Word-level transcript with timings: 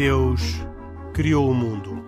Deus 0.00 0.40
criou 1.12 1.50
o 1.50 1.54
mundo. 1.54 2.02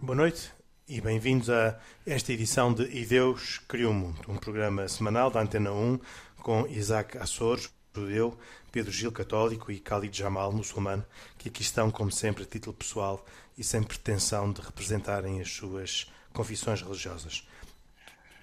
Boa 0.00 0.14
noite 0.14 0.52
e 0.86 1.00
bem-vindos 1.00 1.50
a 1.50 1.76
esta 2.06 2.32
edição 2.32 2.72
de 2.72 2.84
E 2.84 3.04
Deus 3.04 3.58
Criou 3.66 3.90
o 3.90 3.94
Mundo, 3.94 4.20
um 4.28 4.36
programa 4.36 4.86
semanal 4.86 5.28
da 5.28 5.40
Antena 5.40 5.72
1 5.72 5.98
com 6.36 6.68
Isaac 6.68 7.18
Açores, 7.18 7.68
judeu, 7.94 8.36
Pedro 8.72 8.90
Gil, 8.90 9.12
católico 9.12 9.70
e 9.70 9.78
Khalid 9.78 10.16
Jamal, 10.16 10.52
muçulmano, 10.52 11.04
que 11.38 11.48
aqui 11.48 11.62
estão, 11.62 11.90
como 11.90 12.10
sempre, 12.10 12.42
a 12.42 12.46
título 12.46 12.74
pessoal 12.74 13.24
e 13.56 13.62
sem 13.62 13.82
pretensão 13.82 14.52
de 14.52 14.60
representarem 14.60 15.40
as 15.40 15.50
suas 15.50 16.10
confissões 16.32 16.82
religiosas. 16.82 17.46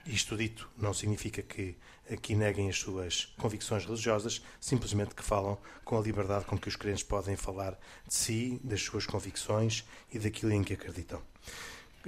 Isto 0.05 0.35
dito 0.35 0.67
não 0.77 0.93
significa 0.93 1.41
que 1.41 1.75
aqui 2.11 2.33
neguem 2.35 2.69
as 2.69 2.77
suas 2.77 3.33
convicções 3.37 3.85
religiosas, 3.85 4.41
simplesmente 4.59 5.13
que 5.13 5.23
falam 5.23 5.57
com 5.83 5.97
a 5.97 6.01
liberdade 6.01 6.45
com 6.45 6.57
que 6.57 6.67
os 6.67 6.75
crentes 6.75 7.03
podem 7.03 7.35
falar 7.35 7.77
de 8.07 8.13
si, 8.13 8.59
das 8.63 8.81
suas 8.81 9.05
convicções 9.05 9.85
e 10.11 10.17
daquilo 10.17 10.53
em 10.53 10.63
que 10.63 10.73
acreditam. 10.73 11.21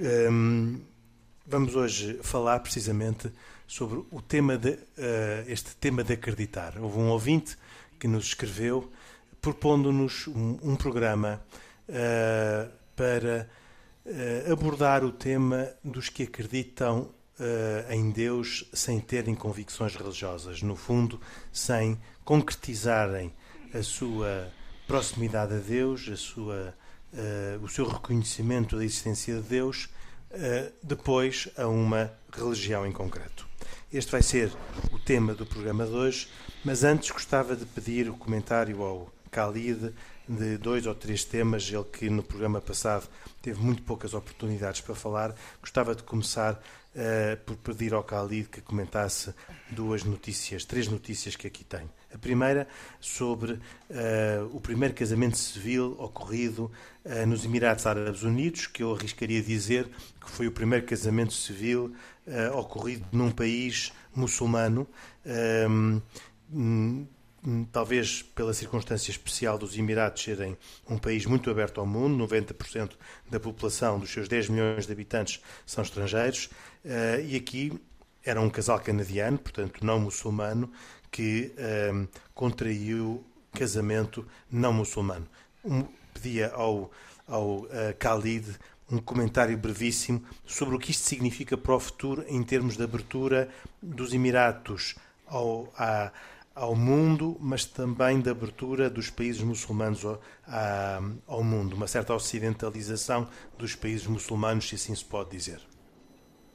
Hum, 0.00 0.80
vamos 1.46 1.76
hoje 1.76 2.18
falar 2.22 2.58
precisamente 2.60 3.30
sobre 3.66 4.04
o 4.10 4.20
tema 4.20 4.56
de, 4.56 4.70
uh, 4.70 4.78
este 5.46 5.74
tema 5.76 6.04
de 6.04 6.12
acreditar. 6.12 6.78
Houve 6.78 6.98
um 6.98 7.08
ouvinte 7.08 7.56
que 7.98 8.06
nos 8.06 8.26
escreveu 8.26 8.90
propondo-nos 9.40 10.26
um, 10.28 10.58
um, 10.62 10.76
programa 10.76 11.40
uh, 11.88 12.70
para 12.96 13.48
uh, 14.06 14.52
abordar 14.52 15.04
o 15.04 15.12
tema 15.12 15.68
dos 15.82 16.08
que 16.08 16.24
acreditam 16.24 17.10
em 17.90 18.12
Deus 18.12 18.64
sem 18.72 19.00
terem 19.00 19.34
convicções 19.34 19.96
religiosas, 19.96 20.62
no 20.62 20.76
fundo, 20.76 21.20
sem 21.52 22.00
concretizarem 22.24 23.32
a 23.74 23.82
sua 23.82 24.52
proximidade 24.86 25.52
a 25.52 25.58
Deus, 25.58 26.08
a 26.08 26.16
sua, 26.16 26.72
o 27.60 27.66
seu 27.68 27.88
reconhecimento 27.88 28.76
da 28.76 28.84
existência 28.84 29.34
de 29.34 29.48
Deus, 29.48 29.88
depois 30.80 31.48
a 31.56 31.66
uma 31.66 32.12
religião 32.32 32.86
em 32.86 32.92
concreto. 32.92 33.48
Este 33.94 34.10
vai 34.10 34.24
ser 34.24 34.50
o 34.92 34.98
tema 34.98 35.34
do 35.34 35.46
programa 35.46 35.86
de 35.86 35.92
hoje, 35.92 36.28
mas 36.64 36.82
antes 36.82 37.12
gostava 37.12 37.54
de 37.54 37.64
pedir 37.64 38.10
o 38.10 38.16
comentário 38.16 38.82
ao 38.82 39.08
Khalid 39.30 39.94
de 40.28 40.58
dois 40.58 40.84
ou 40.84 40.96
três 40.96 41.22
temas, 41.22 41.70
ele 41.70 41.84
que 41.84 42.10
no 42.10 42.20
programa 42.20 42.60
passado 42.60 43.08
teve 43.40 43.62
muito 43.62 43.82
poucas 43.82 44.12
oportunidades 44.12 44.80
para 44.80 44.96
falar. 44.96 45.32
Gostava 45.60 45.94
de 45.94 46.02
começar 46.02 46.54
uh, 46.54 47.36
por 47.46 47.54
pedir 47.58 47.94
ao 47.94 48.02
Khalid 48.02 48.48
que 48.48 48.60
comentasse 48.60 49.32
duas 49.70 50.02
notícias, 50.02 50.64
três 50.64 50.88
notícias 50.88 51.36
que 51.36 51.46
aqui 51.46 51.62
tem. 51.62 51.88
A 52.14 52.18
primeira 52.18 52.68
sobre 53.00 53.52
uh, 53.54 53.60
o 54.52 54.60
primeiro 54.60 54.94
casamento 54.94 55.36
civil 55.36 55.96
ocorrido 55.98 56.70
uh, 57.04 57.26
nos 57.26 57.44
Emirados 57.44 57.84
Árabes 57.86 58.22
Unidos, 58.22 58.68
que 58.68 58.84
eu 58.84 58.94
arriscaria 58.94 59.42
dizer 59.42 59.88
que 60.24 60.30
foi 60.30 60.46
o 60.46 60.52
primeiro 60.52 60.86
casamento 60.86 61.32
civil 61.32 61.92
uh, 62.26 62.56
ocorrido 62.56 63.04
num 63.10 63.32
país 63.32 63.92
muçulmano, 64.14 64.86
um, 66.52 67.04
talvez 67.72 68.22
pela 68.22 68.54
circunstância 68.54 69.10
especial 69.10 69.58
dos 69.58 69.76
Emirados 69.76 70.22
serem 70.22 70.56
um 70.88 70.96
país 70.96 71.26
muito 71.26 71.50
aberto 71.50 71.80
ao 71.80 71.86
mundo, 71.86 72.24
90% 72.28 72.92
da 73.28 73.40
população 73.40 73.98
dos 73.98 74.10
seus 74.10 74.28
10 74.28 74.50
milhões 74.50 74.86
de 74.86 74.92
habitantes 74.92 75.42
são 75.66 75.82
estrangeiros, 75.82 76.48
e 77.26 77.36
aqui 77.36 77.72
era 78.24 78.40
um 78.40 78.48
casal 78.48 78.80
canadiano, 78.80 79.38
portanto 79.38 79.84
não 79.84 80.00
muçulmano, 80.00 80.70
que 81.14 81.52
um, 81.56 81.62
ehm, 81.62 82.08
contraiu 82.34 83.24
casamento 83.52 84.26
não 84.50 84.72
muçulmano. 84.72 85.28
Um, 85.64 85.84
pedia 86.12 86.50
ao, 86.52 86.90
ao 87.28 87.58
uh, 87.58 87.68
Khalid 88.00 88.58
um 88.90 88.98
comentário 88.98 89.56
brevíssimo 89.56 90.20
sobre 90.44 90.74
o 90.74 90.78
que 90.78 90.90
isto 90.90 91.06
significa 91.06 91.56
para 91.56 91.76
o 91.76 91.78
futuro 91.78 92.24
em 92.26 92.42
termos 92.42 92.76
de 92.76 92.82
abertura 92.82 93.48
dos 93.80 94.12
Emiratos 94.12 94.96
ao, 95.24 95.72
ao 96.52 96.74
mundo, 96.74 97.36
mas 97.40 97.64
também 97.64 98.20
de 98.20 98.28
abertura 98.28 98.90
dos 98.90 99.08
países 99.08 99.40
muçulmanos 99.40 100.04
ao, 100.04 100.20
ao 101.28 101.44
mundo, 101.44 101.76
uma 101.76 101.86
certa 101.86 102.12
ocidentalização 102.12 103.28
dos 103.56 103.76
países 103.76 104.06
muçulmanos, 104.08 104.68
se 104.68 104.74
assim 104.74 104.94
se 104.94 105.04
pode 105.04 105.30
dizer. 105.30 105.60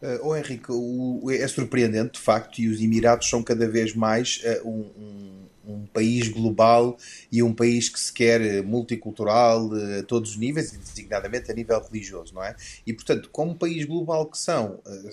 Uh, 0.02 0.20
oh 0.22 0.36
Henrique, 0.36 0.72
o, 0.72 1.30
é 1.30 1.48
surpreendente 1.48 2.14
de 2.14 2.20
facto 2.20 2.60
e 2.60 2.68
os 2.70 2.80
Emirados 2.80 3.30
são 3.30 3.44
cada 3.44 3.68
vez 3.68 3.94
mais 3.94 4.42
uh, 4.64 4.68
um, 4.68 4.92
um 4.98 5.40
um 5.70 5.86
país 5.86 6.28
global 6.28 6.98
e 7.32 7.44
um 7.44 7.54
país 7.54 7.90
que 7.90 8.00
se 8.00 8.12
quer 8.12 8.42
eh, 8.42 8.62
multicultural 8.62 9.70
eh, 9.76 10.00
a 10.00 10.04
todos 10.04 10.32
os 10.32 10.38
níveis, 10.38 10.72
designadamente 10.72 11.52
a 11.52 11.54
nível 11.54 11.80
religioso, 11.82 12.34
não 12.34 12.44
é? 12.44 12.56
E, 12.86 12.94
portanto, 12.94 13.30
como 13.32 13.56
país 13.56 13.86
global 13.86 14.26
que 14.26 14.38
são, 14.38 14.82
eh, 14.86 15.10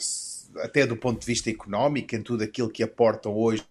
até 0.63 0.87
do 0.87 0.97
ponto 0.97 1.21
de 1.21 1.27
vista 1.27 1.51
económico, 1.51 2.17
em 2.17 2.23
tudo 2.23 2.43
aquilo 2.43 2.71
que 2.71 2.83
aportam 2.83 3.37
hoje 3.37 3.65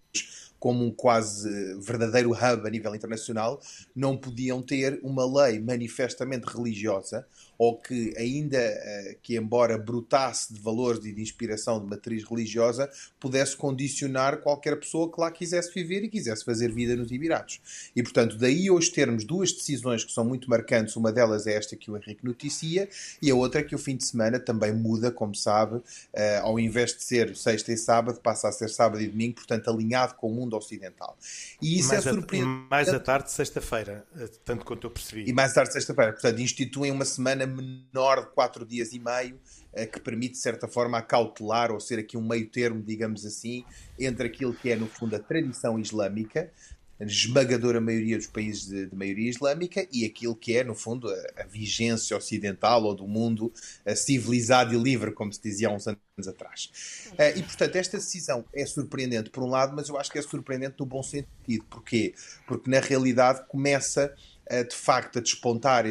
como 0.58 0.84
um 0.84 0.90
quase 0.90 1.48
verdadeiro 1.80 2.30
hub 2.30 2.66
a 2.66 2.70
nível 2.70 2.94
internacional, 2.94 3.60
não 3.94 4.16
podiam 4.16 4.62
ter 4.62 4.98
uma 5.02 5.44
lei 5.44 5.60
manifestamente 5.60 6.46
religiosa 6.46 7.26
ou 7.58 7.76
que 7.78 8.14
ainda 8.16 8.58
eh, 8.58 9.16
que 9.22 9.36
embora 9.36 9.78
brutasse 9.78 10.52
de 10.52 10.60
valores 10.60 11.04
e 11.04 11.12
de 11.12 11.22
inspiração 11.22 11.80
de 11.80 11.86
matriz 11.86 12.24
religiosa, 12.24 12.90
pudesse 13.18 13.56
condicionar 13.56 14.38
qualquer 14.38 14.78
pessoa 14.78 15.10
que 15.10 15.20
lá 15.20 15.30
quisesse 15.30 15.72
viver 15.72 16.04
e 16.04 16.08
quisesse 16.08 16.44
fazer 16.44 16.72
vida 16.72 16.94
nos 16.96 17.10
Emirados. 17.10 17.60
E 17.94 18.02
portanto, 18.02 18.36
daí 18.36 18.70
hoje 18.70 18.90
termos 18.90 19.24
duas 19.24 19.52
decisões 19.52 20.04
que 20.04 20.12
são 20.12 20.24
muito 20.24 20.48
marcantes, 20.50 20.96
uma 20.96 21.12
delas 21.12 21.46
é 21.46 21.54
esta 21.54 21.76
que 21.76 21.90
o 21.90 21.96
Henrique 21.96 22.24
noticia 22.24 22.88
e 23.20 23.30
a 23.30 23.34
outra 23.34 23.60
é 23.60 23.64
que 23.64 23.74
o 23.74 23.78
fim 23.78 23.96
de 23.96 24.04
semana 24.04 24.38
também 24.38 24.72
muda, 24.72 25.10
como 25.10 25.34
sabe, 25.34 25.80
eh, 26.12 26.38
ao 26.38 26.58
invés 26.58 26.94
de 26.94 27.02
ser 27.02 27.36
sexta 27.36 27.72
e 27.72 27.76
sábado, 27.76 28.20
passa 28.20 28.48
a 28.48 28.52
ser 28.52 28.68
sábado 28.68 29.00
e 29.02 29.06
domingo, 29.06 29.36
portanto 29.36 29.70
alinhado 29.70 30.14
com 30.14 30.30
o 30.30 30.34
mundo 30.34 30.56
ocidental. 30.56 31.16
E 31.60 31.78
isso 31.78 31.88
mais 31.88 32.06
é 32.06 32.12
surpreendente. 32.12 32.66
Mais 32.70 32.88
à 32.88 33.00
tarde, 33.00 33.30
sexta-feira, 33.30 34.04
eh, 34.18 34.28
tanto 34.44 34.64
quanto 34.64 34.86
eu 34.86 34.90
percebi. 34.90 35.24
E 35.28 35.32
mais 35.32 35.52
à 35.52 35.54
tarde, 35.54 35.72
sexta-feira. 35.72 36.12
Portanto, 36.12 36.40
instituem 36.40 36.90
uma 36.90 37.04
semana 37.04 37.45
menor 37.46 38.26
de 38.26 38.30
4 38.32 38.64
dias 38.64 38.92
e 38.92 38.98
meio, 38.98 39.38
eh, 39.72 39.86
que 39.86 40.00
permite, 40.00 40.32
de 40.32 40.38
certa 40.38 40.66
forma, 40.66 40.98
acautelar 40.98 41.70
ou 41.70 41.78
ser 41.78 41.98
aqui 41.98 42.16
um 42.16 42.26
meio 42.26 42.48
termo, 42.48 42.82
digamos 42.82 43.24
assim, 43.24 43.64
entre 43.98 44.26
aquilo 44.26 44.54
que 44.54 44.70
é, 44.70 44.76
no 44.76 44.86
fundo, 44.86 45.14
a 45.14 45.18
tradição 45.18 45.78
islâmica, 45.78 46.50
a 46.98 47.04
esmagadora 47.04 47.78
maioria 47.80 48.16
dos 48.16 48.26
países 48.26 48.66
de, 48.66 48.86
de, 48.86 48.96
maioria 48.96 49.28
islâmica 49.28 49.86
e 49.92 50.06
aquilo 50.06 50.34
que 50.34 50.56
é, 50.56 50.64
no 50.64 50.74
fundo, 50.74 51.10
a, 51.10 51.42
a 51.42 51.44
vigência 51.44 52.16
ocidental 52.16 52.84
ou 52.84 52.94
do 52.94 53.06
mundo 53.06 53.52
civilizado 53.94 54.74
e 54.74 54.78
livre, 54.78 55.12
como 55.12 55.30
se 55.32 55.42
dizia 55.42 55.68
há 55.68 55.72
uns 55.72 55.86
anos 55.86 56.00
atrás. 56.26 56.70
Uh, 57.12 57.38
e, 57.38 57.42
portanto, 57.42 57.76
esta 57.76 57.98
decisão 57.98 58.46
é 58.54 58.64
surpreendente 58.64 59.28
por 59.28 59.42
um 59.42 59.48
lado, 59.48 59.76
mas 59.76 59.90
eu 59.90 59.98
acho 59.98 60.10
que 60.10 60.18
é 60.18 60.22
surpreendente 60.22 60.76
no 60.78 60.86
bom 60.86 61.02
sentido. 61.02 61.64
Porquê? 61.68 62.14
Porque, 62.46 62.70
na 62.70 62.80
realidade, 62.80 63.46
começa, 63.46 64.14
de 64.48 64.74
facto, 64.74 65.18
a 65.18 65.22
despontar 65.22 65.84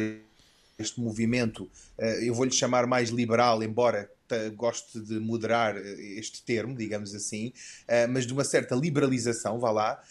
este 0.78 1.00
movimento, 1.00 1.70
eh, 1.96 2.28
eu 2.28 2.34
vou-lhe 2.34 2.52
chamar 2.52 2.86
mais 2.86 3.08
liberal, 3.08 3.62
embora 3.62 4.10
goste 4.56 5.00
de 5.00 5.20
moderar 5.20 5.76
eh, 5.76 6.18
este 6.18 6.42
termo, 6.42 6.76
digamos 6.76 7.14
assim, 7.14 7.52
eh, 7.86 8.06
mas 8.06 8.26
de 8.26 8.32
uma 8.32 8.44
certa 8.44 8.74
liberalização, 8.74 9.58
vá 9.58 9.70
lá, 9.70 10.02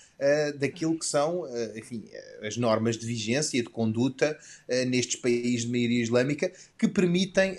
daquilo 0.57 0.97
que 0.97 1.05
são, 1.05 1.43
enfim, 1.75 2.05
as 2.41 2.55
normas 2.55 2.97
de 2.97 3.05
vigência 3.05 3.57
e 3.57 3.61
de 3.61 3.67
conduta 3.67 4.39
nestes 4.87 5.17
países 5.17 5.65
de 5.65 5.71
maioria 5.73 6.01
islâmica 6.01 6.53
que 6.77 6.87
permitem, 6.87 7.57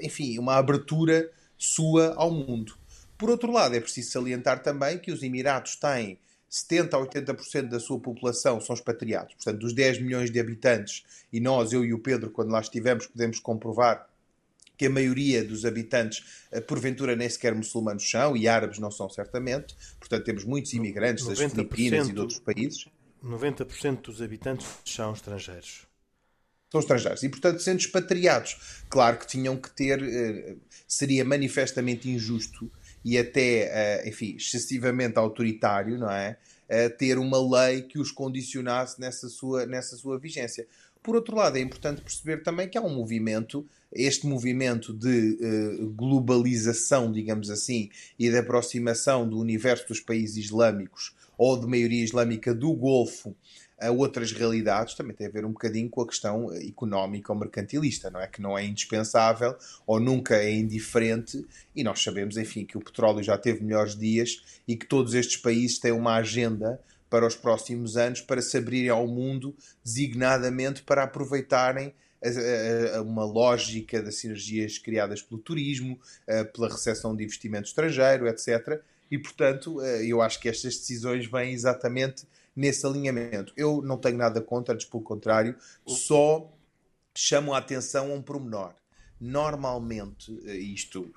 enfim, 0.00 0.38
uma 0.38 0.54
abertura 0.54 1.28
sua 1.58 2.14
ao 2.14 2.30
mundo. 2.30 2.76
Por 3.18 3.28
outro 3.28 3.50
lado, 3.50 3.74
é 3.74 3.80
preciso 3.80 4.12
salientar 4.12 4.62
também 4.62 5.00
que 5.00 5.10
os 5.10 5.20
Emirados 5.20 5.74
têm 5.74 6.16
70% 6.56 6.94
a 6.94 6.98
80% 6.98 7.68
da 7.68 7.78
sua 7.78 8.00
população 8.00 8.60
são 8.60 8.74
expatriados. 8.74 9.34
Portanto, 9.34 9.58
dos 9.58 9.74
10 9.74 10.00
milhões 10.00 10.30
de 10.30 10.40
habitantes, 10.40 11.04
e 11.32 11.38
nós, 11.38 11.72
eu 11.72 11.84
e 11.84 11.92
o 11.92 11.98
Pedro, 11.98 12.30
quando 12.30 12.50
lá 12.50 12.60
estivemos, 12.60 13.06
podemos 13.06 13.38
comprovar 13.38 14.08
que 14.76 14.86
a 14.86 14.90
maioria 14.90 15.42
dos 15.42 15.64
habitantes, 15.64 16.46
eh, 16.50 16.60
porventura, 16.60 17.16
nem 17.16 17.28
sequer 17.28 17.54
muçulmanos 17.54 18.08
são, 18.08 18.36
e 18.36 18.46
árabes 18.46 18.78
não 18.78 18.90
são 18.90 19.08
certamente. 19.08 19.74
Portanto, 19.98 20.24
temos 20.24 20.44
muitos 20.44 20.72
imigrantes 20.72 21.26
das 21.26 21.38
Filipinas 21.38 22.08
e 22.08 22.12
de 22.12 22.20
outros 22.20 22.38
países. 22.38 22.86
90% 23.24 24.02
dos 24.02 24.22
habitantes 24.22 24.66
são 24.84 25.12
estrangeiros. 25.12 25.86
São 26.70 26.80
estrangeiros. 26.80 27.22
E, 27.22 27.28
portanto, 27.28 27.60
sendo 27.60 27.80
expatriados, 27.80 28.84
claro 28.90 29.18
que 29.18 29.26
tinham 29.26 29.56
que 29.56 29.70
ter. 29.70 30.02
Eh, 30.02 30.56
seria 30.86 31.24
manifestamente 31.24 32.08
injusto 32.08 32.70
e 33.06 33.16
até, 33.16 34.02
uh, 34.02 34.08
enfim, 34.08 34.34
excessivamente 34.36 35.16
autoritário, 35.16 35.96
não 35.96 36.10
é? 36.10 36.36
Ter 36.98 37.16
uma 37.16 37.38
lei 37.38 37.82
que 37.82 37.96
os 37.96 38.10
condicionasse 38.10 39.00
nessa 39.00 39.28
sua, 39.28 39.64
nessa 39.64 39.96
sua 39.96 40.18
vigência. 40.18 40.66
Por 41.00 41.14
outro 41.14 41.36
lado, 41.36 41.56
é 41.56 41.60
importante 41.60 42.02
perceber 42.02 42.42
também 42.42 42.68
que 42.68 42.76
há 42.76 42.82
um 42.82 42.92
movimento, 42.92 43.64
este 43.92 44.26
movimento 44.26 44.92
de 44.92 45.38
uh, 45.40 45.88
globalização, 45.90 47.12
digamos 47.12 47.48
assim, 47.48 47.88
e 48.18 48.28
de 48.28 48.36
aproximação 48.36 49.28
do 49.28 49.38
universo 49.38 49.86
dos 49.86 50.00
países 50.00 50.46
islâmicos 50.46 51.14
ou 51.36 51.58
de 51.58 51.66
maioria 51.66 52.04
islâmica 52.04 52.54
do 52.54 52.72
Golfo 52.72 53.34
a 53.78 53.90
outras 53.90 54.32
realidades, 54.32 54.94
também 54.94 55.14
tem 55.14 55.26
a 55.26 55.30
ver 55.30 55.44
um 55.44 55.52
bocadinho 55.52 55.90
com 55.90 56.00
a 56.00 56.06
questão 56.06 56.50
económica 56.54 57.30
ou 57.30 57.38
mercantilista, 57.38 58.10
não 58.10 58.18
é? 58.18 58.26
Que 58.26 58.40
não 58.40 58.56
é 58.56 58.64
indispensável 58.64 59.54
ou 59.86 60.00
nunca 60.00 60.36
é 60.36 60.50
indiferente, 60.50 61.46
e 61.74 61.84
nós 61.84 62.02
sabemos, 62.02 62.38
enfim, 62.38 62.64
que 62.64 62.78
o 62.78 62.80
petróleo 62.80 63.22
já 63.22 63.36
teve 63.36 63.62
melhores 63.62 63.94
dias 63.94 64.42
e 64.66 64.76
que 64.76 64.86
todos 64.86 65.12
estes 65.12 65.36
países 65.36 65.78
têm 65.78 65.92
uma 65.92 66.14
agenda 66.14 66.80
para 67.10 67.26
os 67.26 67.36
próximos 67.36 67.98
anos 67.98 68.22
para 68.22 68.40
se 68.40 68.56
abrirem 68.56 68.88
ao 68.88 69.06
mundo, 69.06 69.54
designadamente 69.84 70.82
para 70.82 71.02
aproveitarem 71.02 71.94
uma 73.04 73.24
lógica 73.24 74.02
das 74.02 74.16
sinergias 74.16 74.78
criadas 74.78 75.22
pelo 75.22 75.40
turismo, 75.40 76.00
pela 76.52 76.68
recepção 76.68 77.14
de 77.14 77.22
investimento 77.22 77.68
estrangeiro, 77.68 78.26
etc. 78.26 78.80
E, 79.10 79.18
portanto, 79.18 79.80
eu 79.82 80.20
acho 80.20 80.40
que 80.40 80.48
estas 80.48 80.76
decisões 80.76 81.26
vêm 81.26 81.52
exatamente 81.52 82.26
nesse 82.54 82.86
alinhamento. 82.86 83.52
Eu 83.56 83.82
não 83.82 83.98
tenho 83.98 84.16
nada 84.16 84.40
contra, 84.40 84.74
antes 84.74 84.86
pelo 84.86 85.02
contrário, 85.02 85.54
só 85.86 86.50
chamo 87.14 87.54
a 87.54 87.58
atenção 87.58 88.10
a 88.10 88.14
um 88.14 88.22
pormenor. 88.22 88.72
Normalmente, 89.20 90.38
eh, 90.44 90.56
isto 90.56 91.10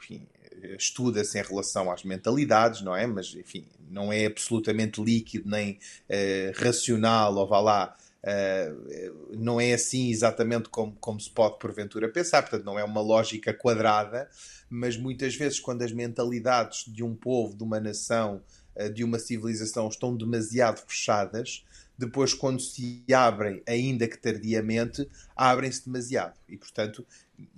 estuda-se 0.78 1.40
em 1.40 1.44
relação 1.44 1.92
às 1.92 2.04
mentalidades, 2.04 2.82
não 2.82 2.96
é? 2.96 3.06
Mas, 3.08 3.34
enfim, 3.36 3.66
não 3.90 4.12
é 4.12 4.26
absolutamente 4.26 5.02
líquido 5.02 5.50
nem 5.50 5.74
uh, 5.74 6.64
racional, 6.64 7.36
ou 7.36 7.48
vá 7.48 7.60
lá, 7.60 7.98
uh, 8.24 9.36
não 9.38 9.60
é 9.60 9.74
assim 9.74 10.10
exatamente 10.10 10.70
como, 10.70 10.96
como 11.00 11.20
se 11.20 11.30
pode 11.30 11.60
porventura 11.60 12.10
pensar, 12.10 12.42
portanto, 12.42 12.66
não 12.66 12.78
é 12.78 12.84
uma 12.84 13.02
lógica 13.02 13.54
quadrada, 13.54 14.30
mas 14.70 14.98
muitas 14.98 15.36
vezes, 15.36 15.60
quando 15.60 15.82
as 15.82 15.92
mentalidades 15.92 16.86
de 16.88 17.04
um 17.04 17.16
povo, 17.16 17.56
de 17.56 17.64
uma 17.64 17.80
nação, 17.80 18.42
uh, 18.76 18.90
de 18.90 19.04
uma 19.04 19.20
civilização 19.20 19.88
estão 19.88 20.16
demasiado 20.16 20.82
fechadas, 20.88 21.64
depois, 21.98 22.34
quando 22.34 22.62
se 22.62 23.04
abrem, 23.14 23.62
ainda 23.68 24.08
que 24.08 24.18
tardiamente, 24.18 25.06
abrem-se 25.36 25.86
demasiado. 25.86 26.34
E, 26.48 26.56
portanto, 26.56 27.06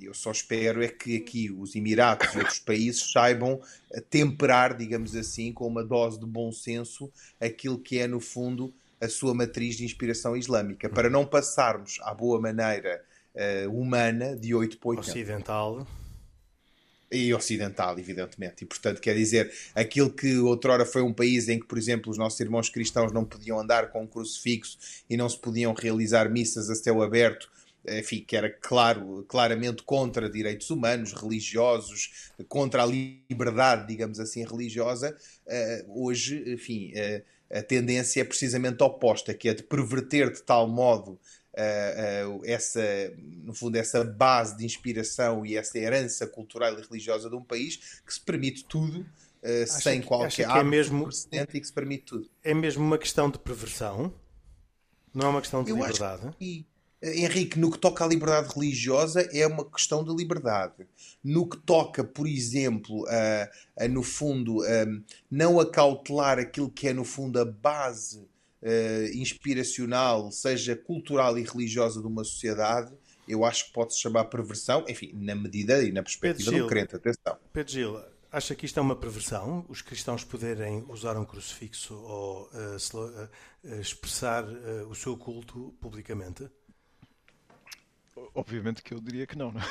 eu 0.01 0.15
só 0.15 0.31
espero 0.31 0.83
é 0.83 0.87
que 0.87 1.17
aqui 1.17 1.51
os 1.51 1.75
Emirados 1.75 2.33
e 2.33 2.39
outros 2.39 2.57
países 2.57 3.11
saibam 3.11 3.61
temperar, 4.09 4.75
digamos 4.75 5.15
assim, 5.15 5.53
com 5.53 5.67
uma 5.67 5.83
dose 5.83 6.19
de 6.19 6.25
bom 6.25 6.51
senso, 6.51 7.11
aquilo 7.39 7.77
que 7.77 7.99
é, 7.99 8.07
no 8.07 8.19
fundo, 8.19 8.73
a 9.01 9.09
sua 9.09 9.33
matriz 9.33 9.75
de 9.75 9.83
inspiração 9.83 10.38
islâmica, 10.38 10.88
para 10.88 11.09
não 11.09 11.25
passarmos 11.25 11.98
à 12.03 12.13
boa 12.13 12.39
maneira 12.39 13.03
uh, 13.36 13.69
humana 13.71 14.36
de 14.36 14.53
8 14.53 14.77
para 14.77 14.89
80. 14.89 15.09
Ocidental. 15.09 15.88
E 17.12 17.33
ocidental, 17.33 18.00
evidentemente. 18.00 18.63
E, 18.63 18.65
portanto, 18.65 19.01
quer 19.01 19.15
dizer, 19.15 19.51
aquilo 19.75 20.09
que 20.09 20.38
outrora 20.38 20.86
foi 20.86 21.01
um 21.01 21.12
país 21.12 21.50
em 21.50 21.59
que, 21.59 21.65
por 21.65 21.77
exemplo, 21.77 22.09
os 22.09 22.18
nossos 22.18 22.39
irmãos 22.39 22.69
cristãos 22.69 23.12
não 23.12 23.25
podiam 23.25 23.59
andar 23.59 23.92
com 23.92 24.03
um 24.03 24.07
crucifixo 24.07 24.77
e 25.09 25.18
não 25.18 25.27
se 25.27 25.38
podiam 25.38 25.74
realizar 25.74 26.30
missas 26.30 26.69
a 26.69 26.75
céu 26.75 27.01
aberto, 27.01 27.51
enfim, 27.86 28.24
que 28.25 28.38
era 28.38 28.50
claro, 28.50 29.25
claramente 29.27 29.83
contra 29.83 30.30
direitos 30.30 30.69
humanos, 30.69 31.12
religiosos, 31.12 32.31
contra 32.47 32.83
a 32.83 32.86
liberdade, 32.86 33.88
digamos 33.88 34.19
assim, 34.19 34.45
religiosa, 34.45 35.18
uh, 35.47 36.01
hoje, 36.06 36.42
enfim, 36.47 36.94
uh, 36.94 37.21
a 37.51 37.62
tendência 37.62 38.21
é 38.21 38.24
precisamente 38.24 38.81
oposta, 38.83 39.33
que 39.33 39.50
é 39.50 39.53
de 39.53 39.63
perverter 39.63 40.31
de 40.31 40.42
tal 40.42 40.68
modo 40.68 41.19
uh, 41.53 42.38
uh, 42.38 42.42
essa, 42.45 42.81
no 43.44 43.53
fundo, 43.53 43.75
essa 43.75 44.03
base 44.03 44.57
de 44.57 44.65
inspiração 44.65 45.45
e 45.45 45.57
essa 45.57 45.77
herança 45.77 46.25
cultural 46.25 46.77
e 46.77 46.81
religiosa 46.81 47.30
de 47.30 47.36
um 47.36 47.44
país 47.44 48.01
que 48.06 48.13
se 48.13 48.21
permite 48.21 48.63
tudo 48.65 49.01
uh, 49.01 49.68
sem 49.68 50.01
que, 50.01 50.07
qualquer 50.07 50.30
que 50.30 50.44
é 50.44 50.63
mesmo, 50.63 51.06
precedente 51.06 51.57
e 51.57 51.62
que 51.62 51.68
se 51.68 51.74
permite 51.74 52.06
tudo. 52.06 52.30
É 52.44 52.53
mesmo 52.53 52.83
uma 52.83 52.98
questão 52.98 53.30
de 53.30 53.38
perversão? 53.38 54.13
Não 55.13 55.27
é 55.27 55.30
uma 55.30 55.42
questão 55.42 55.63
de 55.63 55.71
Eu 55.71 55.75
liberdade? 55.75 56.27
Acho 56.27 56.38
que, 56.38 56.65
Henrique, 57.01 57.57
no 57.57 57.71
que 57.71 57.80
toca 57.80 58.06
à 58.06 58.07
liberdade 58.07 58.53
religiosa, 58.53 59.27
é 59.33 59.48
uma 59.48 59.65
questão 59.65 60.03
de 60.03 60.15
liberdade. 60.15 60.88
No 61.24 61.50
que 61.50 61.57
toca, 61.57 62.03
por 62.03 62.27
exemplo, 62.27 63.06
a, 63.07 63.83
a 63.83 63.88
no 63.88 64.03
fundo, 64.03 64.62
a, 64.63 64.86
não 65.30 65.59
acautelar 65.59 66.38
aquilo 66.38 66.69
que 66.69 66.88
é, 66.88 66.94
no 66.94 67.03
fundo, 67.03 67.39
a 67.39 67.45
base 67.45 68.19
uh, 68.62 69.18
inspiracional, 69.18 70.31
seja 70.31 70.75
cultural 70.75 71.38
e 71.39 71.44
religiosa 71.44 72.00
de 72.01 72.07
uma 72.07 72.24
sociedade, 72.24 72.94
eu 73.27 73.44
acho 73.45 73.68
que 73.68 73.74
pode-se 73.74 74.00
chamar 74.00 74.25
perversão, 74.25 74.86
enfim, 74.88 75.12
na 75.13 75.33
medida 75.33 75.81
e 75.83 75.92
na 75.92 76.04
perspectiva 76.04 76.51
Gil, 76.51 76.65
do 76.65 76.69
crente. 76.69 76.95
Atenção. 76.95 77.38
Pedro 77.51 77.71
Gil, 77.71 78.00
acha 78.31 78.54
que 78.54 78.65
isto 78.65 78.80
é 78.80 78.81
uma 78.81 78.95
perversão? 78.95 79.65
Os 79.69 79.81
cristãos 79.81 80.24
poderem 80.24 80.86
usar 80.89 81.18
um 81.18 81.25
crucifixo 81.25 81.95
ou 81.95 82.50
uh, 82.54 83.27
uh, 83.65 83.80
expressar 83.80 84.45
o 84.88 84.94
seu 84.94 85.18
culto 85.18 85.74
publicamente? 85.80 86.47
Obviamente 88.35 88.81
que 88.83 88.93
eu 88.93 88.99
diria 88.99 89.25
que 89.25 89.37
não, 89.37 89.51
não 89.51 89.61
é? 89.61 89.65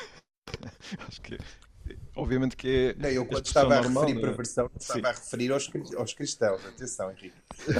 Acho 1.06 1.20
que 1.20 1.38
obviamente 2.14 2.56
que 2.56 2.68
é. 2.68 3.02
Não, 3.02 3.08
eu 3.08 3.26
quando 3.26 3.46
estava 3.46 3.74
a 3.76 3.82
referir 3.82 4.18
é? 4.18 4.20
perversão, 4.20 4.70
estava 4.78 5.08
a 5.08 5.12
referir 5.12 5.52
aos, 5.52 5.70
aos 5.96 6.14
cristãos. 6.14 6.64
Atenção, 6.64 7.10
Henrique. 7.10 7.32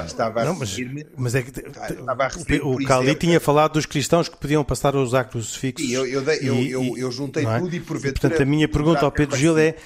Estava 0.04 0.42
a 0.42 0.44
não, 0.44 0.56
mas, 0.56 0.76
mas 1.16 1.34
é 1.34 1.42
que 1.42 1.60
estava 1.60 2.24
a 2.24 2.28
referir, 2.28 2.60
o, 2.62 2.76
Cali 2.84 3.14
tinha 3.14 3.40
falado 3.40 3.74
dos 3.74 3.86
cristãos 3.86 4.28
que 4.28 4.36
podiam 4.36 4.64
passar 4.64 4.94
a 4.94 5.00
usar 5.00 5.24
crucifixos. 5.24 5.86
Sim, 5.86 5.94
eu, 5.94 6.06
eu, 6.06 6.22
eu, 6.22 6.54
e, 6.56 6.70
eu, 6.70 6.96
eu 6.96 7.12
juntei 7.12 7.46
é? 7.46 7.58
tudo 7.58 7.74
e 7.74 7.80
porventura. 7.80 8.20
Portanto, 8.20 8.42
a 8.42 8.46
minha 8.46 8.68
pergunta 8.68 9.04
ao 9.04 9.12
Pedro 9.12 9.36
Gil 9.36 9.58
é 9.58 9.76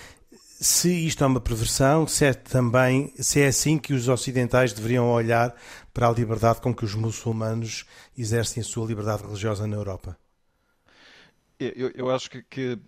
se 0.61 0.91
isto 1.07 1.23
é 1.23 1.27
uma 1.27 1.41
perversão, 1.41 2.07
se 2.07 2.25
é 2.25 2.33
também 2.33 3.13
se 3.19 3.41
é 3.41 3.49
assim 3.49 3.77
que 3.77 3.93
os 3.93 4.09
ocidentais 4.09 4.73
deveriam 4.73 5.11
olhar 5.11 5.55
para 5.93 6.09
a 6.09 6.13
liberdade 6.13 6.61
com 6.61 6.75
que 6.75 6.85
os 6.85 6.95
muçulmanos 6.95 7.85
exercem 8.17 8.63
a 8.63 8.65
sua 8.65 8.87
liberdade 8.87 9.23
religiosa 9.23 9.67
na 9.67 9.77
Europa. 9.77 10.17
Eu, 11.75 11.91
eu 11.95 12.11
acho 12.11 12.31
que, 12.31 12.43
que, 12.43 12.79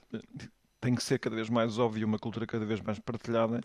tem 0.80 0.94
que 0.94 1.02
ser 1.02 1.18
cada 1.18 1.34
vez 1.34 1.48
mais 1.48 1.78
óbvio, 1.78 2.06
uma 2.06 2.18
cultura 2.18 2.46
cada 2.46 2.64
vez 2.64 2.80
mais 2.80 2.98
partilhada, 2.98 3.60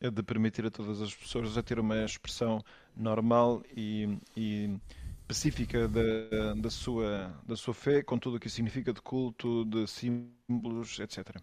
é 0.00 0.10
de 0.10 0.22
permitir 0.22 0.66
a 0.66 0.70
todas 0.70 1.00
as 1.00 1.14
pessoas 1.14 1.56
a 1.56 1.62
ter 1.62 1.78
uma 1.78 2.04
expressão 2.04 2.62
normal 2.96 3.62
e, 3.76 4.18
e 4.36 4.78
específica 5.22 5.88
da, 5.88 6.54
da, 6.54 6.70
sua, 6.70 7.34
da 7.46 7.56
sua 7.56 7.74
fé, 7.74 8.02
com 8.02 8.18
tudo 8.18 8.36
o 8.36 8.40
que 8.40 8.46
isso 8.46 8.56
significa 8.56 8.92
de 8.92 9.00
culto, 9.00 9.64
de 9.64 9.86
símbolos, 9.86 10.98
etc. 11.00 11.36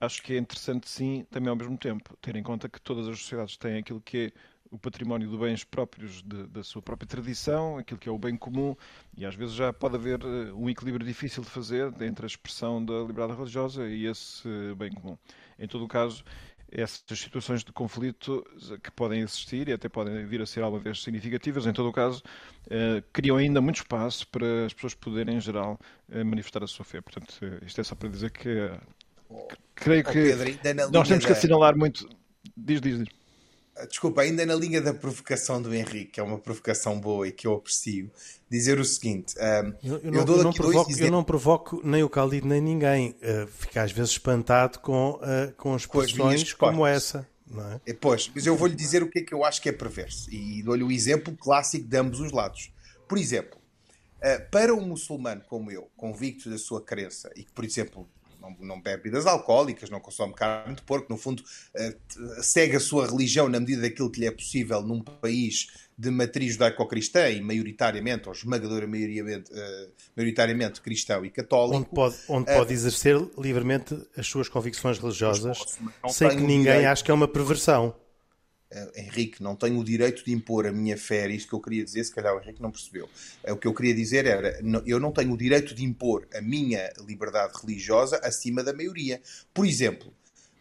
Acho 0.00 0.22
que 0.22 0.34
é 0.34 0.38
interessante, 0.38 0.88
sim, 0.88 1.26
também 1.30 1.48
ao 1.48 1.56
mesmo 1.56 1.78
tempo, 1.78 2.16
ter 2.20 2.36
em 2.36 2.42
conta 2.42 2.68
que 2.68 2.80
todas 2.80 3.06
as 3.08 3.18
sociedades 3.18 3.56
têm 3.56 3.78
aquilo 3.78 4.00
que 4.00 4.32
é 4.34 4.53
o 4.74 4.78
património 4.78 5.30
de 5.30 5.36
bens 5.36 5.62
próprios 5.62 6.20
de, 6.22 6.48
da 6.48 6.64
sua 6.64 6.82
própria 6.82 7.06
tradição, 7.06 7.78
aquilo 7.78 7.98
que 7.98 8.08
é 8.08 8.12
o 8.12 8.18
bem 8.18 8.36
comum, 8.36 8.74
e 9.16 9.24
às 9.24 9.36
vezes 9.36 9.54
já 9.54 9.72
pode 9.72 9.94
haver 9.94 10.20
eh, 10.20 10.52
um 10.52 10.68
equilíbrio 10.68 11.06
difícil 11.06 11.44
de 11.44 11.48
fazer 11.48 11.92
entre 12.02 12.26
a 12.26 12.26
expressão 12.26 12.84
da 12.84 12.94
liberdade 12.94 13.38
religiosa 13.38 13.86
e 13.86 14.06
esse 14.06 14.48
bem 14.76 14.90
comum. 14.90 15.16
Em 15.56 15.68
todo 15.68 15.84
o 15.84 15.88
caso, 15.88 16.24
essas 16.72 17.20
situações 17.20 17.62
de 17.62 17.70
conflito 17.70 18.44
que 18.82 18.90
podem 18.90 19.20
existir 19.20 19.68
e 19.68 19.72
até 19.72 19.88
podem 19.88 20.26
vir 20.26 20.42
a 20.42 20.46
ser 20.46 20.64
alguma 20.64 20.82
vez 20.82 21.00
significativas, 21.00 21.66
em 21.66 21.72
todo 21.72 21.88
o 21.88 21.92
caso, 21.92 22.20
eh, 22.68 23.00
criam 23.12 23.36
ainda 23.36 23.60
muito 23.60 23.76
espaço 23.76 24.26
para 24.26 24.66
as 24.66 24.74
pessoas 24.74 24.94
poderem, 24.94 25.36
em 25.36 25.40
geral, 25.40 25.78
eh, 26.10 26.24
manifestar 26.24 26.64
a 26.64 26.66
sua 26.66 26.84
fé. 26.84 27.00
Portanto, 27.00 27.32
isto 27.64 27.80
é 27.80 27.84
só 27.84 27.94
para 27.94 28.08
dizer 28.08 28.32
que, 28.32 28.70
que 29.48 29.56
creio 29.76 30.02
que 30.02 30.12
Pedro, 30.12 30.90
nós 30.90 31.06
temos 31.06 31.24
que 31.24 31.30
assinalar 31.30 31.76
muito. 31.76 32.08
Diz, 32.56 32.80
diz, 32.80 32.98
diz. 32.98 33.23
Desculpa, 33.88 34.22
ainda 34.22 34.46
na 34.46 34.54
linha 34.54 34.80
da 34.80 34.94
provocação 34.94 35.60
do 35.60 35.74
Henrique, 35.74 36.12
que 36.12 36.20
é 36.20 36.22
uma 36.22 36.38
provocação 36.38 37.00
boa 37.00 37.26
e 37.26 37.32
que 37.32 37.44
eu 37.46 37.54
aprecio, 37.54 38.08
dizer 38.48 38.78
o 38.78 38.84
seguinte: 38.84 39.34
um, 39.36 39.74
eu, 39.82 39.98
eu, 39.98 40.12
não, 40.12 40.20
eu, 40.20 40.44
não 40.44 40.52
provoco, 40.52 40.92
eu, 40.92 41.10
não, 41.10 41.24
provoco, 41.24 41.80
nem 41.84 42.02
o 42.04 42.06
Khalid 42.06 42.46
nem 42.46 42.60
ninguém. 42.60 43.10
Uh, 43.10 43.48
fica 43.48 43.82
às 43.82 43.90
vezes 43.90 44.12
espantado 44.12 44.78
com, 44.78 45.14
uh, 45.14 45.52
com 45.56 45.74
expressões 45.74 46.52
com 46.52 46.66
como 46.66 46.86
essa. 46.86 47.28
Não 47.46 47.72
é? 47.72 47.80
é? 47.84 47.92
Pois, 47.92 48.30
mas 48.32 48.46
eu 48.46 48.56
vou-lhe 48.56 48.76
dizer 48.76 49.02
o 49.02 49.10
que 49.10 49.18
é 49.18 49.22
que 49.22 49.34
eu 49.34 49.44
acho 49.44 49.60
que 49.60 49.68
é 49.68 49.72
perverso 49.72 50.32
e 50.32 50.62
dou-lhe 50.62 50.84
o 50.84 50.90
exemplo 50.92 51.36
clássico 51.36 51.86
de 51.86 51.96
ambos 51.96 52.20
os 52.20 52.30
lados. 52.30 52.72
Por 53.08 53.18
exemplo, 53.18 53.58
uh, 54.18 54.50
para 54.52 54.72
um 54.72 54.86
muçulmano 54.86 55.42
como 55.48 55.70
eu, 55.72 55.90
convicto 55.96 56.48
da 56.48 56.58
sua 56.58 56.80
crença 56.80 57.28
e 57.34 57.42
que, 57.42 57.50
por 57.50 57.64
exemplo, 57.64 58.08
não, 58.44 58.56
não 58.60 58.80
bebe 58.80 59.04
bebidas 59.04 59.26
alcoólicas, 59.26 59.88
não 59.88 60.00
consome 60.00 60.34
carne 60.34 60.74
de 60.74 60.82
porco, 60.82 61.06
no 61.10 61.18
fundo 61.18 61.42
uh, 61.42 62.42
segue 62.42 62.76
a 62.76 62.80
sua 62.80 63.06
religião 63.06 63.48
na 63.48 63.58
medida 63.58 63.82
daquilo 63.82 64.10
que 64.10 64.20
lhe 64.20 64.26
é 64.26 64.30
possível 64.30 64.82
num 64.82 65.00
país 65.00 65.68
de 65.96 66.10
matriz 66.10 66.54
judaico-cristã 66.54 67.30
e 67.30 67.40
maioritariamente, 67.40 68.28
ou 68.28 68.34
esmagadora 68.34 68.86
maioritariamente, 68.86 69.52
uh, 69.52 69.92
maioritariamente 70.16 70.80
cristão 70.80 71.24
e 71.24 71.30
católico. 71.30 71.76
Onde 71.76 71.88
pode, 71.88 72.16
onde 72.28 72.50
uh, 72.50 72.54
pode 72.56 72.72
exercer 72.72 73.16
livremente 73.38 73.96
as 74.16 74.26
suas 74.26 74.48
convicções 74.48 74.98
religiosas 74.98 75.58
sem 76.08 76.30
que 76.30 76.36
ninguém 76.36 76.62
direito. 76.62 76.86
ache 76.86 77.04
que 77.04 77.10
é 77.10 77.14
uma 77.14 77.28
perversão. 77.28 77.94
Uh, 78.72 78.98
Henrique, 78.98 79.42
não 79.42 79.54
tenho 79.54 79.78
o 79.78 79.84
direito 79.84 80.24
de 80.24 80.32
impor 80.32 80.66
a 80.66 80.72
minha 80.72 80.96
fé, 80.96 81.18
era 81.24 81.32
isto 81.32 81.48
que 81.48 81.54
eu 81.54 81.60
queria 81.60 81.84
dizer, 81.84 82.02
se 82.02 82.12
calhar 82.12 82.34
o 82.34 82.40
Henrique 82.40 82.60
não 82.60 82.72
percebeu. 82.72 83.08
Uh, 83.46 83.52
o 83.52 83.56
que 83.56 83.68
eu 83.68 83.74
queria 83.74 83.94
dizer 83.94 84.26
era, 84.26 84.60
eu 84.84 84.98
não 84.98 85.12
tenho 85.12 85.32
o 85.32 85.36
direito 85.36 85.74
de 85.74 85.84
impor 85.84 86.26
a 86.34 86.40
minha 86.40 86.92
liberdade 87.06 87.52
religiosa 87.60 88.18
acima 88.24 88.64
da 88.64 88.72
maioria. 88.72 89.22
Por 89.52 89.66
exemplo, 89.66 90.12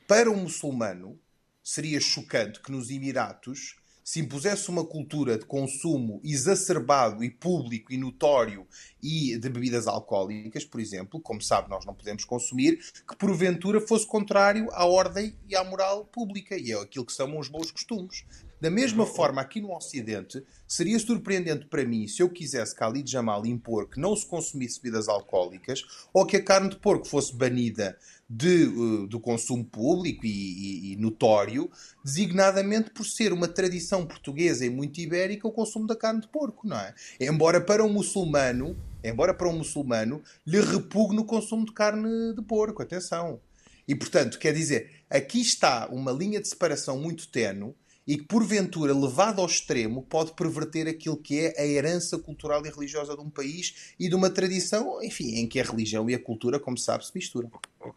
para 0.08 0.30
um 0.30 0.36
muçulmano, 0.36 1.20
seria 1.64 2.00
chocante 2.00 2.60
que 2.60 2.72
nos 2.72 2.92
Emiratos 2.92 3.78
se 4.04 4.20
impusesse 4.20 4.70
uma 4.70 4.86
cultura 4.86 5.38
de 5.38 5.46
consumo 5.46 6.20
exacerbado 6.24 7.24
e 7.24 7.30
público 7.30 7.94
e 7.94 7.98
notório 7.98 8.68
e 9.02 9.38
de 9.38 9.50
bebidas 9.50 9.88
alcoólicas, 9.88 10.66
por 10.66 10.80
exemplo, 10.80 11.20
como 11.20 11.42
sabe, 11.42 11.70
nós 11.70 11.86
não 11.86 11.94
podemos 11.94 12.26
consumir, 12.26 12.80
que 13.08 13.16
porventura 13.16 13.80
fosse 13.80 14.06
contrário 14.06 14.68
à 14.72 14.86
ordem 14.86 15.36
e 15.48 15.56
à 15.56 15.64
moral 15.64 16.06
pública 16.06 16.58
e 16.58 16.72
é 16.72 16.82
aquilo 16.82 17.06
que 17.06 17.14
são 17.14 17.38
os 17.38 17.48
bons 17.48 17.72
costumes. 17.72 18.26
Da 18.64 18.70
mesma 18.70 19.06
forma, 19.06 19.42
aqui 19.42 19.60
no 19.60 19.76
Ocidente, 19.76 20.42
seria 20.66 20.98
surpreendente 20.98 21.66
para 21.66 21.84
mim 21.84 22.08
se 22.08 22.24
eu 22.24 22.30
quisesse 22.30 22.74
Khalid 22.74 23.12
Jamal 23.12 23.46
impor 23.46 23.90
que 23.90 24.00
não 24.00 24.16
se 24.16 24.26
consumisse 24.26 24.82
bebidas 24.82 25.10
alcoólicas 25.10 25.84
ou 26.14 26.26
que 26.26 26.38
a 26.38 26.42
carne 26.42 26.70
de 26.70 26.78
porco 26.78 27.06
fosse 27.06 27.36
banida 27.36 27.98
de, 28.30 28.64
uh, 28.68 29.08
do 29.08 29.20
consumo 29.20 29.66
público 29.66 30.26
e, 30.26 30.30
e, 30.30 30.94
e, 30.94 30.96
notório, 30.96 31.70
designadamente 32.06 32.92
por 32.92 33.06
ser 33.06 33.34
uma 33.34 33.50
tradição 33.50 34.06
portuguesa 34.06 34.66
e 34.66 34.70
muito 34.70 35.02
ibérica 35.02 35.46
o 35.46 35.52
consumo 35.52 35.86
da 35.86 35.94
carne 35.98 36.22
de 36.22 36.30
porco, 36.30 36.66
não 36.66 36.80
é? 36.80 36.96
Embora 37.20 37.60
para 37.60 37.84
um 37.84 37.92
muçulmano, 37.92 38.78
embora 39.04 39.34
para 39.34 39.50
um 39.50 39.58
muçulmano 39.58 40.24
lhe 40.48 40.62
repugne 40.62 41.20
o 41.20 41.26
consumo 41.26 41.66
de 41.66 41.74
carne 41.74 42.34
de 42.34 42.42
porco, 42.42 42.82
atenção. 42.82 43.42
E 43.86 43.94
portanto, 43.94 44.40
quer 44.40 44.54
dizer, 44.54 45.04
aqui 45.10 45.42
está 45.42 45.90
uma 45.90 46.14
linha 46.14 46.40
de 46.40 46.48
separação 46.48 46.98
muito 46.98 47.28
tenue 47.28 47.76
e 48.06 48.18
que, 48.18 48.24
porventura, 48.24 48.94
levado 48.94 49.40
ao 49.40 49.48
extremo, 49.48 50.04
pode 50.04 50.34
perverter 50.34 50.88
aquilo 50.88 51.18
que 51.18 51.40
é 51.40 51.62
a 51.62 51.66
herança 51.66 52.20
cultural 52.20 52.66
e 52.66 52.70
religiosa 52.70 53.16
de 53.16 53.22
um 53.22 53.30
país 53.30 53.94
e 53.98 54.10
de 54.10 54.16
uma 54.16 54.30
tradição, 54.30 55.02
enfim, 55.02 55.36
em 55.36 55.48
que 55.48 55.60
a 55.60 55.64
religião 55.64 56.10
e 56.10 56.14
a 56.14 56.20
cultura, 56.20 56.60
como 56.60 56.78
sabe, 56.78 57.06
se 57.06 57.12
misturam. 57.16 57.52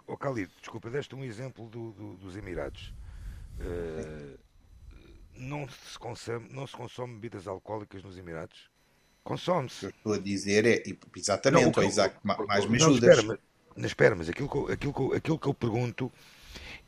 O, 0.07 0.17
Khalid, 0.17 0.51
desculpa, 0.61 0.91
deste 0.91 1.15
um 1.15 1.25
exemplo 1.25 1.69
do, 1.69 1.93
do, 1.93 2.15
dos 2.15 2.37
Emirados. 2.37 2.95
Uh, 3.59 4.39
não, 5.37 5.69
se 5.69 5.99
consome, 5.99 6.49
não 6.51 6.67
se 6.67 6.75
consome 6.75 7.15
bebidas 7.15 7.49
alcoólicas 7.49 8.03
nos 8.03 8.17
Emirados? 8.17 8.71
Consome-se. 9.25 9.89
Que 9.89 9.97
estou 9.97 10.13
a 10.13 10.19
dizer 10.19 10.65
é, 10.65 10.83
exatamente, 11.17 11.77
não, 11.77 11.85
Isaac, 11.85 12.17
mais 12.23 12.65
me 12.67 12.77
ajudas. 12.77 13.19
Espera, 13.19 13.41
mas, 13.75 13.87
espera, 13.87 14.15
mas 14.15 14.29
aquilo 14.29 14.49
que, 14.49 14.73
aquilo, 14.73 15.15
aquilo 15.15 15.39
que 15.39 15.47
eu 15.49 15.55
pergunto, 15.55 16.13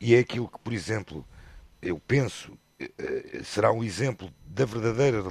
e 0.01 0.15
é 0.15 0.21
aquilo 0.21 0.49
que, 0.49 0.59
por 0.61 0.73
exemplo, 0.73 1.27
eu 1.83 1.99
penso 1.99 2.57
será 3.45 3.73
um 3.73 3.83
exemplo 3.83 4.33
da 4.47 4.65
verdadeira 4.65 5.23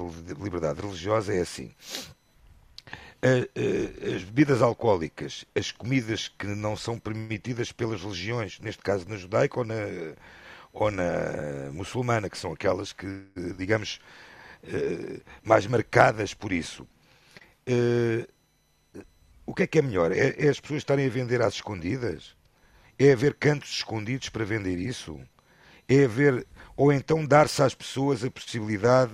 liberdade 0.42 0.80
religiosa 0.80 1.34
é 1.34 1.40
assim. 1.40 1.72
As 3.20 4.22
bebidas 4.22 4.62
alcoólicas, 4.62 5.44
as 5.54 5.72
comidas 5.72 6.28
que 6.28 6.46
não 6.46 6.76
são 6.76 6.98
permitidas 6.98 7.72
pelas 7.72 8.02
religiões, 8.02 8.60
neste 8.60 8.82
caso 8.82 9.08
na 9.08 9.16
judaica 9.16 9.58
ou 9.58 9.64
na, 9.64 9.74
ou 10.72 10.90
na 10.90 11.70
muçulmana, 11.72 12.30
que 12.30 12.38
são 12.38 12.52
aquelas 12.52 12.92
que, 12.92 13.06
digamos, 13.56 14.00
eh, 14.64 15.20
mais 15.42 15.66
marcadas 15.66 16.34
por 16.34 16.52
isso. 16.52 16.86
Eh, 17.66 18.28
o 19.46 19.54
que 19.54 19.62
é 19.62 19.66
que 19.66 19.78
é 19.78 19.82
melhor? 19.82 20.12
É, 20.12 20.34
é 20.38 20.48
as 20.48 20.60
pessoas 20.60 20.78
estarem 20.78 21.06
a 21.06 21.10
vender 21.10 21.40
às 21.42 21.54
escondidas? 21.54 22.36
É 22.98 23.12
haver 23.12 23.34
cantos 23.34 23.70
escondidos 23.70 24.28
para 24.28 24.44
vender 24.44 24.78
isso? 24.78 25.20
É 25.88 26.04
haver 26.04 26.46
ou 26.78 26.92
então 26.92 27.26
dar-se 27.26 27.60
às 27.60 27.74
pessoas 27.74 28.22
a 28.22 28.30
possibilidade, 28.30 29.12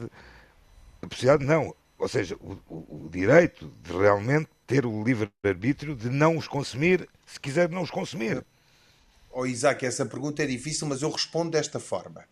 a 1.00 1.06
possibilidade 1.08 1.46
não, 1.46 1.74
ou 1.98 2.06
seja, 2.06 2.36
o, 2.36 2.58
o, 2.68 3.06
o 3.06 3.08
direito 3.10 3.72
de 3.82 3.90
realmente 3.90 4.50
ter 4.66 4.84
o 4.84 5.02
livre-arbítrio 5.02 5.96
de 5.96 6.10
não 6.10 6.36
os 6.36 6.46
consumir, 6.46 7.08
se 7.26 7.40
quiser 7.40 7.70
não 7.70 7.80
os 7.80 7.90
consumir. 7.90 8.44
Oh, 9.32 9.46
Isaac, 9.46 9.84
essa 9.84 10.04
pergunta 10.04 10.42
é 10.42 10.46
difícil, 10.46 10.86
mas 10.86 11.00
eu 11.00 11.10
respondo 11.10 11.52
desta 11.52 11.80
forma. 11.80 12.24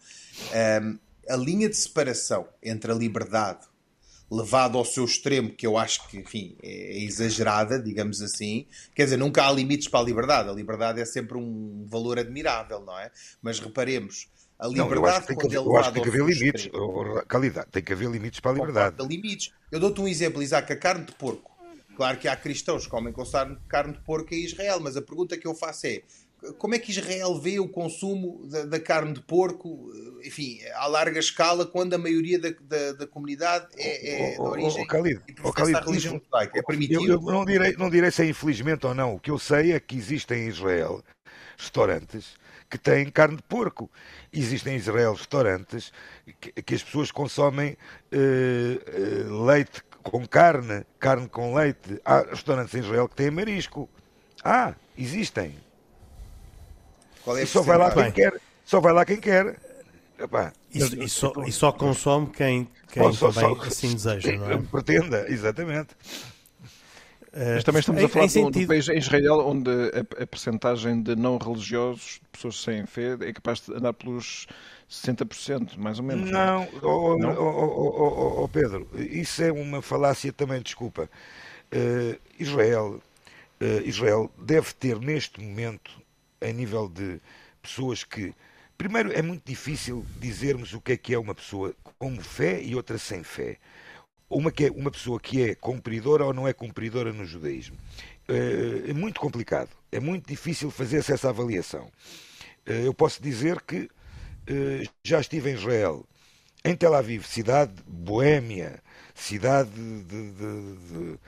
Um, 0.83 0.99
a 1.27 1.37
linha 1.37 1.69
de 1.69 1.77
separação 1.77 2.47
entre 2.63 2.93
a 2.93 2.95
liberdade 2.95 3.67
levada 4.33 4.79
ao 4.79 4.85
seu 4.85 5.05
extremo, 5.05 5.51
que 5.51 5.67
eu 5.67 5.77
acho 5.77 6.09
que, 6.09 6.17
enfim, 6.17 6.57
é 6.63 7.03
exagerada, 7.03 7.79
digamos 7.79 8.23
assim. 8.23 8.67
Quer 8.95 9.05
dizer, 9.05 9.19
nunca 9.19 9.47
há 9.47 9.53
limites 9.53 9.89
para 9.89 10.01
a 10.01 10.03
liberdade. 10.03 10.49
A 10.49 10.53
liberdade 10.53 11.01
é 11.01 11.05
sempre 11.05 11.37
um 11.37 11.85
valor 11.87 12.19
admirável, 12.19 12.81
não 12.81 12.99
é? 12.99 13.11
Mas 13.43 13.61
reparemos, 13.61 14.29
a 14.63 14.69
liberdade 14.69 14.95
não, 14.95 14.97
eu 14.97 15.07
acho 15.07 15.21
que 15.21 15.27
tem 15.27 15.37
que, 15.49 15.57
eu 15.57 15.77
acho 15.77 15.89
que 15.89 15.95
tem 15.95 16.03
que 16.05 16.09
haver 16.09 16.25
limites. 16.25 16.71
Qualidade, 17.29 17.67
tem 17.73 17.83
que 17.83 17.93
haver 17.93 18.09
limites 18.09 18.39
para 18.39 18.53
a 18.53 18.55
liberdade. 18.55 19.09
limites. 19.09 19.53
Eu 19.73 19.81
dou-te 19.81 20.01
um 20.01 20.07
exemplo, 20.07 20.41
Isaac, 20.41 20.73
a 20.73 20.77
carne 20.77 21.05
de 21.05 21.13
porco. 21.13 21.51
Claro 21.97 22.17
que 22.17 22.29
há 22.29 22.37
cristãos 22.37 22.85
que 22.85 22.91
comem 22.91 23.13
com 23.13 23.25
carne 23.69 23.95
de 23.95 24.01
porco 24.01 24.33
em 24.33 24.45
Israel, 24.45 24.79
mas 24.81 24.97
a 24.97 25.03
pergunta 25.03 25.37
que 25.37 25.47
eu 25.47 25.55
faço 25.55 25.89
é 25.89 26.03
como 26.59 26.75
é 26.75 26.79
que 26.79 26.91
Israel 26.91 27.39
vê 27.39 27.61
o 27.61 27.69
consumo 27.69 28.47
da, 28.47 28.65
da, 28.65 28.81
carne 28.81 29.13
de 29.13 29.21
porco, 29.21 29.93
enfim, 30.25 30.59
a 30.75 30.87
larga 30.87 31.21
escala, 31.21 31.65
quando 31.65 31.95
a 31.95 31.99
maioria 31.99 32.39
da, 32.39 32.51
da, 32.61 32.93
da 32.93 33.07
comunidade 33.07 33.69
é, 33.77 34.33
é 34.33 34.37
oh, 34.39 34.43
de 34.43 34.49
origem 34.51 34.83
oh, 34.83 34.87
Khalid, 34.87 35.21
e 35.29 35.35
oh, 35.43 35.51
Khalid, 35.51 35.77
a 35.77 35.81
religião 35.81 36.21
judaica? 36.25 36.59
É 36.59 36.63
permitido? 36.63 37.07
Eu, 37.07 37.15
eu, 37.15 37.21
não, 37.21 37.45
direi, 37.45 37.77
não 37.77 37.89
direi 37.89 38.11
se 38.11 38.23
é 38.23 38.27
infelizmente 38.27 38.85
ou 38.87 38.95
não. 38.95 39.15
O 39.15 39.21
que 39.21 39.31
eu 39.31 39.39
sei 39.39 39.73
é 39.73 39.79
que 39.79 39.97
existem 39.97 40.47
em 40.47 40.49
Israel 40.49 41.03
restaurantes 41.57 42.35
que 42.73 42.79
têm 42.79 43.11
carne 43.11 43.37
de 43.37 43.43
porco. 43.43 43.91
Existem 44.33 44.73
em 44.73 44.77
Israel 44.79 45.13
restaurantes 45.13 45.93
que, 46.41 46.51
que 46.63 46.75
as 46.75 46.83
pessoas 46.83 47.11
consomem 47.11 47.77
uh, 48.11 49.31
uh, 49.31 49.45
leite 49.45 49.83
com 50.03 50.27
carne, 50.27 50.87
carne 50.99 51.29
com 51.29 51.55
leite. 51.55 52.01
Há 52.03 52.23
restaurantes 52.23 52.75
em 52.75 52.79
Israel 52.79 53.07
que 53.07 53.15
têm 53.15 53.31
marisco. 53.31 53.91
Ah, 54.43 54.73
existem. 54.97 55.55
Qual 57.23 57.37
é 57.37 57.43
e 57.43 57.47
só 57.47 57.61
vai 57.61 57.77
lá 57.77 57.91
quem 57.91 58.11
quer. 58.11 58.41
Só 58.65 58.81
vai 58.81 58.93
lá 58.95 59.05
quem 59.05 59.21
quer. 59.21 59.55
Epá, 60.19 60.53
e, 60.73 60.79
e, 60.79 61.09
só, 61.11 61.33
e 61.47 61.53
só 61.53 61.73
consome 61.73 62.29
quem, 62.29 62.69
quem 62.89 63.13
só, 63.13 63.31
também 63.31 63.57
só, 63.57 63.63
assim 63.65 63.93
deseja, 63.93 64.33
não 64.33 64.51
é? 64.51 64.59
Pretenda, 64.59 65.27
exatamente. 65.29 65.91
Uh, 67.33 67.55
Mas 67.55 67.65
também 67.65 67.81
estamos 67.81 68.05
a 68.05 68.09
falar 68.09 68.27
de 68.27 68.39
um 68.39 68.67
país 68.67 68.89
em 68.91 68.99
Israel 68.99 69.47
onde 69.47 69.71
a, 69.71 70.23
a 70.23 70.27
percentagem 70.27 71.03
de 71.03 71.17
não 71.17 71.39
religiosos, 71.39 72.21
de 72.23 72.29
pessoas 72.31 72.61
sem 72.61 72.85
fé, 72.85 73.17
é 73.21 73.33
capaz 73.33 73.61
de 73.61 73.73
andar 73.73 73.95
pelos 73.95 74.47
60%, 74.91 75.79
mais 75.79 75.99
ou 75.99 76.05
menos. 76.05 76.31
Não, 76.31 76.69
oh, 76.83 77.17
não? 77.17 77.33
Oh, 77.33 78.41
oh, 78.41 78.45
oh, 78.45 78.49
Pedro, 78.49 78.87
isso 78.95 79.43
é 79.43 79.51
uma 79.51 79.81
falácia 79.81 80.31
também, 80.31 80.61
desculpa. 80.61 81.09
Uh, 81.73 82.21
Israel, 82.39 83.01
uh, 83.63 83.89
Israel 83.89 84.31
deve 84.39 84.75
ter 84.75 84.99
neste 85.01 85.41
momento, 85.41 85.91
a 86.39 86.53
nível 86.53 86.87
de 86.87 87.19
pessoas 87.63 88.05
que. 88.05 88.35
Primeiro, 88.77 89.11
é 89.13 89.23
muito 89.23 89.43
difícil 89.47 90.05
dizermos 90.21 90.75
o 90.75 90.81
que 90.81 90.93
é 90.93 90.97
que 90.99 91.15
é 91.15 91.19
uma 91.19 91.35
pessoa 91.35 91.75
com 91.99 92.21
fé 92.21 92.61
e 92.61 92.75
outra 92.75 92.99
sem 92.99 93.23
fé 93.23 93.59
uma, 94.37 94.51
que 94.51 94.67
é, 94.67 94.71
uma 94.71 94.91
pessoa 94.91 95.21
que 95.21 95.43
é 95.43 95.55
cumpridora 95.55 96.25
ou 96.25 96.33
não 96.33 96.49
é 96.49 96.53
cumpridora 96.53 97.13
no 97.13 97.25
judaísmo. 97.25 97.77
Eh, 98.29 98.91
é 98.91 98.93
muito 98.93 99.21
complicado, 99.21 99.71
é 99.91 100.01
muito 100.01 100.27
difícil 100.29 100.71
fazer 100.71 100.99
essa 100.99 101.29
avaliação. 101.29 101.91
Eh, 102.67 102.87
eu 102.87 102.95
posso 102.95 103.23
dizer 103.23 103.61
que 103.63 103.91
eh, 104.47 104.85
já 105.03 105.21
estive 105.21 105.51
em 105.51 105.55
Israel, 105.55 106.07
em 106.65 106.75
Tel 106.77 106.95
Aviv, 106.95 107.25
cidade 107.25 107.73
boêmia, 107.87 108.83
cidade 109.15 109.71
de, 109.71 110.33
de, 110.33 110.77
de, 110.77 111.19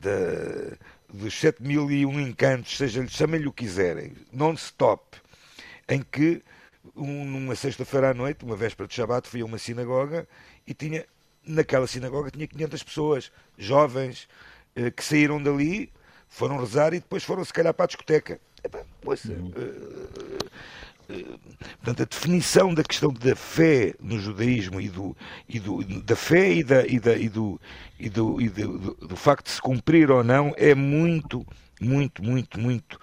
de 0.00 0.78
dos 1.10 1.38
7 1.40 1.62
mil 1.62 1.90
e 1.90 2.04
um 2.04 2.20
encantos, 2.20 2.76
seja 2.76 3.06
chamem-lhe 3.08 3.48
o 3.48 3.52
quiserem, 3.52 4.12
non-stop, 4.32 5.18
em 5.88 6.02
que 6.02 6.42
um, 6.94 7.24
numa 7.24 7.54
sexta-feira 7.54 8.10
à 8.10 8.14
noite, 8.14 8.44
uma 8.44 8.56
véspera 8.56 8.86
de 8.86 8.94
Shabat, 8.94 9.28
fui 9.28 9.40
a 9.40 9.44
uma 9.44 9.58
sinagoga 9.58 10.28
e 10.66 10.74
tinha 10.74 11.06
naquela 11.46 11.86
sinagoga 11.86 12.30
tinha 12.30 12.46
500 12.46 12.82
pessoas, 12.82 13.32
jovens, 13.56 14.28
eh, 14.76 14.90
que 14.90 15.04
saíram 15.04 15.42
dali, 15.42 15.90
foram 16.28 16.58
rezar 16.58 16.92
e 16.94 17.00
depois 17.00 17.24
foram 17.24 17.44
se 17.44 17.52
calhar 17.52 17.74
para 17.74 17.84
a 17.84 17.88
discoteca. 17.88 18.40
Epá, 18.62 18.84
pois, 19.00 19.24
uhum. 19.24 19.52
uh, 19.56 21.12
uh, 21.12 21.38
portanto, 21.78 22.02
a 22.02 22.04
definição 22.04 22.74
da 22.74 22.82
questão 22.82 23.12
da 23.12 23.34
fé 23.34 23.94
no 24.00 24.18
judaísmo 24.18 24.80
e, 24.80 24.88
do, 24.88 25.16
e 25.48 25.58
do, 25.58 25.82
da 26.02 26.16
fé 26.16 26.52
e, 26.52 26.62
da, 26.62 26.86
e, 26.86 26.98
da, 26.98 27.16
e, 27.16 27.28
do, 27.28 27.60
e, 27.98 28.08
do, 28.08 28.40
e 28.40 28.48
do, 28.48 28.78
do, 28.78 28.94
do 29.08 29.16
facto 29.16 29.46
de 29.46 29.52
se 29.52 29.60
cumprir 29.60 30.10
ou 30.10 30.22
não 30.22 30.52
é 30.56 30.74
muito, 30.74 31.46
muito, 31.80 32.22
muito, 32.22 32.60
muito 32.60 32.98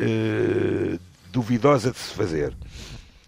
uh, 0.00 0.98
duvidosa 1.30 1.90
de 1.90 1.98
se 1.98 2.14
fazer. 2.14 2.56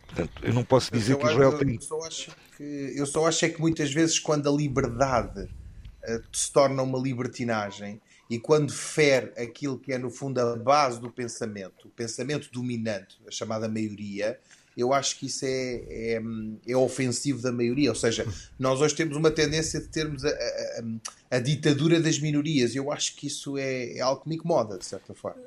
Portanto, 0.07 0.33
eu 0.43 0.55
não 0.55 0.65
posso 0.65 0.93
dizer 0.93 1.17
que 1.17 1.27
Israel 1.27 1.59
tem. 1.59 1.79
Eu 1.91 2.05
acho 2.05 2.31
que 2.57 2.93
eu 2.97 3.07
só 3.07 3.27
acho 3.27 3.45
é 3.45 3.49
que 3.49 3.61
muitas 3.61 3.93
vezes 3.93 4.19
quando 4.19 4.49
a 4.49 4.53
liberdade 4.53 5.43
uh, 5.43 6.23
se 6.33 6.53
torna 6.53 6.83
uma 6.83 6.99
libertinagem 6.99 8.01
e 8.29 8.39
quando 8.39 8.73
fere 8.73 9.33
aquilo 9.37 9.79
que 9.79 9.93
é 9.93 9.99
no 9.99 10.11
fundo 10.11 10.41
a 10.41 10.57
base 10.57 11.01
do 11.01 11.11
pensamento, 11.11 11.89
o 11.89 11.91
pensamento 11.91 12.51
dominante, 12.51 13.19
a 13.27 13.31
chamada 13.31 13.69
maioria, 13.69 14.39
eu 14.77 14.93
acho 14.93 15.19
que 15.19 15.27
isso 15.27 15.45
é, 15.45 15.75
é, 15.89 16.23
é, 16.67 16.77
ofensivo 16.77 17.41
da 17.41 17.53
maioria. 17.53 17.91
Ou 17.91 17.95
seja, 17.95 18.27
nós 18.59 18.81
hoje 18.81 18.95
temos 18.95 19.17
uma 19.17 19.31
tendência 19.31 19.81
de 19.81 19.89
termos 19.89 20.25
a, 20.25 20.31
a, 20.31 21.37
a 21.37 21.39
ditadura 21.39 22.01
das 22.01 22.19
minorias. 22.19 22.75
Eu 22.75 22.91
acho 22.91 23.15
que 23.15 23.27
isso 23.27 23.57
é, 23.57 23.97
é 23.97 24.01
algo 24.01 24.23
que 24.23 24.29
me 24.29 24.35
incomoda, 24.35 24.79
de 24.79 24.85
certa 24.85 25.15
forma. 25.15 25.43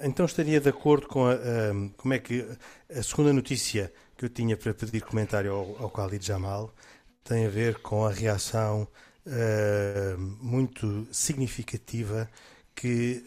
então 0.00 0.26
estaria 0.26 0.60
de 0.60 0.68
acordo 0.68 1.08
com 1.08 1.26
a, 1.26 1.36
como 1.96 2.14
é 2.14 2.18
que 2.18 2.46
a 2.88 3.02
segunda 3.02 3.32
notícia 3.32 3.92
que 4.20 4.26
eu 4.26 4.28
tinha 4.28 4.54
para 4.54 4.74
pedir 4.74 5.00
comentário 5.00 5.50
ao, 5.50 5.84
ao 5.84 5.88
Khalid 5.88 6.26
Jamal 6.26 6.70
tem 7.24 7.46
a 7.46 7.48
ver 7.48 7.78
com 7.78 8.04
a 8.04 8.10
reação 8.10 8.86
uh, 9.26 10.20
muito 10.42 11.08
significativa 11.10 12.28
que 12.74 13.24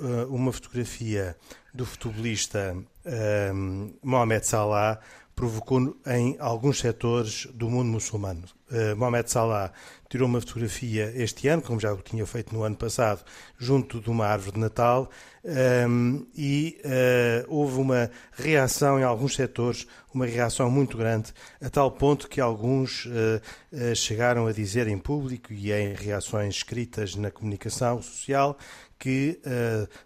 uh, 0.00 0.34
uma 0.34 0.52
fotografia 0.52 1.36
do 1.72 1.86
futebolista 1.86 2.76
uh, 2.76 3.94
Mohamed 4.02 4.44
Salah 4.44 4.98
provocou 5.42 5.96
em 6.06 6.36
alguns 6.38 6.78
setores 6.78 7.48
do 7.52 7.68
mundo 7.68 7.90
muçulmano. 7.90 8.44
Uh, 8.70 8.96
Mohamed 8.96 9.28
Salah 9.28 9.72
tirou 10.08 10.28
uma 10.28 10.40
fotografia 10.40 11.12
este 11.16 11.48
ano, 11.48 11.60
como 11.60 11.80
já 11.80 11.92
o 11.92 11.96
tinha 11.96 12.24
feito 12.24 12.54
no 12.54 12.62
ano 12.62 12.76
passado, 12.76 13.24
junto 13.58 14.00
de 14.00 14.08
uma 14.08 14.24
árvore 14.24 14.52
de 14.52 14.60
Natal, 14.60 15.10
um, 15.44 15.50
ehm, 15.50 16.26
e 16.36 16.80
uh, 16.84 17.44
houve 17.48 17.80
uma 17.80 18.08
reação 18.30 19.00
em 19.00 19.02
alguns 19.02 19.34
setores, 19.34 19.84
uma 20.14 20.26
reação 20.26 20.70
muito 20.70 20.96
grande, 20.96 21.32
a 21.60 21.68
tal 21.68 21.90
ponto 21.90 22.28
que 22.28 22.40
alguns 22.40 23.06
uh, 23.06 23.96
chegaram 23.96 24.46
a 24.46 24.52
dizer 24.52 24.86
em 24.86 24.96
público 24.96 25.52
e 25.52 25.72
em 25.72 25.92
reações 25.92 26.54
escritas 26.54 27.16
na 27.16 27.32
comunicação 27.32 28.00
social 28.00 28.56
que 28.96 29.40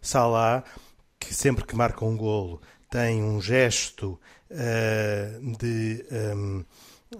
Salah, 0.01 0.65
que 1.21 1.35
sempre 1.35 1.67
que 1.67 1.77
marca 1.77 2.07
um 2.07 2.17
golo, 2.17 2.63
tem 2.91 3.23
um 3.23 3.39
gesto 3.39 4.19
uh, 4.51 5.57
de, 5.59 6.05
um, 6.11 6.59
uh, 6.59 6.65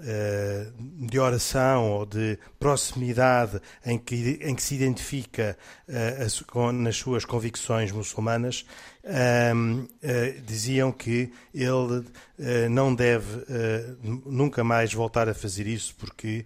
eh, 0.03 0.67
de 0.77 1.19
oração 1.19 1.91
ou 1.93 2.07
de 2.07 2.39
proximidade 2.59 3.61
em 3.85 3.99
que, 3.99 4.39
em 4.43 4.55
que 4.55 4.63
se 4.63 4.75
identifica 4.75 5.57
uh, 5.89 6.45
com, 6.47 6.73
nas 6.73 6.97
suas 6.97 7.25
convicções 7.25 7.93
muçulmanas, 7.93 8.65
um, 9.55 9.87
diziam 10.45 10.91
que 10.91 11.33
ele 11.55 12.05
não 12.69 12.93
deve 12.93 13.45
nunca 14.03 14.65
mais 14.65 14.93
voltar 14.93 15.29
a 15.29 15.35
fazer 15.35 15.65
isso 15.69 15.95
porque 15.97 16.45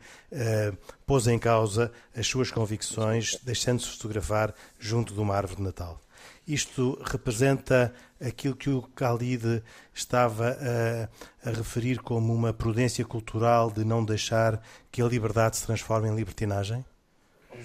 pôs 1.06 1.26
em 1.26 1.38
causa 1.38 1.90
as 2.14 2.26
suas 2.26 2.50
convicções, 2.50 3.38
deixando-se 3.42 3.88
fotografar 3.88 4.54
junto 4.78 5.14
de 5.14 5.20
uma 5.20 5.34
árvore 5.34 5.56
de 5.56 5.62
Natal. 5.62 5.99
Isto 6.46 7.00
representa 7.04 7.94
aquilo 8.20 8.54
que 8.54 8.70
o 8.70 8.82
Khalid 8.94 9.62
estava 9.94 10.56
a, 10.60 11.48
a, 11.48 11.52
referir 11.52 12.00
como 12.00 12.34
uma 12.34 12.52
prudência 12.52 13.04
cultural 13.04 13.70
de 13.70 13.84
não 13.84 14.04
deixar 14.04 14.62
que 14.90 15.00
a 15.00 15.06
liberdade 15.06 15.56
se 15.56 15.66
transforme 15.66 16.08
em 16.08 16.14
libertinagem? 16.14 16.84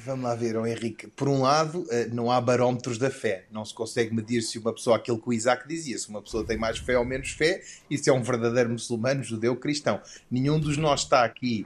Vamos 0.03 0.25
lá 0.25 0.35
ver, 0.35 0.57
oh 0.57 0.65
Henrique. 0.65 1.07
Por 1.07 1.29
um 1.29 1.41
lado, 1.41 1.85
eh, 1.89 2.07
não 2.07 2.29
há 2.29 2.41
barómetros 2.41 2.97
da 2.97 3.09
fé. 3.09 3.45
Não 3.49 3.63
se 3.63 3.73
consegue 3.73 4.13
medir 4.13 4.41
se 4.41 4.57
uma 4.59 4.73
pessoa, 4.73 4.97
aquilo 4.97 5.21
que 5.21 5.29
o 5.29 5.33
Isaac 5.33 5.67
dizia, 5.67 5.97
se 5.97 6.09
uma 6.09 6.21
pessoa 6.21 6.45
tem 6.45 6.57
mais 6.57 6.79
fé 6.79 6.97
ou 6.97 7.05
menos 7.05 7.31
fé, 7.31 7.61
se 7.61 8.09
é 8.09 8.13
um 8.13 8.21
verdadeiro 8.21 8.69
muçulmano, 8.69 9.23
judeu, 9.23 9.55
cristão. 9.55 10.01
Nenhum 10.29 10.59
dos 10.59 10.75
nós 10.75 11.01
está 11.01 11.23
aqui 11.23 11.65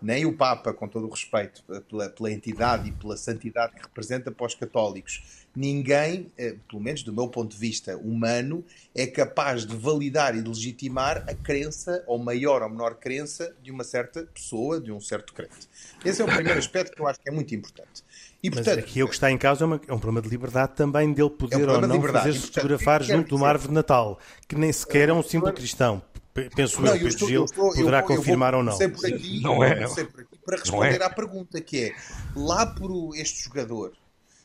nem 0.00 0.26
o 0.26 0.32
Papa, 0.32 0.72
com 0.72 0.88
todo 0.88 1.06
o 1.06 1.10
respeito 1.10 1.62
pela, 1.88 2.08
pela 2.08 2.32
entidade 2.32 2.88
e 2.88 2.92
pela 2.92 3.16
santidade 3.16 3.74
que 3.74 3.82
representa 3.82 4.30
para 4.30 4.46
os 4.46 4.54
católicos, 4.54 5.46
ninguém, 5.54 6.28
eh, 6.38 6.56
pelo 6.68 6.80
menos 6.80 7.02
do 7.02 7.12
meu 7.12 7.28
ponto 7.28 7.52
de 7.52 7.58
vista 7.58 7.96
humano, 7.96 8.64
é 8.94 9.06
capaz 9.06 9.66
de 9.66 9.76
validar 9.76 10.36
e 10.36 10.42
de 10.42 10.48
legitimar 10.48 11.24
a 11.28 11.34
crença, 11.34 12.02
ou 12.06 12.18
maior 12.18 12.62
ou 12.62 12.68
menor 12.68 12.94
crença, 12.94 13.54
de 13.62 13.70
uma 13.70 13.84
certa 13.84 14.22
pessoa, 14.22 14.80
de 14.80 14.92
um 14.92 15.00
certo 15.00 15.34
crente. 15.34 15.68
Esse 16.04 16.22
é 16.22 16.24
o 16.24 16.28
primeiro 16.28 16.58
aspecto 16.58 16.94
que 16.94 17.02
eu 17.02 17.06
acho 17.06 17.20
que 17.20 17.28
é 17.28 17.32
muito 17.32 17.54
importante. 17.54 18.04
E, 18.42 18.48
Mas 18.48 18.60
portanto, 18.60 18.78
aqui 18.78 19.02
o 19.02 19.08
que 19.08 19.14
está 19.14 19.30
em 19.30 19.36
causa 19.36 19.64
é, 19.64 19.66
uma, 19.66 19.80
é 19.86 19.92
um 19.92 19.98
problema 19.98 20.22
de 20.22 20.28
liberdade 20.28 20.72
também 20.74 21.12
dele 21.12 21.30
poder 21.30 21.68
é 21.68 21.72
um 21.72 21.74
ou 21.74 21.86
não 21.86 22.02
fazer-se 22.02 22.46
fotografar 22.46 23.02
junto 23.02 23.28
de 23.28 23.34
uma 23.34 23.48
árvore 23.48 23.68
de 23.68 23.74
Natal, 23.74 24.18
que 24.48 24.56
nem 24.56 24.72
sequer 24.72 25.08
é 25.10 25.12
um 25.12 25.22
símbolo 25.22 25.52
cristão. 25.52 26.02
Penso 26.32 26.80
não, 26.80 26.94
eu, 26.94 27.08
Pedro 27.08 27.26
Gil, 27.26 27.46
poderá 27.46 28.00
eu, 28.00 28.04
confirmar 28.06 28.54
ou 28.54 28.62
não. 28.62 28.76
Por 28.76 29.06
aqui, 29.06 29.40
não 29.40 29.64
é. 29.64 29.86
Por 29.86 30.20
aqui 30.20 30.38
para 30.44 30.56
responder 30.58 31.00
é. 31.00 31.04
à 31.04 31.10
pergunta 31.10 31.60
que 31.60 31.84
é, 31.86 31.94
lá 32.34 32.66
por 32.66 33.16
este 33.16 33.44
jogador 33.44 33.92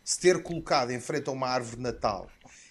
se 0.04 0.20
ter 0.20 0.42
colocado 0.44 0.92
em 0.92 1.00
frente 1.00 1.30
a 1.30 1.32
uma 1.32 1.48
árvore 1.48 1.78
de 1.78 1.82
Natal 1.84 2.30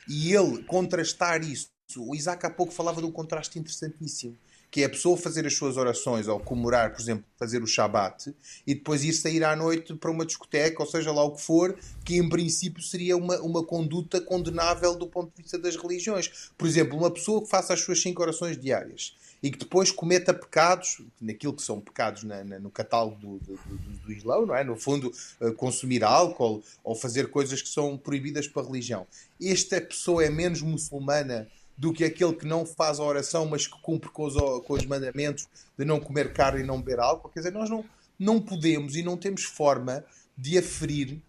e 0.09 0.33
ele 0.33 0.63
contrastar 0.65 1.43
isso, 1.43 1.69
o 1.97 2.15
Isaac 2.15 2.45
há 2.47 2.51
pouco 2.51 2.73
falava 2.73 3.01
de 3.01 3.07
um 3.07 3.13
contraste 3.13 3.59
interessantíssimo 3.59 4.37
que 4.75 4.83
é 4.83 4.87
a 4.87 4.89
pessoa 4.89 5.17
fazer 5.17 5.47
as 5.47 5.55
suas 5.55 5.77
orações 5.77 6.27
ou 6.27 6.41
comemorar, 6.41 6.93
por 6.93 7.01
exemplo, 7.01 7.25
fazer 7.39 7.63
o 7.63 7.67
Shabat 7.67 8.35
e 8.67 8.75
depois 8.75 9.05
ir 9.05 9.13
sair 9.13 9.45
à 9.45 9.55
noite 9.55 9.95
para 9.95 10.11
uma 10.11 10.27
discoteca, 10.27 10.83
ou 10.83 10.89
seja 10.89 11.13
lá 11.13 11.23
o 11.23 11.31
que 11.31 11.43
for, 11.43 11.79
que 12.05 12.17
em 12.17 12.29
princípio 12.29 12.83
seria 12.83 13.17
uma, 13.17 13.39
uma 13.41 13.65
conduta 13.65 14.21
condenável 14.21 14.97
do 14.97 15.07
ponto 15.07 15.33
de 15.33 15.43
vista 15.43 15.57
das 15.57 15.77
religiões. 15.77 16.51
Por 16.59 16.67
exemplo, 16.67 16.99
uma 16.99 17.09
pessoa 17.09 17.41
que 17.41 17.49
faça 17.49 17.73
as 17.73 17.83
suas 17.83 18.03
cinco 18.03 18.21
orações 18.21 18.59
diárias 18.59 19.15
e 19.41 19.49
que 19.49 19.59
depois 19.59 19.93
cometa 19.93 20.35
pecados, 20.35 21.01
naquilo 21.21 21.53
que 21.53 21.63
são 21.63 21.81
pecados 21.81 22.25
na, 22.25 22.43
na, 22.43 22.59
no 22.59 22.69
catálogo 22.69 23.15
do, 23.21 23.39
do, 23.39 23.55
do, 23.55 23.77
do, 24.07 24.13
Islão, 24.13 24.45
não 24.45 24.57
é? 24.57 24.65
No 24.65 24.75
fundo, 24.75 25.13
uh, 25.41 25.53
consumir 25.53 26.03
álcool 26.03 26.65
ou 26.83 26.97
fazer 26.97 27.31
coisas 27.31 27.63
que 27.63 27.69
são 27.69 27.97
proibidas 27.97 28.49
para 28.49 28.63
a 28.63 28.67
religião. 28.67 29.07
Esta 29.41 29.81
pessoa 29.81 30.25
é 30.25 30.31
menos 30.31 30.63
muçulmana 30.63 31.47
do 31.77 31.93
que 31.93 32.05
aquele 32.05 32.35
que 32.35 32.47
não 32.47 32.65
faz 32.65 32.99
a 32.99 33.03
oração, 33.03 33.47
mas 33.47 33.67
que 33.67 33.81
cumpre 33.83 34.11
com 34.11 34.25
os, 34.25 34.35
com 34.65 34.75
os 34.75 34.87
mandamentos 34.87 35.49
de 35.77 35.85
não 35.85 36.01
comer 36.01 36.33
carne 36.33 36.61
e 36.61 36.67
não 36.67 36.81
beber 36.81 37.01
álcool. 37.01 37.29
Quer 37.29 37.41
dizer, 37.41 37.53
nós 37.53 37.69
não, 37.69 37.85
não 38.19 38.41
podemos 38.41 38.95
e 38.97 39.03
não 39.03 39.17
temos 39.17 39.45
forma 39.45 40.05
de 40.37 40.59
aferir 40.59 41.21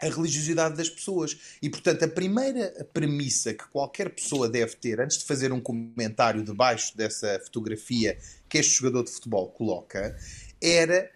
a 0.00 0.06
religiosidade 0.06 0.76
das 0.76 0.90
pessoas. 0.90 1.56
E, 1.62 1.70
portanto, 1.70 2.04
a 2.04 2.08
primeira 2.08 2.86
premissa 2.92 3.54
que 3.54 3.66
qualquer 3.68 4.10
pessoa 4.10 4.48
deve 4.48 4.76
ter 4.76 5.00
antes 5.00 5.18
de 5.18 5.24
fazer 5.24 5.52
um 5.52 5.60
comentário 5.60 6.42
debaixo 6.42 6.96
dessa 6.96 7.40
fotografia 7.44 8.18
que 8.48 8.58
este 8.58 8.74
jogador 8.74 9.04
de 9.04 9.10
futebol 9.10 9.48
coloca 9.48 10.16
era 10.60 11.10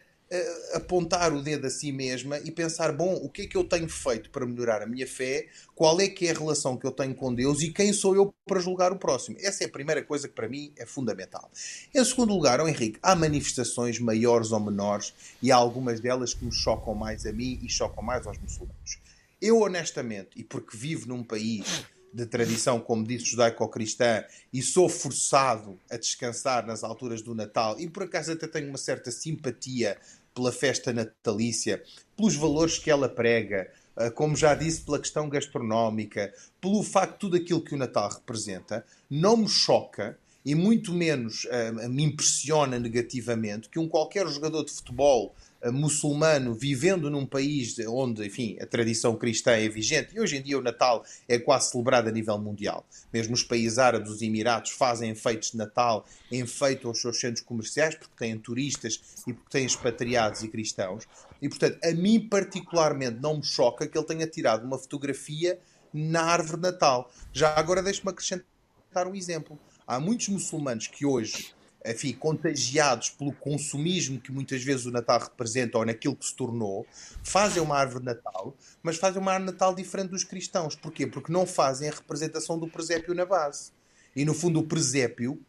apontar 0.75 1.33
o 1.33 1.43
dedo 1.43 1.66
a 1.66 1.71
si 1.71 1.90
mesma 1.90 2.38
e 2.38 2.51
pensar: 2.51 2.93
bom, 2.93 3.14
o 3.14 3.29
que 3.29 3.43
é 3.43 3.47
que 3.47 3.57
eu 3.57 3.64
tenho 3.64 3.88
feito 3.88 4.31
para 4.31 4.47
melhorar 4.47 4.83
a 4.83 4.87
minha 4.87 5.07
fé? 5.07 5.49
Qual 5.75 6.01
é 6.01 6.09
que 6.09 6.27
é 6.27 6.31
a 6.31 6.38
relação 6.38 6.77
que 6.77 6.87
eu 6.87 6.93
tenho 6.93 7.14
com 7.14 7.35
Deus 7.35 7.62
e 7.62 7.73
quem 7.73 7.93
sou 7.93 8.14
eu 8.14 8.33
para 8.47 8.61
julgar 8.61 8.93
o 8.93 8.99
próximo? 8.99 9.37
Essa 9.40 9.64
é 9.64 9.66
a 9.66 9.71
primeira 9.71 10.03
coisa 10.03 10.29
que 10.29 10.35
para 10.35 10.49
mim 10.49 10.73
é 10.77 10.87
fundamental. 10.87 11.51
Em 11.95 12.05
segundo 12.05 12.33
lugar, 12.33 12.61
oh 12.61 12.69
Henrique, 12.69 12.99
há 13.03 13.16
manifestações 13.16 13.99
maiores 13.99 14.53
ou 14.53 14.61
menores 14.61 15.12
e 15.43 15.51
há 15.51 15.57
algumas 15.57 16.01
delas 16.01 16.33
que 16.33 16.45
me 16.45 16.53
chocam 16.53 16.95
mais 16.95 17.27
a 17.27 17.33
mim 17.33 17.59
e 17.62 17.69
chocam 17.69 18.03
mais 18.03 18.27
aos 18.27 18.38
muçulmanos. 18.38 18.99
Eu, 19.40 19.61
honestamente, 19.61 20.31
e 20.37 20.45
porque 20.45 20.77
vivo 20.77 21.09
num 21.09 21.25
país 21.25 21.85
de 22.12 22.27
tradição, 22.27 22.81
como 22.81 23.05
disse, 23.05 23.25
judaico-cristã 23.25 24.25
e 24.53 24.61
sou 24.62 24.88
forçado 24.88 25.79
a 25.90 25.97
descansar 25.97 26.66
nas 26.66 26.83
alturas 26.83 27.23
do 27.23 27.35
Natal 27.35 27.79
e 27.79 27.88
por 27.88 28.03
acaso 28.03 28.33
até 28.33 28.47
tenho 28.47 28.69
uma 28.69 28.79
certa 28.79 29.11
simpatia 29.11 29.97
pela 30.35 30.53
festa 30.53 30.93
natalícia, 30.93 31.83
pelos 32.16 32.37
valores 32.37 32.79
que 32.79 32.90
ela 32.90 33.09
prega, 33.09 33.71
ah, 33.97 34.11
como 34.11 34.37
já 34.37 34.55
disse, 34.55 34.83
pela 34.83 34.99
questão 34.99 35.29
gastronómica, 35.29 36.33
pelo 36.61 36.83
facto 36.83 37.12
de 37.12 37.19
tudo 37.19 37.37
aquilo 37.37 37.62
que 37.62 37.75
o 37.75 37.79
Natal 37.79 38.09
representa, 38.09 38.85
não 39.11 39.37
me 39.37 39.49
choca 39.49 40.19
e 40.45 40.55
muito 40.55 40.93
menos 40.93 41.45
uh, 41.45 41.88
me 41.88 42.05
impressiona 42.05 42.79
negativamente 42.79 43.69
que 43.69 43.79
um 43.79 43.88
qualquer 43.88 44.27
jogador 44.27 44.64
de 44.64 44.73
futebol 44.73 45.35
muçulmano 45.64 46.55
vivendo 46.55 47.11
num 47.11 47.27
país 47.27 47.77
onde, 47.87 48.25
enfim, 48.25 48.57
a 48.61 48.66
tradição 48.66 49.14
cristã 49.16 49.53
é 49.53 49.68
vigente, 49.68 50.14
e 50.14 50.20
hoje 50.20 50.37
em 50.37 50.42
dia 50.42 50.59
o 50.59 50.62
Natal 50.62 51.05
é 51.29 51.38
quase 51.38 51.70
celebrado 51.70 52.09
a 52.09 52.12
nível 52.12 52.38
mundial. 52.38 52.87
Mesmo 53.12 53.35
os 53.35 53.42
países 53.42 53.79
árabes, 53.79 54.11
os 54.11 54.23
Emirados, 54.23 54.70
fazem 54.70 55.11
enfeites 55.11 55.51
de 55.51 55.59
Natal, 55.59 56.07
enfeitam 56.33 56.90
aos 56.90 57.01
seus 57.01 57.20
centros 57.20 57.44
comerciais, 57.44 57.94
porque 57.94 58.14
têm 58.16 58.38
turistas 58.38 59.01
e 59.27 59.35
porque 59.35 59.51
têm 59.51 59.66
expatriados 59.66 60.42
e 60.42 60.49
cristãos. 60.49 61.05
E, 61.42 61.49
portanto, 61.49 61.79
a 61.85 61.92
mim 61.92 62.20
particularmente 62.20 63.18
não 63.20 63.37
me 63.37 63.44
choca 63.44 63.87
que 63.87 63.99
ele 63.99 64.07
tenha 64.07 64.27
tirado 64.27 64.64
uma 64.64 64.79
fotografia 64.79 65.59
na 65.92 66.23
árvore 66.23 66.57
de 66.57 66.62
Natal. 66.62 67.11
Já 67.33 67.55
agora 67.55 67.83
deixe-me 67.83 68.11
acrescentar 68.11 69.07
um 69.07 69.14
exemplo. 69.14 69.59
Há 69.87 69.99
muitos 69.99 70.29
muçulmanos 70.29 70.87
que 70.87 71.05
hoje 71.05 71.53
enfim, 71.85 72.12
contagiados 72.12 73.11
pelo 73.11 73.33
consumismo 73.33 74.21
que 74.21 74.31
muitas 74.31 74.62
vezes 74.62 74.87
o 74.87 74.90
Natal 74.90 75.21
representa 75.21 75.79
ou 75.79 75.85
naquilo 75.85 76.16
que 76.16 76.27
se 76.27 76.35
tornou, 76.35 76.87
fazem 77.23 77.62
uma 77.62 77.77
árvore 77.77 78.01
de 78.01 78.07
Natal, 78.07 78.55
mas 78.83 78.97
fazem 78.97 79.21
uma 79.21 79.33
árvore 79.33 79.47
de 79.47 79.53
Natal 79.53 79.75
diferente 79.75 80.11
dos 80.11 80.25
cristãos. 80.25 80.75
Porquê? 80.77 81.07
Porque 81.07 81.33
não 81.33 81.47
fazem 81.47 81.88
a 81.88 81.93
representação 81.93 82.59
do 82.59 82.69
presépio 82.69 83.14
na 83.14 83.25
base. 83.25 83.73
E 84.14 84.25
no 84.25 84.35
fundo, 84.35 84.61
o 84.61 84.66
presépio 84.66 85.40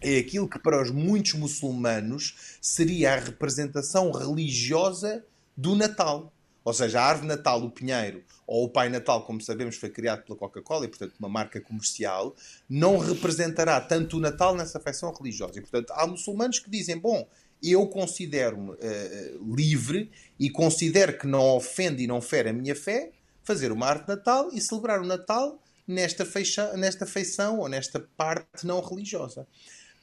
é 0.00 0.18
aquilo 0.18 0.48
que 0.48 0.58
para 0.58 0.82
os 0.82 0.90
muitos 0.90 1.34
muçulmanos 1.34 2.58
seria 2.60 3.12
a 3.12 3.16
representação 3.16 4.10
religiosa 4.10 5.24
do 5.56 5.76
Natal. 5.76 6.32
Ou 6.64 6.74
seja, 6.74 7.00
a 7.00 7.04
árvore 7.04 7.28
Natal, 7.28 7.62
o 7.62 7.70
Pinheiro, 7.70 8.22
ou 8.46 8.64
o 8.64 8.68
Pai 8.68 8.88
Natal, 8.88 9.24
como 9.24 9.40
sabemos, 9.40 9.76
foi 9.76 9.88
criado 9.88 10.24
pela 10.24 10.38
Coca-Cola 10.38 10.84
e, 10.84 10.88
portanto, 10.88 11.14
uma 11.18 11.28
marca 11.28 11.60
comercial, 11.60 12.34
não 12.68 12.98
representará 12.98 13.80
tanto 13.80 14.16
o 14.16 14.20
Natal 14.20 14.54
nessa 14.54 14.78
feição 14.78 15.12
religiosa. 15.12 15.58
E, 15.58 15.60
portanto, 15.60 15.92
há 15.92 16.06
muçulmanos 16.06 16.58
que 16.58 16.70
dizem: 16.70 16.98
bom, 16.98 17.26
eu 17.62 17.86
considero-me 17.86 18.70
uh, 18.70 19.54
livre 19.54 20.10
e 20.38 20.50
considero 20.50 21.18
que 21.18 21.26
não 21.26 21.56
ofende 21.56 22.02
e 22.02 22.06
não 22.06 22.20
fere 22.20 22.50
a 22.50 22.52
minha 22.52 22.74
fé 22.74 23.10
fazer 23.42 23.72
uma 23.72 23.94
de 23.94 24.06
Natal 24.06 24.50
e 24.52 24.60
celebrar 24.60 25.00
o 25.00 25.06
Natal 25.06 25.58
nesta, 25.86 26.24
feixa, 26.24 26.76
nesta 26.76 27.04
feição 27.04 27.58
ou 27.58 27.68
nesta 27.68 28.00
parte 28.16 28.66
não 28.66 28.80
religiosa. 28.80 29.46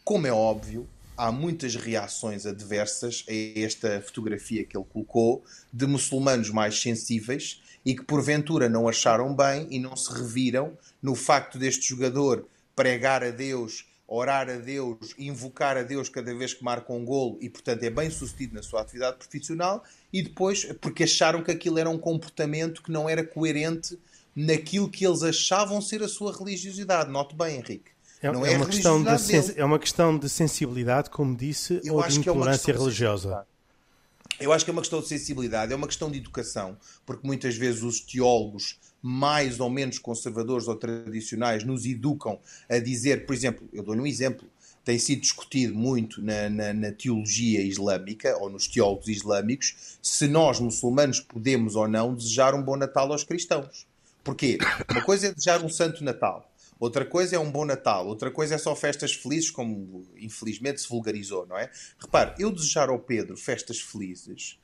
Como 0.03 0.27
é 0.27 0.31
óbvio, 0.31 0.87
há 1.17 1.31
muitas 1.31 1.75
reações 1.75 2.45
adversas 2.45 3.25
a 3.27 3.59
esta 3.59 4.01
fotografia 4.01 4.63
que 4.63 4.77
ele 4.77 4.85
colocou 4.85 5.43
de 5.73 5.87
muçulmanos 5.87 6.51
mais 6.51 6.79
sensíveis 6.79 7.61
e 7.83 7.95
que 7.95 8.03
porventura 8.03 8.69
não 8.69 8.87
acharam 8.87 9.35
bem 9.35 9.67
e 9.71 9.79
não 9.79 9.95
se 9.95 10.13
reviram 10.13 10.77
no 11.01 11.15
facto 11.15 11.57
deste 11.57 11.89
jogador 11.89 12.47
pregar 12.75 13.23
a 13.23 13.31
Deus, 13.31 13.85
orar 14.07 14.49
a 14.49 14.57
Deus, 14.57 15.15
invocar 15.17 15.75
a 15.75 15.83
Deus 15.83 16.07
cada 16.07 16.33
vez 16.35 16.53
que 16.53 16.63
marca 16.63 16.93
um 16.93 17.03
golo 17.03 17.37
e, 17.41 17.49
portanto, 17.49 17.83
é 17.83 17.89
bem 17.89 18.09
sucedido 18.09 18.53
na 18.53 18.61
sua 18.61 18.81
atividade 18.81 19.17
profissional 19.17 19.83
e 20.13 20.21
depois 20.21 20.65
porque 20.79 21.03
acharam 21.03 21.43
que 21.43 21.51
aquilo 21.51 21.79
era 21.79 21.89
um 21.89 21.97
comportamento 21.97 22.83
que 22.83 22.91
não 22.91 23.09
era 23.09 23.23
coerente 23.23 23.97
naquilo 24.35 24.89
que 24.89 25.05
eles 25.05 25.23
achavam 25.23 25.81
ser 25.81 26.03
a 26.03 26.07
sua 26.07 26.37
religiosidade. 26.37 27.09
Note 27.09 27.35
bem, 27.35 27.57
Henrique. 27.57 27.96
É, 28.21 28.27
é, 28.27 28.31
uma 28.31 28.65
questão 28.65 29.03
de 29.03 29.09
é 29.59 29.65
uma 29.65 29.79
questão 29.79 30.17
de 30.17 30.27
sensibilidade, 30.27 31.09
como 31.09 31.35
disse, 31.35 31.79
Eu 31.83 31.95
ou 31.95 32.07
de 32.07 32.15
é 32.15 32.19
intolerância 32.19 32.71
é 32.71 32.75
religiosa? 32.75 33.45
Eu 34.39 34.51
acho 34.53 34.65
que 34.65 34.71
é 34.71 34.73
uma 34.73 34.81
questão 34.81 35.01
de 35.01 35.07
sensibilidade, 35.07 35.73
é 35.73 35.75
uma 35.75 35.87
questão 35.87 36.11
de 36.11 36.17
educação, 36.17 36.77
porque 37.05 37.25
muitas 37.25 37.55
vezes 37.55 37.81
os 37.81 37.99
teólogos 37.99 38.79
mais 39.01 39.59
ou 39.59 39.69
menos 39.69 39.99
conservadores 39.99 40.67
ou 40.67 40.75
tradicionais 40.75 41.63
nos 41.63 41.85
educam 41.85 42.39
a 42.69 42.77
dizer, 42.79 43.25
por 43.25 43.33
exemplo, 43.33 43.67
eu 43.71 43.83
dou-lhe 43.83 44.01
um 44.01 44.07
exemplo, 44.07 44.47
tem 44.83 44.97
sido 44.97 45.21
discutido 45.21 45.75
muito 45.75 46.21
na, 46.21 46.49
na, 46.49 46.73
na, 46.73 46.91
teologia 46.91 47.61
islâmica 47.61 48.37
ou 48.37 48.49
nos 48.49 48.67
teólogos 48.67 49.07
islâmicos 49.07 49.97
se 50.01 50.27
nós, 50.27 50.59
muçulmanos, 50.59 51.19
podemos 51.19 51.75
ou 51.75 51.87
não 51.87 52.15
desejar 52.15 52.55
um 52.55 52.63
bom 52.63 52.77
Natal 52.77 53.11
aos 53.11 53.23
cristãos. 53.23 53.85
Porquê? 54.23 54.57
Uma 54.89 55.01
coisa 55.01 55.27
é 55.27 55.33
desejar 55.33 55.63
um 55.63 55.69
Santo 55.69 56.03
Natal. 56.03 56.49
Outra 56.79 57.05
coisa 57.05 57.35
é 57.35 57.39
um 57.39 57.51
bom 57.51 57.65
Natal, 57.65 58.07
outra 58.07 58.29
coisa 58.29 58.55
é 58.55 58.57
só 58.57 58.75
festas 58.75 59.13
felizes, 59.13 59.49
como 59.49 60.05
infelizmente 60.17 60.81
se 60.81 60.89
vulgarizou, 60.89 61.45
não 61.45 61.57
é? 61.57 61.71
Repare, 61.99 62.35
eu 62.37 62.51
desejar 62.51 62.89
ao 62.89 62.99
Pedro 62.99 63.35
festas 63.35 63.79
felizes, 63.79 64.59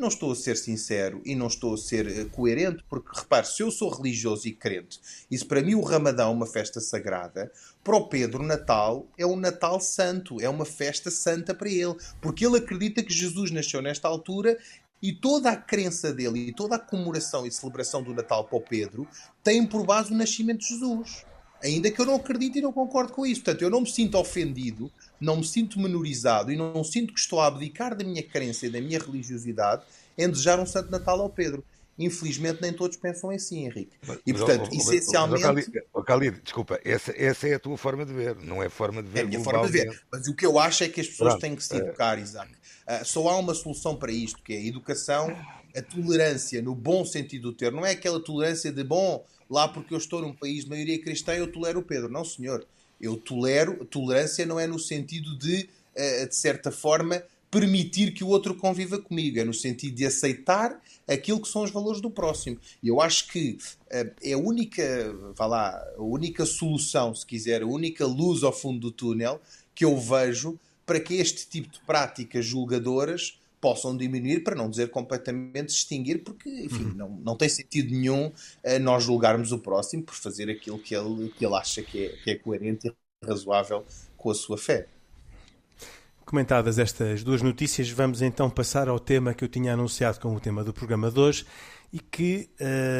não 0.00 0.08
estou 0.08 0.32
a 0.32 0.36
ser 0.36 0.56
sincero 0.56 1.20
e 1.26 1.34
não 1.34 1.46
estou 1.46 1.74
a 1.74 1.76
ser 1.76 2.06
eh, 2.06 2.24
coerente, 2.24 2.82
porque 2.88 3.10
repare, 3.12 3.46
se 3.46 3.62
eu 3.62 3.70
sou 3.70 3.90
religioso 3.90 4.48
e 4.48 4.52
crente, 4.52 4.98
e 5.30 5.36
se 5.36 5.44
para 5.44 5.60
mim 5.60 5.74
o 5.74 5.82
Ramadão 5.82 6.30
é 6.30 6.34
uma 6.34 6.46
festa 6.46 6.80
sagrada, 6.80 7.52
para 7.84 7.96
o 7.96 8.08
Pedro, 8.08 8.42
Natal 8.42 9.06
é 9.18 9.26
um 9.26 9.36
Natal 9.36 9.78
santo, 9.78 10.40
é 10.40 10.48
uma 10.48 10.64
festa 10.64 11.10
santa 11.10 11.54
para 11.54 11.68
ele, 11.68 11.94
porque 12.20 12.46
ele 12.46 12.56
acredita 12.56 13.02
que 13.02 13.12
Jesus 13.12 13.50
nasceu 13.50 13.82
nesta 13.82 14.08
altura 14.08 14.58
e 15.02 15.12
toda 15.12 15.50
a 15.50 15.56
crença 15.56 16.12
dele 16.12 16.48
e 16.48 16.52
toda 16.52 16.76
a 16.76 16.78
comemoração 16.78 17.46
e 17.46 17.50
celebração 17.50 18.02
do 18.02 18.14
Natal 18.14 18.44
para 18.44 18.58
o 18.58 18.62
Pedro 18.62 19.06
tem 19.42 19.66
por 19.66 19.84
base 19.84 20.12
o 20.12 20.16
nascimento 20.16 20.60
de 20.60 20.68
Jesus. 20.68 21.24
Ainda 21.62 21.90
que 21.90 22.00
eu 22.00 22.06
não 22.06 22.14
acredite 22.16 22.58
e 22.58 22.62
não 22.62 22.72
concordo 22.72 23.12
com 23.12 23.26
isso. 23.26 23.42
Portanto, 23.42 23.62
eu 23.62 23.70
não 23.70 23.82
me 23.82 23.90
sinto 23.90 24.16
ofendido, 24.16 24.90
não 25.20 25.36
me 25.36 25.44
sinto 25.44 25.78
menorizado 25.78 26.50
e 26.50 26.56
não 26.56 26.82
sinto 26.82 27.12
que 27.12 27.20
estou 27.20 27.40
a 27.40 27.46
abdicar 27.46 27.94
da 27.94 28.04
minha 28.04 28.22
crença 28.22 28.66
e 28.66 28.70
da 28.70 28.80
minha 28.80 28.98
religiosidade 28.98 29.82
em 30.16 30.28
desejar 30.28 30.58
um 30.58 30.66
Santo 30.66 30.90
Natal 30.90 31.20
ao 31.20 31.28
Pedro. 31.28 31.64
Infelizmente, 31.98 32.62
nem 32.62 32.72
todos 32.72 32.96
pensam 32.96 33.28
assim, 33.28 33.66
Henrique. 33.66 33.92
E, 34.26 34.32
portanto, 34.32 34.70
mas, 34.72 34.88
essencialmente. 34.88 35.44
Mas, 35.46 35.68
oh, 35.92 36.00
Khalid, 36.00 36.40
desculpa, 36.42 36.80
essa, 36.82 37.12
essa 37.14 37.46
é 37.46 37.54
a 37.54 37.58
tua 37.58 37.76
forma 37.76 38.06
de 38.06 38.12
ver, 38.14 38.36
não 38.36 38.62
é 38.62 38.66
a 38.66 38.70
forma 38.70 39.02
de 39.02 39.10
ver. 39.10 39.18
É 39.18 39.22
a 39.22 39.26
minha 39.26 39.40
forma 39.40 39.66
de 39.66 39.72
ver. 39.72 40.02
Mas 40.10 40.26
o 40.26 40.34
que 40.34 40.46
eu 40.46 40.58
acho 40.58 40.82
é 40.82 40.88
que 40.88 41.02
as 41.02 41.08
pessoas 41.08 41.32
Pronto, 41.32 41.42
têm 41.42 41.54
que 41.54 41.62
se 41.62 41.76
educar, 41.76 42.18
é... 42.18 42.22
Isaac. 42.22 42.50
Uh, 42.52 43.04
só 43.04 43.28
há 43.28 43.36
uma 43.36 43.54
solução 43.54 43.94
para 43.96 44.10
isto, 44.10 44.42
que 44.42 44.54
é 44.54 44.56
a 44.56 44.64
educação, 44.64 45.36
a 45.76 45.82
tolerância, 45.82 46.62
no 46.62 46.74
bom 46.74 47.04
sentido 47.04 47.50
do 47.50 47.52
termo. 47.54 47.80
Não 47.80 47.86
é 47.86 47.90
aquela 47.90 48.18
tolerância 48.18 48.72
de, 48.72 48.82
bom, 48.82 49.22
lá 49.50 49.66
porque 49.66 49.92
eu 49.92 49.98
estou 49.98 50.22
num 50.22 50.32
país 50.32 50.64
de 50.64 50.70
maioria 50.70 51.00
cristã, 51.00 51.32
eu 51.34 51.50
tolero 51.50 51.80
o 51.80 51.82
Pedro. 51.82 52.08
Não, 52.08 52.24
senhor. 52.24 52.64
Eu 53.00 53.16
tolero, 53.16 53.84
tolerância 53.86 54.46
não 54.46 54.60
é 54.60 54.66
no 54.66 54.78
sentido 54.78 55.36
de, 55.36 55.68
eh, 55.94 56.26
de 56.26 56.36
certa 56.36 56.70
forma, 56.70 57.22
permitir 57.50 58.12
que 58.12 58.22
o 58.22 58.28
outro 58.28 58.54
conviva 58.54 58.98
comigo, 58.98 59.40
é 59.40 59.44
no 59.44 59.52
sentido 59.52 59.96
de 59.96 60.06
aceitar 60.06 60.80
aquilo 61.08 61.40
que 61.40 61.48
são 61.48 61.62
os 61.62 61.70
valores 61.70 62.00
do 62.00 62.10
próximo. 62.10 62.58
E 62.82 62.88
eu 62.88 63.00
acho 63.00 63.26
que 63.28 63.58
uh, 63.86 64.14
é 64.22 64.32
a 64.34 64.38
única, 64.38 65.12
vá 65.34 65.46
lá, 65.46 65.84
a 65.96 66.02
única 66.02 66.46
solução, 66.46 67.12
se 67.14 67.26
quiser, 67.26 67.62
a 67.62 67.66
única 67.66 68.06
luz 68.06 68.44
ao 68.44 68.52
fundo 68.52 68.78
do 68.78 68.90
túnel 68.92 69.40
que 69.74 69.84
eu 69.84 69.98
vejo 69.98 70.58
para 70.86 71.00
que 71.00 71.14
este 71.14 71.48
tipo 71.48 71.68
de 71.68 71.80
práticas 71.80 72.44
julgadoras 72.44 73.39
possam 73.60 73.96
diminuir, 73.96 74.40
para 74.40 74.56
não 74.56 74.70
dizer 74.70 74.90
completamente 74.90 75.70
extinguir, 75.70 76.22
porque, 76.24 76.48
enfim, 76.48 76.84
uhum. 76.84 76.94
não, 76.94 77.10
não 77.10 77.36
tem 77.36 77.48
sentido 77.48 77.90
nenhum 77.90 78.26
uh, 78.26 78.78
nós 78.80 79.04
julgarmos 79.04 79.52
o 79.52 79.58
próximo 79.58 80.02
por 80.02 80.14
fazer 80.14 80.50
aquilo 80.50 80.78
que 80.78 80.94
ele, 80.94 81.28
que 81.30 81.44
ele 81.44 81.54
acha 81.54 81.82
que 81.82 82.06
é, 82.06 82.08
que 82.24 82.30
é 82.30 82.34
coerente 82.36 82.88
e 82.88 83.26
razoável 83.26 83.84
com 84.16 84.30
a 84.30 84.34
sua 84.34 84.56
fé. 84.56 84.86
Comentadas 86.24 86.78
estas 86.78 87.24
duas 87.24 87.42
notícias, 87.42 87.90
vamos 87.90 88.22
então 88.22 88.48
passar 88.48 88.88
ao 88.88 89.00
tema 89.00 89.34
que 89.34 89.42
eu 89.42 89.48
tinha 89.48 89.72
anunciado 89.74 90.20
como 90.20 90.36
o 90.36 90.40
tema 90.40 90.62
do 90.62 90.72
programa 90.72 91.10
de 91.10 91.18
hoje 91.18 91.44
e 91.92 91.98
que 91.98 92.48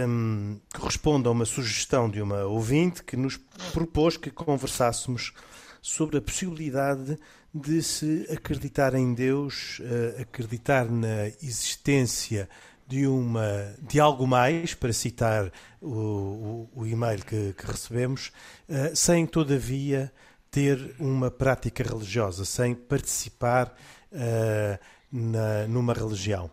um, 0.08 0.58
corresponde 0.74 1.28
a 1.28 1.30
uma 1.30 1.44
sugestão 1.44 2.10
de 2.10 2.20
uma 2.20 2.44
ouvinte 2.44 3.04
que 3.04 3.16
nos 3.16 3.36
propôs 3.72 4.16
que 4.16 4.30
conversássemos 4.30 5.32
sobre 5.80 6.18
a 6.18 6.20
possibilidade 6.20 7.16
de 7.52 7.82
se 7.82 8.26
acreditar 8.30 8.94
em 8.94 9.12
Deus, 9.12 9.80
uh, 9.80 10.22
acreditar 10.22 10.90
na 10.90 11.26
existência 11.42 12.48
de 12.86 13.06
uma 13.06 13.74
de 13.80 14.00
algo 14.00 14.26
mais, 14.26 14.74
para 14.74 14.92
citar 14.92 15.52
o, 15.80 15.88
o, 15.88 16.70
o 16.74 16.86
e-mail 16.86 17.24
que, 17.24 17.54
que 17.54 17.66
recebemos, 17.66 18.32
uh, 18.68 18.94
sem 18.94 19.26
todavia 19.26 20.12
ter 20.50 20.94
uma 20.98 21.30
prática 21.30 21.84
religiosa, 21.84 22.44
sem 22.44 22.74
participar 22.74 23.74
uh, 24.12 24.78
na, 25.10 25.66
numa 25.68 25.92
religião. 25.92 26.50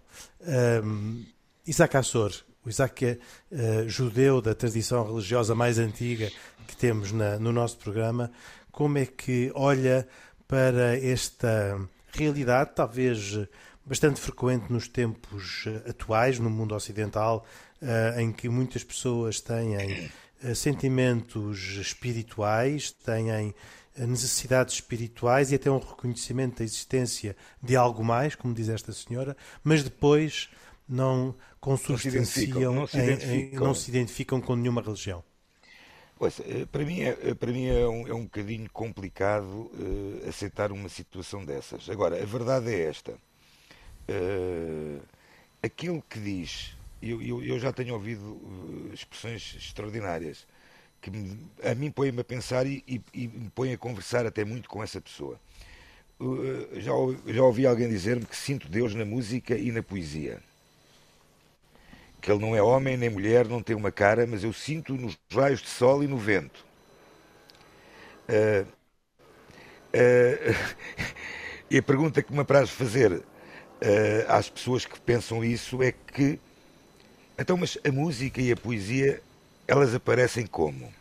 Um, 0.83 1.25
Isaac 1.65 1.97
Assor, 1.97 2.31
o 2.63 2.69
Isaac 2.69 3.05
é 3.05 3.17
uh, 3.51 3.89
judeu 3.89 4.41
da 4.41 4.53
tradição 4.53 5.05
religiosa 5.05 5.55
mais 5.55 5.79
antiga 5.79 6.31
que 6.67 6.75
temos 6.75 7.11
na, 7.11 7.39
no 7.39 7.51
nosso 7.51 7.77
programa, 7.77 8.31
como 8.71 8.97
é 8.99 9.05
que 9.05 9.51
olha 9.55 10.07
para 10.47 10.97
esta 10.97 11.79
realidade, 12.13 12.71
talvez 12.75 13.37
bastante 13.85 14.19
frequente 14.19 14.71
nos 14.71 14.87
tempos 14.87 15.65
eh, 15.67 15.89
atuais, 15.89 16.39
no 16.39 16.49
mundo 16.49 16.75
ocidental, 16.75 17.45
uh, 17.81 18.19
em 18.19 18.31
que 18.31 18.49
muias 18.49 18.83
pessoas 18.83 19.39
têm 19.39 19.77
sentimentos 20.53 21.77
espirituais, 21.77 22.91
têm 22.91 23.53
necessidades 23.97 24.75
espirituais 24.75 25.51
e 25.51 25.55
até 25.55 25.71
um 25.71 25.79
reconhecimento 25.79 26.59
da 26.59 26.63
existência 26.63 27.35
de 27.61 27.75
algo 27.75 28.03
mais, 28.03 28.35
como 28.35 28.53
diz 28.53 28.69
esta 28.69 28.91
senhora, 28.93 29.35
mas 29.63 29.83
depois 29.83 30.49
não 30.87 31.35
consubstanciam, 31.59 32.73
não 32.73 32.87
se 32.87 32.97
identificam, 32.97 33.03
identificam, 33.03 33.59
em, 33.59 33.65
não 33.65 33.73
se 33.73 33.89
identificam 33.89 34.41
com 34.41 34.55
nenhuma 34.55 34.81
religião. 34.81 35.23
Pois, 36.17 36.39
eh, 36.39 36.65
para 36.71 36.83
mim, 36.83 37.01
é, 37.01 37.17
eh, 37.21 37.35
para 37.35 37.51
mim 37.51 37.67
é, 37.67 37.87
um, 37.87 38.07
é 38.07 38.13
um 38.13 38.23
bocadinho 38.23 38.67
complicado 38.71 39.45
uh, 39.45 40.27
aceitar 40.27 40.71
uma 40.71 40.89
situação 40.89 41.45
dessas. 41.45 41.89
Agora, 41.89 42.21
a 42.21 42.25
verdade 42.25 42.73
é 42.73 42.85
esta. 42.85 43.11
Uh, 44.09 44.99
aquilo 45.61 46.03
que 46.09 46.19
diz, 46.19 46.75
eu, 47.01 47.21
eu, 47.21 47.43
eu 47.43 47.59
já 47.59 47.71
tenho 47.71 47.93
ouvido 47.93 48.89
expressões 48.91 49.55
extraordinárias 49.57 50.47
que 50.99 51.11
me, 51.11 51.39
a 51.63 51.75
mim 51.75 51.91
põe-me 51.91 52.21
a 52.21 52.23
pensar 52.23 52.65
e, 52.65 52.83
e, 52.87 53.01
e, 53.13 53.27
me 53.27 53.49
põe 53.51 53.73
a 53.73 53.77
conversar 53.77 54.25
até 54.25 54.43
muito 54.43 54.67
com 54.67 54.81
essa 54.81 54.99
pessoa. 54.99 55.39
Uh, 56.19 56.81
já, 56.81 56.93
já 57.27 57.43
ouvi 57.43 57.67
alguém 57.67 57.87
dizer-me 57.89 58.25
que 58.25 58.35
sinto 58.35 58.67
Deus 58.67 58.95
na 58.95 59.05
música 59.05 59.55
e 59.55 59.71
na 59.71 59.83
poesia. 59.83 60.41
Que 62.21 62.31
ele 62.31 62.41
não 62.41 62.55
é 62.55 62.61
homem 62.61 62.97
nem 62.97 63.09
mulher, 63.09 63.47
não 63.47 63.61
tem 63.61 63.75
uma 63.75 63.91
cara, 63.91 64.25
mas 64.27 64.43
eu 64.43 64.53
sinto 64.53 64.93
nos 64.93 65.17
raios 65.31 65.61
de 65.61 65.69
sol 65.69 66.03
e 66.03 66.07
no 66.07 66.17
vento. 66.17 66.65
Uh, 68.27 68.67
uh, 69.93 70.55
e 71.71 71.77
a 71.77 71.83
pergunta 71.83 72.21
que 72.21 72.33
me 72.33 72.39
apraz 72.39 72.69
fazer 72.69 73.23
às 74.27 74.49
pessoas 74.49 74.87
que 74.87 74.99
pensam 74.99 75.45
isso 75.45 75.83
é 75.83 75.91
que 75.91 76.39
então, 77.37 77.55
mas 77.55 77.77
a 77.87 77.91
música 77.91 78.41
e 78.41 78.51
a 78.51 78.57
poesia 78.57 79.21
elas 79.67 79.93
aparecem 79.93 80.47
como? 80.47 80.91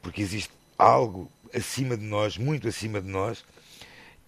Porque 0.00 0.22
existe 0.22 0.52
algo 0.78 1.30
acima 1.52 1.96
de 1.96 2.04
nós, 2.04 2.38
muito 2.38 2.68
acima 2.68 3.00
de 3.00 3.08
nós, 3.08 3.44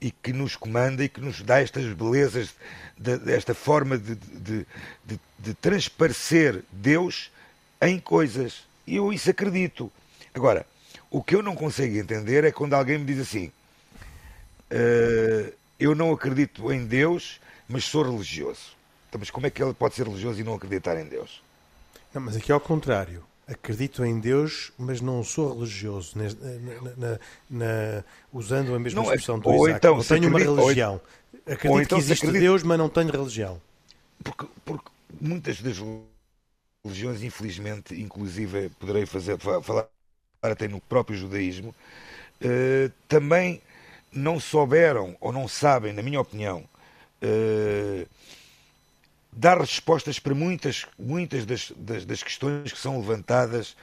e 0.00 0.10
que 0.10 0.32
nos 0.32 0.56
comanda 0.56 1.04
e 1.04 1.08
que 1.08 1.20
nos 1.20 1.40
dá 1.42 1.60
estas 1.60 1.84
belezas, 1.92 2.54
desta 2.96 3.54
forma 3.54 3.98
de, 3.98 4.14
de, 4.14 4.66
de, 5.04 5.20
de 5.38 5.54
transparecer 5.54 6.62
Deus 6.70 7.30
em 7.80 7.98
coisas. 7.98 8.64
E 8.86 8.96
eu 8.96 9.12
isso 9.12 9.30
acredito. 9.30 9.90
Agora, 10.34 10.66
o 11.10 11.22
que 11.22 11.34
eu 11.34 11.42
não 11.42 11.54
consigo 11.54 11.96
entender 11.96 12.44
é 12.44 12.52
quando 12.52 12.74
alguém 12.74 12.98
me 12.98 13.04
diz 13.04 13.20
assim: 13.20 13.52
uh, 14.70 15.52
eu 15.78 15.94
não 15.94 16.12
acredito 16.12 16.72
em 16.72 16.84
Deus, 16.84 17.40
mas 17.68 17.84
sou 17.84 18.02
religioso. 18.02 18.76
Então, 19.08 19.18
mas 19.18 19.30
como 19.30 19.46
é 19.46 19.50
que 19.50 19.62
ele 19.62 19.74
pode 19.74 19.94
ser 19.94 20.06
religioso 20.06 20.40
e 20.40 20.44
não 20.44 20.54
acreditar 20.54 20.98
em 20.98 21.04
Deus? 21.04 21.42
Não, 22.12 22.22
mas 22.22 22.36
aqui 22.36 22.50
é 22.50 22.54
ao 22.54 22.60
contrário. 22.60 23.24
Acredito 23.46 24.02
em 24.04 24.18
Deus, 24.18 24.72
mas 24.78 25.02
não 25.02 25.22
sou 25.22 25.52
religioso, 25.52 26.16
na, 26.16 26.24
na, 26.96 27.18
na, 27.50 28.04
usando 28.32 28.74
a 28.74 28.78
mesma 28.78 29.02
não, 29.02 29.10
é 29.10 29.14
expressão 29.14 29.38
do 29.38 29.48
ou 29.48 29.68
Isaac. 29.68 29.76
Então, 29.76 29.96
não 29.96 30.02
tenho 30.02 30.28
acredita, 30.28 30.50
uma 30.50 30.62
religião. 30.62 30.92
Ou, 30.92 31.52
acredito 31.52 31.72
ou 31.72 31.82
então, 31.82 31.98
que 31.98 32.04
existe 32.04 32.24
acredita, 32.24 32.44
Deus, 32.44 32.62
mas 32.62 32.78
não 32.78 32.88
tenho 32.88 33.10
religião. 33.10 33.60
Porque, 34.22 34.46
porque 34.64 34.90
muitas 35.20 35.60
das 35.60 35.76
religiões, 36.84 37.22
infelizmente, 37.22 38.00
inclusive 38.00 38.70
poderei 38.78 39.04
fazer, 39.04 39.38
falar 39.38 39.88
até 40.40 40.66
no 40.66 40.80
próprio 40.80 41.16
judaísmo, 41.16 41.74
uh, 42.40 42.92
também 43.06 43.60
não 44.10 44.40
souberam 44.40 45.16
ou 45.20 45.32
não 45.32 45.46
sabem, 45.46 45.92
na 45.92 46.02
minha 46.02 46.20
opinião, 46.20 46.64
uh, 47.22 48.08
dar 49.36 49.58
respostas 49.58 50.18
para 50.18 50.34
muitas, 50.34 50.86
muitas 50.98 51.44
das, 51.44 51.72
das, 51.76 52.04
das, 52.04 52.22
questões 52.22 52.72
que 52.72 52.78
são 52.78 52.98
levantadas 52.98 53.76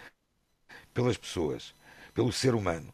pelas 0.94 1.18
pessoas, 1.18 1.74
pelo 2.14 2.32
ser 2.32 2.56
humano. 2.56 2.88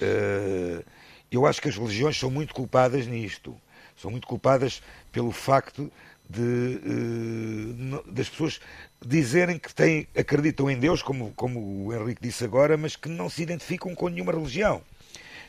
Uh, 0.00 0.84
eu 1.30 1.46
acho 1.46 1.60
que 1.60 1.68
as 1.68 1.76
religiões 1.76 2.18
são 2.18 2.30
muito 2.30 2.54
culpadas 2.54 3.06
nisto. 3.06 3.58
São 3.96 4.10
muito 4.10 4.26
culpadas 4.26 4.82
pelo 5.10 5.32
facto 5.32 5.90
de, 6.28 6.40
uh, 6.42 8.12
das 8.12 8.28
pessoas 8.28 8.60
dizerem 9.04 9.58
que 9.58 9.74
têm, 9.74 10.06
acreditam 10.16 10.70
em 10.70 10.78
Deus, 10.78 11.02
como, 11.02 11.32
como 11.32 11.86
o 11.86 11.94
Henrique 11.94 12.22
disse 12.22 12.44
agora, 12.44 12.76
mas 12.76 12.96
que 12.96 13.08
não 13.08 13.28
se 13.28 13.42
identificam 13.42 13.94
com 13.94 14.08
nenhuma 14.08 14.32
religião. 14.32 14.82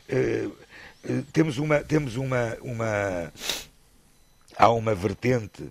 Uh, 0.08 0.68
temos 1.32 1.58
uma, 1.58 1.80
temos 1.80 2.16
uma, 2.16 2.56
uma, 2.60 3.32
há 4.56 4.70
uma 4.70 4.94
vertente, 4.94 5.70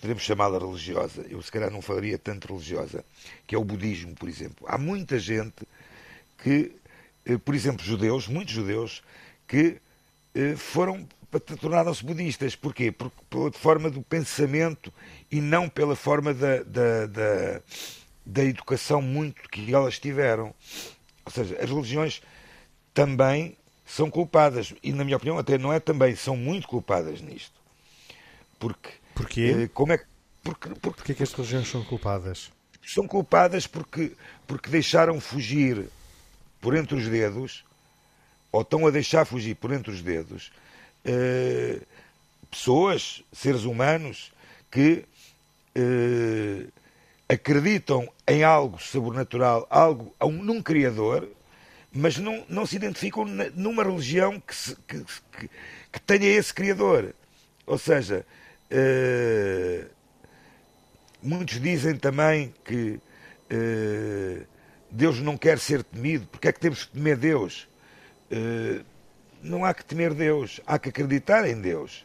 podemos 0.00 0.22
chamá-la 0.22 0.58
religiosa, 0.58 1.26
eu 1.28 1.42
se 1.42 1.50
calhar 1.50 1.70
não 1.70 1.82
falaria 1.82 2.18
tanto 2.18 2.48
religiosa, 2.48 3.04
que 3.46 3.54
é 3.54 3.58
o 3.58 3.64
budismo, 3.64 4.14
por 4.14 4.28
exemplo. 4.28 4.66
Há 4.68 4.78
muita 4.78 5.18
gente 5.18 5.66
que, 6.42 6.72
por 7.44 7.54
exemplo, 7.54 7.84
judeus, 7.84 8.28
muitos 8.28 8.54
judeus, 8.54 9.02
que 9.48 9.80
foram 10.56 11.06
tornaram-se 11.60 12.04
budistas. 12.04 12.54
Porquê? 12.54 12.92
Porque 12.92 13.16
pela 13.28 13.52
forma 13.52 13.90
do 13.90 14.02
pensamento 14.02 14.92
e 15.30 15.40
não 15.40 15.68
pela 15.68 15.96
forma 15.96 16.32
da, 16.32 16.62
da, 16.62 17.06
da, 17.06 17.62
da 18.24 18.44
educação 18.44 19.02
muito 19.02 19.48
que 19.48 19.74
elas 19.74 19.98
tiveram. 19.98 20.54
Ou 21.24 21.32
seja, 21.32 21.56
as 21.60 21.68
religiões 21.68 22.22
também 22.94 23.56
são 23.84 24.10
culpadas. 24.10 24.72
E, 24.82 24.92
na 24.92 25.04
minha 25.04 25.16
opinião, 25.16 25.38
até 25.38 25.58
não 25.58 25.72
é 25.72 25.80
também, 25.80 26.14
são 26.14 26.36
muito 26.36 26.68
culpadas 26.68 27.20
nisto. 27.20 27.54
Porque. 28.58 28.90
Porquê? 29.16 29.62
Eh, 29.62 29.68
como 29.72 29.94
é, 29.94 29.98
porque, 30.44 30.68
porque, 30.68 30.96
Porquê 30.98 31.14
que 31.14 31.22
as 31.22 31.32
religiões 31.32 31.66
são 31.68 31.82
culpadas? 31.82 32.52
São 32.86 33.08
culpadas 33.08 33.66
porque, 33.66 34.12
porque 34.46 34.70
deixaram 34.70 35.20
fugir 35.20 35.88
por 36.60 36.76
entre 36.76 36.94
os 36.94 37.08
dedos, 37.08 37.64
ou 38.52 38.60
estão 38.60 38.86
a 38.86 38.90
deixar 38.90 39.24
fugir 39.24 39.56
por 39.56 39.72
entre 39.72 39.90
os 39.90 40.02
dedos, 40.02 40.52
eh, 41.04 41.80
pessoas, 42.50 43.24
seres 43.32 43.64
humanos, 43.64 44.32
que 44.70 45.04
eh, 45.74 46.66
acreditam 47.28 48.08
em 48.28 48.44
algo 48.44 48.80
sobrenatural, 48.80 49.66
algo 49.70 50.14
num 50.30 50.62
Criador, 50.62 51.28
mas 51.90 52.18
não, 52.18 52.44
não 52.48 52.66
se 52.66 52.76
identificam 52.76 53.24
numa 53.54 53.82
religião 53.82 54.38
que, 54.38 54.54
se, 54.54 54.76
que, 54.86 55.02
que, 55.38 55.50
que, 55.92 56.00
tenha 56.00 56.28
esse 56.28 56.52
Criador. 56.52 57.14
Ou 57.66 57.78
seja, 57.78 58.24
eh, 58.70 59.86
muitos 61.22 61.60
dizem 61.60 61.96
também 61.96 62.54
que 62.64 63.00
Deus 64.90 65.20
não 65.20 65.36
quer 65.36 65.58
ser 65.58 65.84
temido, 65.84 66.26
porque 66.26 66.48
é 66.48 66.52
que 66.52 66.58
temos 66.58 66.84
que 66.84 66.92
temer 66.92 67.16
Deus? 67.16 67.68
não 69.42 69.64
há 69.64 69.72
que 69.72 69.84
temer 69.84 70.12
Deus, 70.12 70.60
há 70.66 70.78
que 70.78 70.88
acreditar 70.88 71.48
em 71.48 71.60
Deus. 71.60 72.04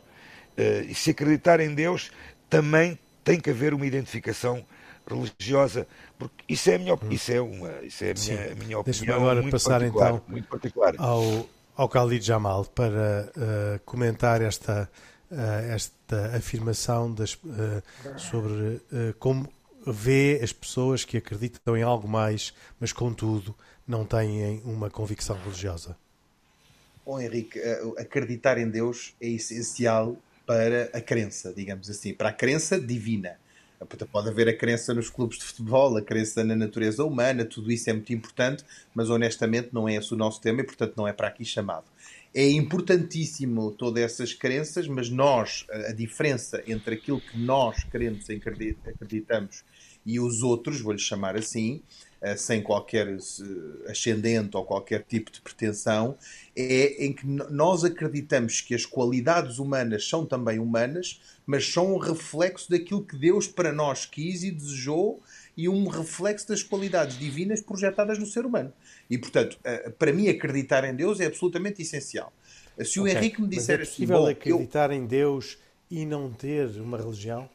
Uh, 0.58 0.84
e 0.88 0.93
se 0.93 1.12
acreditar 1.12 1.60
em 1.60 1.74
Deus, 1.74 2.12
também 2.50 3.00
tem 3.24 3.39
que 3.39 3.50
haver 3.50 3.74
uma 3.74 3.86
identificação 3.86 4.65
religiosa, 5.08 5.88
porque 6.17 6.36
isso 6.47 6.69
é 6.69 6.76
a 6.76 6.80
minha, 6.80 6.97
isso 7.10 7.32
é 7.32 7.41
uma, 7.41 7.71
isso 7.82 8.04
é 8.04 8.12
a 8.12 8.13
minha, 8.13 8.52
a 8.52 8.56
minha 8.56 8.80
opinião. 8.80 8.84
Deixa-me 8.84 9.12
agora 9.12 9.41
muito 9.41 9.52
passar 9.52 9.82
então 9.82 10.21
muito 10.28 10.47
particular. 10.47 10.93
ao, 10.97 11.47
ao 11.76 11.88
Khalid 11.88 12.26
Jamal 12.26 12.65
para 12.65 13.32
uh, 13.36 13.80
comentar 13.86 14.41
esta, 14.41 14.89
uh, 14.91 15.11
esta 15.70 16.36
afirmação 16.36 17.13
das, 17.13 17.38
sobre 18.17 18.82
como 19.17 19.48
vê 19.86 20.39
as 20.44 20.54
pessoas 20.54 21.04
que 21.04 21.17
acreditam 21.17 21.76
em 21.76 21.84
algo 21.84 22.08
mais, 22.08 22.54
mas 22.80 22.91
contudo 22.91 23.56
não 23.88 24.06
têm 24.06 24.62
uma 24.63 24.89
convicção 24.89 25.38
religiosa. 25.38 25.98
Oh, 27.06 27.20
Henrique, 27.20 27.60
eh, 27.60 27.82
acreditar 27.98 28.58
em 28.58 28.70
Deus 28.70 29.15
é 29.20 29.28
essencial 29.28 30.15
para 30.46 30.89
a 30.94 31.02
crença, 31.02 31.52
digamos 31.54 31.89
assim, 31.89 32.13
para 32.13 32.30
a 32.30 32.34
crença 32.34 32.80
divina. 32.80 33.38
Pode 34.12 34.30
haver 34.30 34.48
a 34.48 34.56
crença 34.56 34.94
nos 34.94 35.10
clubes 35.10 35.39
de 35.39 35.46
futebol, 35.46 35.98
a 35.98 36.02
crença 36.04 36.44
na 36.44 36.56
natureza 36.56 37.04
humana, 37.04 37.44
tudo 37.44 37.72
isso 37.72 37.89
é 37.89 37.94
muito 37.94 38.13
importante, 38.13 38.63
mas 38.94 39.10
honestamente 39.10 39.70
não 39.72 39.89
é 39.89 39.96
esse 39.96 40.13
o 40.13 40.17
nosso 40.17 40.39
tema 40.39 40.62
e, 40.62 40.63
portanto, 40.63 40.94
não 40.96 41.08
é 41.08 41.13
para 41.13 41.28
aqui 41.28 41.44
chamado. 41.44 41.86
É 42.34 42.50
importantíssimo 42.50 43.72
todas 43.72 44.04
essas 44.04 44.34
crenças, 44.34 44.88
mas 44.88 45.10
nós, 45.10 45.65
a 45.70 45.91
diferença 45.91 46.63
entre 46.65 46.96
aquilo 46.96 47.20
que 47.20 47.38
nós 47.38 47.84
queremos 47.84 48.26
acreditamos 48.30 49.65
e 50.06 50.20
os 50.20 50.41
outros, 50.41 50.80
vou-lhe 50.80 50.98
chamar 50.98 51.36
assim, 51.36 51.82
eh, 52.22 52.36
sem 52.36 52.62
qualquer 52.62 53.08
eh, 53.08 53.91
ascendente 53.91 54.56
ou 54.56 54.63
qualquer 54.63 55.04
tipo 55.04 55.30
de 55.30 55.41
pretensão, 55.41 56.17
é 56.56 57.06
em 57.06 57.13
que 57.13 57.28
nós 57.28 57.84
acreditamos 57.84 58.62
que 58.62 58.74
as 58.74 58.86
qualidades 58.86 59.60
humanas 59.60 60.08
são 60.08 60.26
também 60.26 60.58
humanas, 60.58 61.22
mas 61.46 61.72
são 61.72 61.94
um 61.94 61.98
reflexo 61.98 62.70
daquilo 62.70 63.04
que 63.04 63.17
Deus 63.17 63.48
para 63.48 63.72
nós 63.72 64.06
quis 64.06 64.41
e 64.44 64.52
desejou 64.52 65.22
e 65.56 65.68
um 65.68 65.88
reflexo 65.88 66.48
das 66.48 66.64
qualidades 66.64 67.18
divinas 67.18 67.62
projetadas 67.62 68.18
no 68.18 68.26
ser 68.26 68.46
humano. 68.46 68.74
E, 69.10 69.18
portanto, 69.18 69.60
eh, 69.64 69.90
para 69.90 70.14
mim, 70.14 70.28
acreditar 70.28 70.84
em 70.84 70.96
Deus 70.96 71.20
é 71.20 71.26
absolutamente 71.26 71.82
essencial. 71.82 72.34
Se 72.84 73.00
o 73.00 73.04
okay. 73.04 73.16
Henrique 73.16 73.42
me 73.42 73.48
disser 73.48 73.80
mas 73.80 73.88
é 73.88 73.92
possível 73.92 74.24
assim, 74.24 74.32
acreditar 74.32 74.92
eu... 74.92 74.98
em 74.98 75.06
Deus 75.06 75.58
e 75.90 76.06
não 76.06 76.32
ter 76.32 76.68
uma 76.80 76.98
religião? 76.98 77.50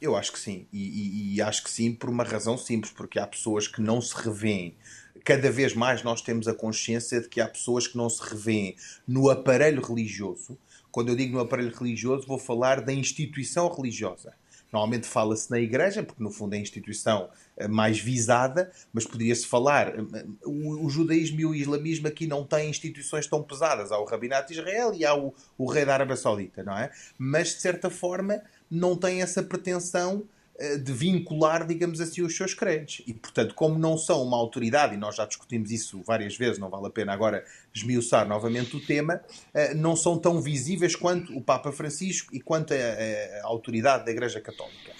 Eu 0.00 0.14
acho 0.14 0.32
que 0.32 0.38
sim. 0.38 0.66
E, 0.72 0.78
e, 0.78 1.34
e, 1.34 1.42
acho 1.42 1.64
que 1.64 1.70
sim 1.70 1.92
por 1.92 2.10
uma 2.10 2.24
razão 2.24 2.58
simples, 2.58 2.92
porque 2.92 3.18
há 3.18 3.26
pessoas 3.26 3.66
que 3.66 3.80
não 3.80 4.00
se 4.00 4.14
revêem. 4.14 4.76
Cada 5.24 5.50
vez 5.50 5.74
mais 5.74 6.02
nós 6.02 6.20
temos 6.20 6.46
a 6.46 6.54
consciência 6.54 7.20
de 7.22 7.28
que 7.28 7.40
há 7.40 7.48
pessoas 7.48 7.86
que 7.86 7.96
não 7.96 8.10
se 8.10 8.22
revêem 8.22 8.76
no 9.08 9.30
aparelho 9.30 9.82
religioso. 9.82 10.58
Quando 10.90 11.08
eu 11.08 11.16
digo 11.16 11.32
no 11.32 11.40
aparelho 11.40 11.74
religioso, 11.74 12.26
vou 12.26 12.38
falar 12.38 12.82
da 12.82 12.92
instituição 12.92 13.72
religiosa. 13.72 14.34
Normalmente 14.74 15.06
fala-se 15.06 15.48
na 15.52 15.60
igreja, 15.60 16.02
porque 16.02 16.20
no 16.20 16.32
fundo 16.32 16.52
é 16.52 16.58
a 16.58 16.60
instituição 16.60 17.30
eh, 17.56 17.68
mais 17.68 18.00
visada, 18.00 18.72
mas 18.92 19.06
poderia-se 19.06 19.46
falar. 19.46 19.96
Eh, 19.96 20.26
o, 20.44 20.84
o, 20.84 20.90
judaísmo 20.90 21.38
e 21.38 21.46
o 21.46 21.54
islamismo 21.54 22.08
aqui 22.08 22.26
não 22.26 22.44
têm 22.44 22.70
instituições 22.70 23.28
tão 23.28 23.40
pesadas. 23.40 23.92
Há 23.92 23.98
o 24.00 24.04
Rabinato 24.04 24.52
de 24.52 24.58
Israel 24.58 24.92
e 24.92 25.04
há 25.04 25.14
o, 25.14 25.32
o 25.56 25.70
rei 25.70 25.84
da 25.84 25.94
Arábia 25.94 26.16
Saudita, 26.16 26.64
não 26.64 26.76
é? 26.76 26.90
Mas 27.16 27.50
de 27.50 27.60
certa 27.60 27.88
forma 27.88 28.42
não 28.68 28.96
tem 28.96 29.22
essa 29.22 29.44
pretensão 29.44 30.24
eh, 30.24 30.33
de 30.82 30.92
vincular, 30.92 31.66
digamos 31.66 32.00
assim, 32.00 32.22
os 32.22 32.36
seus 32.36 32.54
credos. 32.54 33.02
E, 33.06 33.12
portanto, 33.12 33.54
como 33.54 33.76
não 33.78 33.98
são 33.98 34.22
uma 34.22 34.36
autoridade, 34.36 34.94
e 34.94 34.96
nós 34.96 35.16
já 35.16 35.26
discutimos 35.26 35.70
isso 35.72 36.00
várias 36.06 36.36
vezes, 36.36 36.58
não 36.58 36.70
vale 36.70 36.86
a 36.86 36.90
pena 36.90 37.12
agora 37.12 37.44
esmiuçar 37.74 38.26
novamente 38.28 38.76
o 38.76 38.80
tema, 38.80 39.20
eh, 39.52 39.74
não 39.74 39.96
são 39.96 40.16
tão 40.16 40.40
visíveis 40.40 40.94
quanto 40.94 41.36
o 41.36 41.40
Papa 41.40 41.72
Francisco 41.72 42.34
e 42.34 42.40
quanto 42.40 42.72
a, 42.72 42.76
a 42.76 43.46
autoridade 43.46 44.04
da 44.04 44.12
Igreja 44.12 44.40
Católica. 44.40 44.92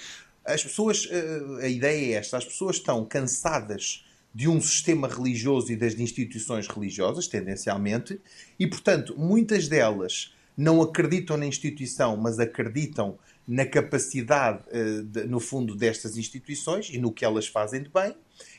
As 0.44 0.62
pessoas, 0.62 1.08
eh, 1.10 1.66
a 1.66 1.68
ideia 1.68 2.14
é 2.14 2.18
esta, 2.18 2.36
as 2.36 2.44
pessoas 2.44 2.76
estão 2.76 3.04
cansadas 3.04 4.04
de 4.34 4.48
um 4.48 4.60
sistema 4.60 5.06
religioso 5.06 5.70
e 5.70 5.76
das 5.76 5.94
instituições 5.94 6.66
religiosas, 6.66 7.28
tendencialmente, 7.28 8.20
e, 8.58 8.66
portanto, 8.66 9.14
muitas 9.16 9.68
delas 9.68 10.34
não 10.56 10.82
acreditam 10.82 11.36
na 11.36 11.46
instituição, 11.46 12.16
mas 12.16 12.38
acreditam 12.38 13.16
na 13.46 13.66
capacidade, 13.66 14.62
eh, 14.70 15.26
no 15.26 15.38
fundo, 15.38 15.74
destas 15.74 16.16
instituições 16.16 16.88
e 16.90 16.98
no 16.98 17.12
que 17.12 17.24
elas 17.24 17.46
fazem 17.46 17.82
de 17.82 17.90
bem. 17.90 18.14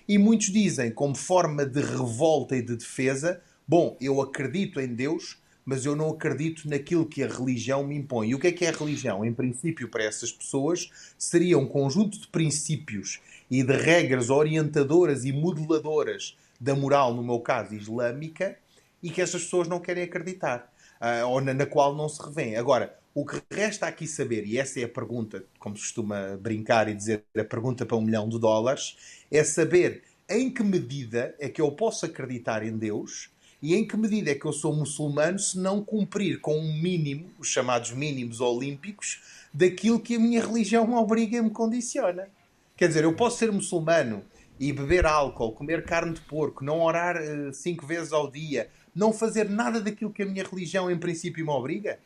E 0.07 0.17
muitos 0.17 0.51
dizem, 0.51 0.91
como 0.91 1.15
forma 1.15 1.65
de 1.65 1.81
revolta 1.81 2.55
e 2.55 2.61
de 2.61 2.75
defesa, 2.75 3.41
bom, 3.67 3.97
eu 3.99 4.21
acredito 4.21 4.79
em 4.79 4.87
Deus, 4.87 5.37
mas 5.65 5.83
eu 5.83 5.95
não 5.95 6.09
acredito 6.09 6.69
naquilo 6.69 7.05
que 7.05 7.23
a 7.23 7.27
religião 7.27 7.85
me 7.85 7.95
impõe. 7.95 8.29
E 8.29 8.35
o 8.35 8.39
que 8.39 8.47
é 8.47 8.51
que 8.51 8.65
é 8.65 8.69
a 8.69 8.71
religião? 8.71 9.25
Em 9.25 9.33
princípio, 9.33 9.89
para 9.89 10.03
essas 10.03 10.31
pessoas, 10.31 10.91
seria 11.17 11.57
um 11.57 11.65
conjunto 11.65 12.19
de 12.19 12.27
princípios 12.27 13.19
e 13.49 13.63
de 13.63 13.73
regras 13.73 14.29
orientadoras 14.29 15.25
e 15.25 15.33
modeladoras 15.33 16.37
da 16.59 16.75
moral, 16.75 17.13
no 17.13 17.23
meu 17.23 17.39
caso, 17.39 17.73
islâmica, 17.73 18.57
e 19.01 19.09
que 19.09 19.21
essas 19.21 19.43
pessoas 19.43 19.67
não 19.67 19.79
querem 19.79 20.03
acreditar, 20.03 20.71
uh, 21.01 21.27
ou 21.27 21.41
na, 21.41 21.53
na, 21.53 21.65
qual 21.65 21.95
não 21.95 22.07
se 22.07 22.21
revêem. 22.23 22.55
Agora, 22.55 22.97
o 23.15 23.25
que 23.25 23.41
resta 23.49 23.87
aqui 23.87 24.05
saber, 24.05 24.45
e 24.45 24.57
essa 24.57 24.81
é 24.81 24.83
a 24.83 24.89
pergunta, 24.89 25.45
como 25.57 25.77
se 25.77 25.83
costuma 25.83 26.37
brincar 26.37 26.89
e 26.89 26.93
dizer, 26.93 27.23
a 27.37 27.45
pergunta 27.45 27.85
para 27.85 27.95
um 27.95 28.01
milhão 28.01 28.27
de 28.27 28.37
dólares, 28.37 29.23
é 29.31 29.41
saber 29.41 30.03
em 30.29 30.49
que 30.49 30.61
medida 30.61 31.33
é 31.39 31.47
que 31.47 31.61
eu 31.61 31.71
posso 31.71 32.05
acreditar 32.05 32.61
em 32.61 32.77
Deus 32.77 33.29
e 33.61 33.73
em 33.73 33.87
que 33.87 33.95
medida 33.95 34.31
é 34.31 34.35
que 34.35 34.45
eu 34.45 34.51
sou 34.51 34.75
muçulmano 34.75 35.39
se 35.39 35.57
não 35.57 35.81
cumprir 35.81 36.41
com 36.41 36.57
um 36.59 36.81
mínimo, 36.81 37.31
os 37.39 37.47
chamados 37.47 37.91
mínimos 37.91 38.41
olímpicos, 38.41 39.21
daquilo 39.53 39.99
que 39.99 40.15
a 40.15 40.19
minha 40.19 40.45
religião 40.45 40.85
me 40.85 40.95
obriga 40.95 41.37
e 41.37 41.41
me 41.41 41.49
condiciona. 41.49 42.27
Quer 42.75 42.89
dizer, 42.89 43.05
eu 43.05 43.15
posso 43.15 43.37
ser 43.37 43.49
muçulmano 43.49 44.25
e 44.59 44.73
beber 44.73 45.05
álcool, 45.05 45.53
comer 45.53 45.85
carne 45.85 46.13
de 46.13 46.21
porco, 46.21 46.65
não 46.65 46.81
orar 46.81 47.15
uh, 47.15 47.53
cinco 47.53 47.85
vezes 47.85 48.11
ao 48.11 48.29
dia, 48.29 48.69
não 48.93 49.13
fazer 49.13 49.49
nada 49.49 49.79
daquilo 49.79 50.11
que 50.11 50.23
a 50.23 50.25
minha 50.25 50.43
religião 50.43 50.91
em 50.91 50.97
princípio 50.97 51.45
me 51.45 51.51
obriga? 51.51 51.97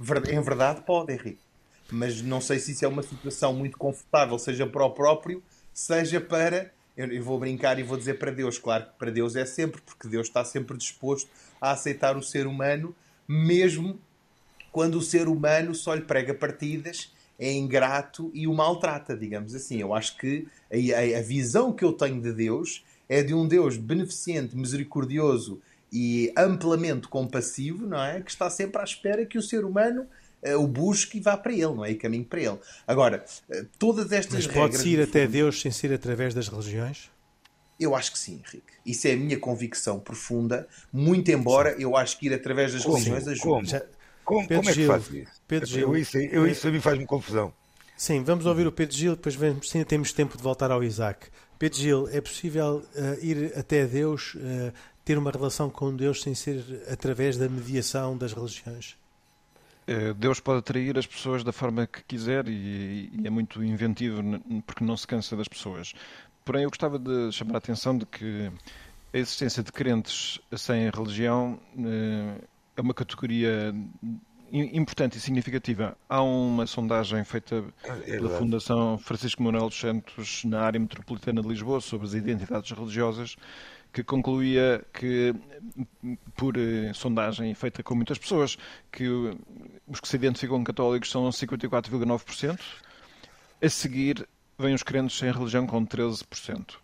Em 0.00 0.40
verdade 0.40 0.82
pode, 0.82 1.12
Henrique. 1.12 1.40
Mas 1.90 2.22
não 2.22 2.40
sei 2.40 2.58
se 2.58 2.72
isso 2.72 2.84
é 2.84 2.88
uma 2.88 3.02
situação 3.02 3.52
muito 3.52 3.76
confortável, 3.76 4.38
seja 4.38 4.66
para 4.66 4.84
o 4.84 4.90
próprio, 4.90 5.42
seja 5.72 6.20
para 6.20 6.70
eu, 6.96 7.22
vou 7.22 7.38
brincar 7.38 7.78
e 7.78 7.82
vou 7.82 7.96
dizer 7.96 8.14
para 8.18 8.30
Deus, 8.30 8.58
claro 8.58 8.84
que 8.84 8.98
para 8.98 9.10
Deus 9.10 9.36
é 9.36 9.44
sempre, 9.44 9.80
porque 9.80 10.08
Deus 10.08 10.26
está 10.26 10.44
sempre 10.44 10.76
disposto 10.76 11.30
a 11.60 11.70
aceitar 11.70 12.16
o 12.16 12.22
ser 12.22 12.46
humano, 12.46 12.94
mesmo 13.26 13.98
quando 14.72 14.96
o 14.96 15.02
ser 15.02 15.28
humano 15.28 15.74
só 15.74 15.94
lhe 15.94 16.02
prega 16.02 16.34
partidas, 16.34 17.12
é 17.38 17.52
ingrato 17.52 18.30
e 18.34 18.46
o 18.46 18.52
maltrata, 18.52 19.16
digamos 19.16 19.54
assim. 19.54 19.80
Eu 19.80 19.94
acho 19.94 20.16
que 20.18 20.46
a, 20.70 21.18
a, 21.18 21.22
visão 21.22 21.72
que 21.72 21.84
eu 21.84 21.92
tenho 21.92 22.20
de 22.20 22.32
Deus 22.32 22.84
é 23.08 23.22
de 23.22 23.32
um 23.32 23.48
Deus 23.48 23.76
beneficente, 23.76 24.56
misericordioso 24.56 25.60
e 25.92 26.32
amplamente 26.36 27.08
compassivo, 27.08 27.86
não 27.86 28.02
é? 28.02 28.20
Que 28.20 28.30
está 28.30 28.48
sempre 28.48 28.80
à 28.80 28.84
espera 28.84 29.26
que 29.26 29.38
o 29.38 29.42
ser 29.42 29.64
humano 29.64 30.06
uh, 30.42 30.56
o 30.56 30.66
busque 30.66 31.18
e 31.18 31.20
vá 31.20 31.36
para 31.36 31.52
ele, 31.52 31.74
não 31.74 31.84
é? 31.84 31.90
E 31.90 31.94
caminhe 31.94 32.24
para 32.24 32.40
ele. 32.40 32.58
Agora, 32.86 33.24
uh, 33.48 33.66
todas 33.78 34.12
estas 34.12 34.34
Mas 34.34 34.46
regras. 34.46 34.70
Pode-se 34.70 34.88
ir 34.88 35.00
até 35.00 35.26
Deus 35.26 35.60
sem 35.60 35.70
ser 35.70 35.92
através 35.92 36.34
das 36.34 36.48
religiões? 36.48 37.10
Eu 37.78 37.94
acho 37.94 38.12
que 38.12 38.18
sim, 38.18 38.34
Henrique. 38.34 38.72
Isso 38.84 39.08
é 39.08 39.12
a 39.12 39.16
minha 39.16 39.38
convicção 39.38 39.98
profunda, 39.98 40.68
muito 40.92 41.30
embora 41.30 41.74
sim. 41.74 41.82
eu 41.82 41.96
acho 41.96 42.18
que 42.18 42.26
ir 42.26 42.34
através 42.34 42.72
das 42.72 42.82
como? 42.82 42.96
religiões 42.96 43.26
ajude. 43.26 43.42
Como? 43.42 43.64
Já... 43.64 43.82
Como, 44.22 44.46
como 44.46 44.70
é 44.70 44.72
que 44.72 44.86
faz 44.86 45.10
isso? 45.10 45.42
Pedro 45.48 45.66
Gil, 45.66 45.80
eu, 45.80 45.96
isso, 45.96 46.18
eu, 46.18 46.46
isso 46.46 46.68
a 46.68 46.70
mim 46.70 46.80
faz-me 46.80 47.04
confusão. 47.04 47.52
Sim, 47.96 48.22
vamos 48.22 48.46
ouvir 48.46 48.66
o 48.66 48.72
Pedro 48.72 48.94
Gil, 48.94 49.16
depois 49.16 49.34
vemos, 49.34 49.68
sim, 49.68 49.82
temos 49.82 50.12
tempo 50.12 50.36
de 50.36 50.42
voltar 50.42 50.70
ao 50.70 50.84
Isaac. 50.84 51.26
Pedro 51.58 51.78
Gil, 51.78 52.08
é 52.08 52.20
possível 52.20 52.82
uh, 52.94 53.24
ir 53.24 53.52
até 53.56 53.86
Deus, 53.86 54.34
uh, 54.36 54.72
ter 55.10 55.18
uma 55.18 55.32
relação 55.32 55.68
com 55.68 55.92
Deus 55.92 56.22
sem 56.22 56.36
ser 56.36 56.84
através 56.88 57.36
da 57.36 57.48
mediação 57.48 58.16
das 58.16 58.32
religiões? 58.32 58.96
Eh, 59.84 60.14
Deus 60.14 60.38
pode 60.38 60.60
atrair 60.60 60.96
as 60.96 61.04
pessoas 61.04 61.42
da 61.42 61.50
forma 61.50 61.84
que 61.84 62.04
quiser 62.04 62.46
e, 62.46 63.10
e, 63.12 63.22
é 63.24 63.28
muito 63.28 63.60
inventivo 63.64 64.22
porque 64.64 64.84
não 64.84 64.96
se 64.96 65.08
cansa 65.08 65.36
das 65.36 65.48
pessoas. 65.48 65.94
Porém, 66.44 66.62
eu 66.62 66.68
gostava 66.68 66.96
de 66.96 67.32
chamar 67.32 67.56
a 67.56 67.58
atenção 67.58 67.98
de 67.98 68.06
que 68.06 68.52
a 69.12 69.18
existência 69.18 69.64
de 69.64 69.72
crentes 69.72 70.38
sem 70.56 70.88
religião 70.90 71.58
eh, 71.76 72.44
é 72.76 72.80
uma 72.80 72.94
categoria 72.94 73.74
importante 74.52 75.18
e 75.18 75.20
significativa. 75.20 75.96
Há 76.08 76.22
uma 76.22 76.68
sondagem 76.68 77.24
feita 77.24 77.64
é 77.84 78.12
pela 78.12 78.38
Fundação 78.38 78.96
Francisco 78.96 79.42
Manuel 79.42 79.68
dos 79.68 79.80
Santos 79.80 80.44
na 80.44 80.60
área 80.60 80.78
metropolitana 80.78 81.42
de 81.42 81.48
Lisboa 81.48 81.80
sobre 81.80 82.06
as 82.06 82.14
identidades 82.14 82.70
religiosas 82.70 83.36
que 83.92 84.04
concluía 84.04 84.84
que, 84.92 85.34
por 86.36 86.56
eh, 86.56 86.92
sondagem 86.94 87.54
feita 87.54 87.82
com 87.82 87.94
muitas 87.94 88.18
pessoas, 88.18 88.56
que 88.90 89.08
os 89.86 90.00
que 90.00 90.08
se 90.08 90.16
identificam 90.16 90.62
católicos 90.62 91.10
são 91.10 91.28
54,9%. 91.28 92.58
A 93.62 93.68
seguir, 93.68 94.28
vêm 94.58 94.74
os 94.74 94.82
crentes 94.82 95.18
sem 95.18 95.30
religião 95.30 95.66
com 95.66 95.84
13%. 95.84 96.76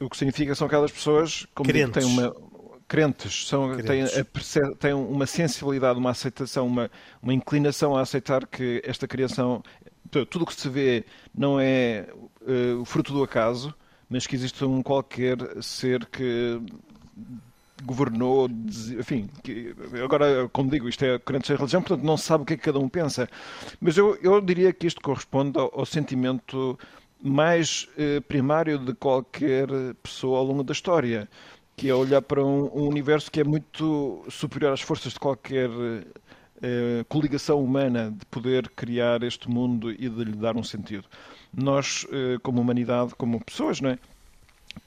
O 0.00 0.08
que 0.08 0.16
significa 0.16 0.52
que 0.52 0.58
são 0.58 0.66
aquelas 0.66 0.92
pessoas 0.92 1.46
como 1.54 1.72
têm 1.72 2.04
uma 2.04 2.32
crentes, 2.88 3.46
são, 3.46 3.76
crentes. 3.76 4.12
Têm, 4.12 4.62
a, 4.62 4.74
têm, 4.76 4.94
uma 4.94 5.26
sensibilidade, 5.26 5.98
uma 5.98 6.10
aceitação, 6.10 6.66
uma, 6.66 6.90
uma 7.22 7.34
inclinação 7.34 7.94
a 7.94 8.00
aceitar 8.00 8.46
que 8.46 8.82
esta 8.84 9.06
criação, 9.06 9.62
tudo 10.10 10.42
o 10.42 10.46
que 10.46 10.54
se 10.54 10.68
vê 10.68 11.04
não 11.34 11.60
é 11.60 12.08
uh, 12.40 12.84
fruto 12.84 13.12
do 13.12 13.22
acaso, 13.22 13.74
mas 14.08 14.26
que 14.26 14.34
existe 14.34 14.64
um 14.64 14.82
qualquer 14.82 15.36
ser 15.62 16.06
que 16.06 16.60
governou, 17.84 18.48
enfim, 18.98 19.28
que, 19.42 19.74
agora, 20.02 20.48
como 20.52 20.70
digo, 20.70 20.88
isto 20.88 21.04
é 21.04 21.18
crente 21.18 21.46
sem 21.46 21.56
religião, 21.56 21.82
portanto 21.82 22.04
não 22.04 22.16
se 22.16 22.24
sabe 22.24 22.42
o 22.42 22.46
que 22.46 22.54
é 22.54 22.56
que 22.56 22.62
cada 22.62 22.78
um 22.78 22.88
pensa. 22.88 23.28
Mas 23.80 23.96
eu, 23.96 24.16
eu 24.22 24.40
diria 24.40 24.72
que 24.72 24.86
isto 24.86 25.00
corresponde 25.00 25.58
ao, 25.58 25.72
ao 25.78 25.86
sentimento 25.86 26.78
mais 27.22 27.88
eh, 27.96 28.20
primário 28.20 28.78
de 28.78 28.94
qualquer 28.94 29.68
pessoa 30.02 30.38
ao 30.38 30.44
longo 30.44 30.62
da 30.62 30.72
história, 30.72 31.28
que 31.76 31.88
é 31.88 31.94
olhar 31.94 32.22
para 32.22 32.44
um, 32.44 32.64
um 32.74 32.88
universo 32.88 33.30
que 33.30 33.40
é 33.40 33.44
muito 33.44 34.24
superior 34.28 34.72
às 34.72 34.80
forças 34.80 35.12
de 35.12 35.20
qualquer 35.20 35.70
eh, 36.60 37.04
coligação 37.08 37.62
humana 37.62 38.10
de 38.10 38.26
poder 38.26 38.68
criar 38.70 39.22
este 39.22 39.48
mundo 39.48 39.92
e 39.92 40.08
de 40.08 40.24
lhe 40.24 40.36
dar 40.36 40.56
um 40.56 40.64
sentido. 40.64 41.04
Nós, 41.52 42.06
eh, 42.12 42.38
como 42.42 42.60
humanidade, 42.60 43.14
como 43.14 43.42
pessoas, 43.44 43.80
não 43.80 43.90
é? 43.90 43.98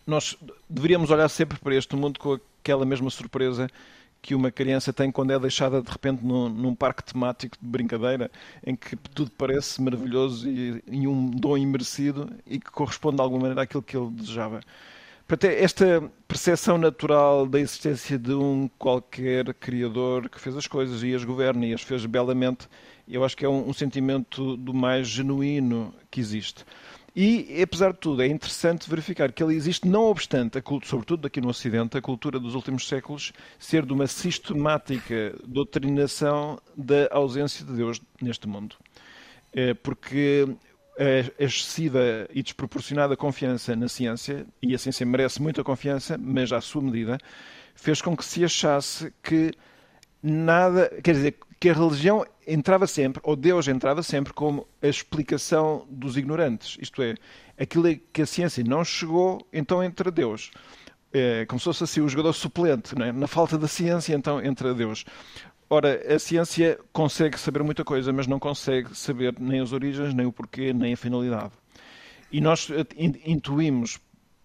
nós 0.06 0.38
deveríamos 0.70 1.10
olhar 1.12 1.30
sempre 1.30 1.60
para 1.60 1.76
este 1.76 1.96
mundo 1.96 2.20
com 2.20 2.38
aquela 2.62 2.86
mesma 2.86 3.10
surpresa 3.10 3.70
que 4.22 4.36
uma 4.36 4.52
criança 4.52 4.94
tem 4.94 5.12
quando 5.12 5.32
é 5.32 5.40
deixada 5.40 5.82
de 5.82 5.90
repente 5.90 6.24
num, 6.24 6.48
num 6.48 6.76
parque 6.76 7.04
temático 7.04 7.58
de 7.60 7.68
brincadeira, 7.68 8.30
em 8.64 8.76
que 8.76 8.96
tudo 8.96 9.32
parece 9.32 9.82
maravilhoso 9.82 10.48
e, 10.48 10.84
e, 10.88 11.08
um 11.08 11.28
dom 11.32 11.58
imerecido 11.58 12.30
e 12.46 12.60
que 12.60 12.70
corresponde 12.70 13.16
de 13.16 13.22
alguma 13.24 13.42
maneira 13.42 13.64
àquilo 13.64 13.82
que 13.82 13.98
ele 13.98 14.12
desejava. 14.12 14.62
Portanto, 15.28 15.50
é 15.50 15.64
esta 15.64 16.12
percepção 16.28 16.78
natural 16.78 17.48
da 17.48 17.60
existência 17.60 18.20
de 18.20 18.34
um 18.34 18.70
qualquer 18.78 19.54
criador 19.56 20.30
que 20.30 20.40
fez 20.40 20.56
as 20.56 20.68
coisas 20.68 21.02
e 21.02 21.16
as 21.16 21.24
governa 21.24 21.66
e 21.66 21.74
as 21.74 21.82
fez 21.82 22.06
belamente, 22.06 22.68
eu 23.16 23.24
acho 23.24 23.36
que 23.36 23.46
é 23.46 23.50
um, 23.50 23.70
um 23.70 23.74
sentimento 23.74 24.56
do 24.58 24.74
mais 24.74 25.08
genuíno 25.08 25.94
que 26.10 26.20
existe. 26.20 26.66
E, 27.14 27.62
apesar 27.62 27.92
de 27.92 28.00
tudo, 28.00 28.22
é 28.22 28.28
interessante 28.28 28.90
verificar 28.90 29.32
que 29.34 29.44
ele 29.44 29.54
existe, 29.54 29.86
não 29.86 30.06
obstante, 30.06 30.58
a 30.58 30.62
cultura, 30.62 30.90
sobretudo 30.90 31.28
aqui 31.28 31.42
no 31.42 31.50
Ocidente, 31.50 31.98
a 31.98 32.02
cultura 32.02 32.40
dos 32.40 32.56
últimos 32.56 32.88
séculos 32.88 33.34
ser 33.60 33.86
de 33.86 33.92
uma 33.92 34.08
sistemática 34.08 35.36
doutrinação 35.46 36.58
da 36.76 37.10
ausência 37.12 37.66
de 37.66 37.74
Deus 37.74 38.02
neste 38.22 38.48
mundo. 38.48 38.78
É 39.52 39.74
porque 39.74 40.48
a 40.98 41.44
excessiva 41.44 42.28
e 42.34 42.42
desproporcionada 42.42 43.18
confiança 43.18 43.76
na 43.76 43.90
ciência, 43.90 44.46
e 44.62 44.74
a 44.74 44.78
ciência 44.78 45.06
merece 45.06 45.42
muita 45.42 45.66
confiança, 45.66 46.18
mas 46.18 46.54
à 46.54 46.62
sua 46.62 46.82
medida, 46.82 47.18
fez 47.76 48.02
com 48.02 48.16
que 48.16 48.24
se 48.24 48.46
achasse 48.46 49.14
que 49.22 49.52
nada, 50.24 50.90
quer 51.04 51.14
dizer, 51.14 51.38
que 51.62 51.70
a 51.70 51.74
religião 51.74 52.26
entrava 52.48 52.88
sempre, 52.88 53.22
ou 53.24 53.36
Deus 53.36 53.68
entrava 53.68 54.02
sempre, 54.02 54.34
como 54.34 54.68
a 54.82 54.88
explicação 54.88 55.86
dos 55.92 56.18
ignorantes. 56.18 56.76
Isto 56.82 57.04
é, 57.04 57.14
aquilo 57.56 57.96
que 58.12 58.24
a 58.24 58.26
ciência 58.26 58.64
não 58.64 58.84
chegou, 58.84 59.48
então 59.54 59.84
entra 59.84 60.10
Deus. 60.10 60.50
É, 61.14 61.46
como 61.46 61.60
se 61.60 61.66
fosse 61.66 61.84
assim 61.84 62.02
o 62.02 62.10
jogador 62.10 62.34
suplente, 62.34 62.96
é? 63.00 63.12
na 63.12 63.28
falta 63.28 63.60
da 63.60 63.68
ciência, 63.68 64.16
então 64.16 64.44
entra 64.44 64.74
Deus. 64.74 65.06
Ora, 65.70 66.02
a 66.12 66.18
ciência 66.18 66.80
consegue 66.92 67.40
saber 67.40 67.62
muita 67.62 67.84
coisa, 67.84 68.12
mas 68.12 68.26
não 68.26 68.40
consegue 68.40 68.98
saber 68.98 69.36
nem 69.40 69.60
as 69.60 69.72
origens, 69.72 70.16
nem 70.16 70.26
o 70.26 70.32
porquê, 70.32 70.74
nem 70.74 70.94
a 70.94 70.98
finalidade. 70.98 71.52
E 72.32 72.42
nós 72.42 72.72
eh, 72.72 72.86
intuímos, 73.24 74.00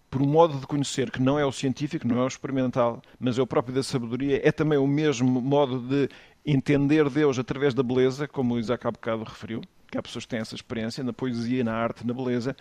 por 0.07 0.21
um 0.21 0.27
modo 0.27 0.59
de 0.59 0.67
conhecer 0.67 1.09
que 1.09 1.21
não 1.21 1.39
é 1.39 1.43
o 1.43 1.51
científico, 1.51 2.07
não 2.07 2.19
é 2.19 2.23
o 2.23 2.27
experimental, 2.27 3.01
mas 3.19 3.39
é 3.39 3.41
o 3.41 3.47
próprio 3.47 3.73
da 3.73 3.81
sabedoria, 3.81 4.39
é 4.47 4.51
também 4.51 4.77
o 4.77 4.85
mesmo 4.85 5.41
modo 5.41 5.79
de 5.79 6.07
entender 6.47 7.09
Deus 7.09 7.37
através 7.37 7.73
da 7.73 7.83
beleza, 7.83 8.25
como 8.25 8.55
o 8.55 8.59
Isaac 8.59 8.87
há 8.87 8.91
bocado 8.91 9.23
referiu, 9.25 9.61
que 9.91 9.97
há 9.97 10.01
pessoas 10.01 10.23
que 10.23 10.29
têm 10.29 10.39
essa 10.39 10.55
experiência 10.55 11.03
na 11.03 11.11
poesia, 11.11 11.61
na 11.61 11.73
arte, 11.73 12.07
na 12.07 12.13
beleza. 12.13 12.55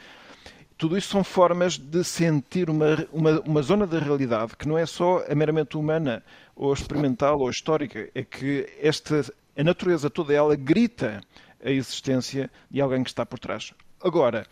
Tudo 0.77 0.99
isso 0.99 1.09
são 1.09 1.23
formas 1.23 1.79
de 1.79 2.03
sentir 2.03 2.69
uma, 2.69 3.07
uma, 3.13 3.41
uma 3.41 3.63
zona 3.63 3.87
da 3.87 3.99
realidade 4.01 4.57
que 4.57 4.69
não 4.69 4.77
é 4.77 4.85
só 4.85 5.25
a 5.27 5.35
meramente 5.35 5.77
humana, 5.77 6.23
ou 6.55 6.73
experimental, 6.73 7.39
ou 7.39 7.49
histórica. 7.49 8.11
É 8.13 8.25
que 8.25 8.69
esta, 8.83 9.25
a 9.57 9.65
natureza 9.65 10.11
toda 10.11 10.35
ela 10.35 10.57
grita 10.57 11.21
a 11.65 11.71
existência 11.71 12.51
de 12.71 12.81
alguém 12.81 13.05
que 13.05 13.09
está 13.09 13.25
por 13.25 13.39
trás. 13.39 13.73
Agora, 14.03 14.47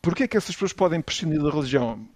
porquê 0.00 0.24
é 0.24 0.28
que 0.28 0.36
essas 0.36 0.54
pessoas 0.54 0.72
podem 0.74 1.00
prescindir 1.00 1.42
da 1.42 1.50
religião? 1.50 2.06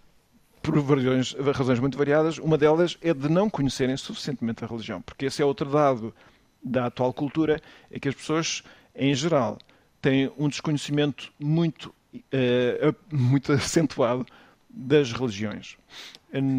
por 0.63 0.79
razões, 0.79 1.35
razões 1.55 1.81
muito 1.81 1.97
variadas. 1.97 2.37
Uma 2.37 2.59
delas 2.59 2.99
é 3.01 3.15
de 3.15 3.31
não 3.31 3.49
conhecerem 3.49 3.97
suficientemente 3.97 4.63
a 4.63 4.67
religião, 4.67 5.01
porque 5.01 5.25
esse 5.25 5.41
é 5.41 5.45
outro 5.45 5.71
dado 5.71 6.15
da 6.63 6.87
atual 6.87 7.13
cultura, 7.13 7.61
é 7.91 7.99
que 7.99 8.09
as 8.09 8.15
pessoas, 8.15 8.63
em 8.95 9.15
geral, 9.15 9.59
têm 10.01 10.31
um 10.39 10.49
desconhecimento 10.49 11.33
muito, 11.39 11.95
uh, 12.15 12.95
muito 13.11 13.53
acentuado 13.53 14.27
das 14.69 15.13
religiões. 15.13 15.77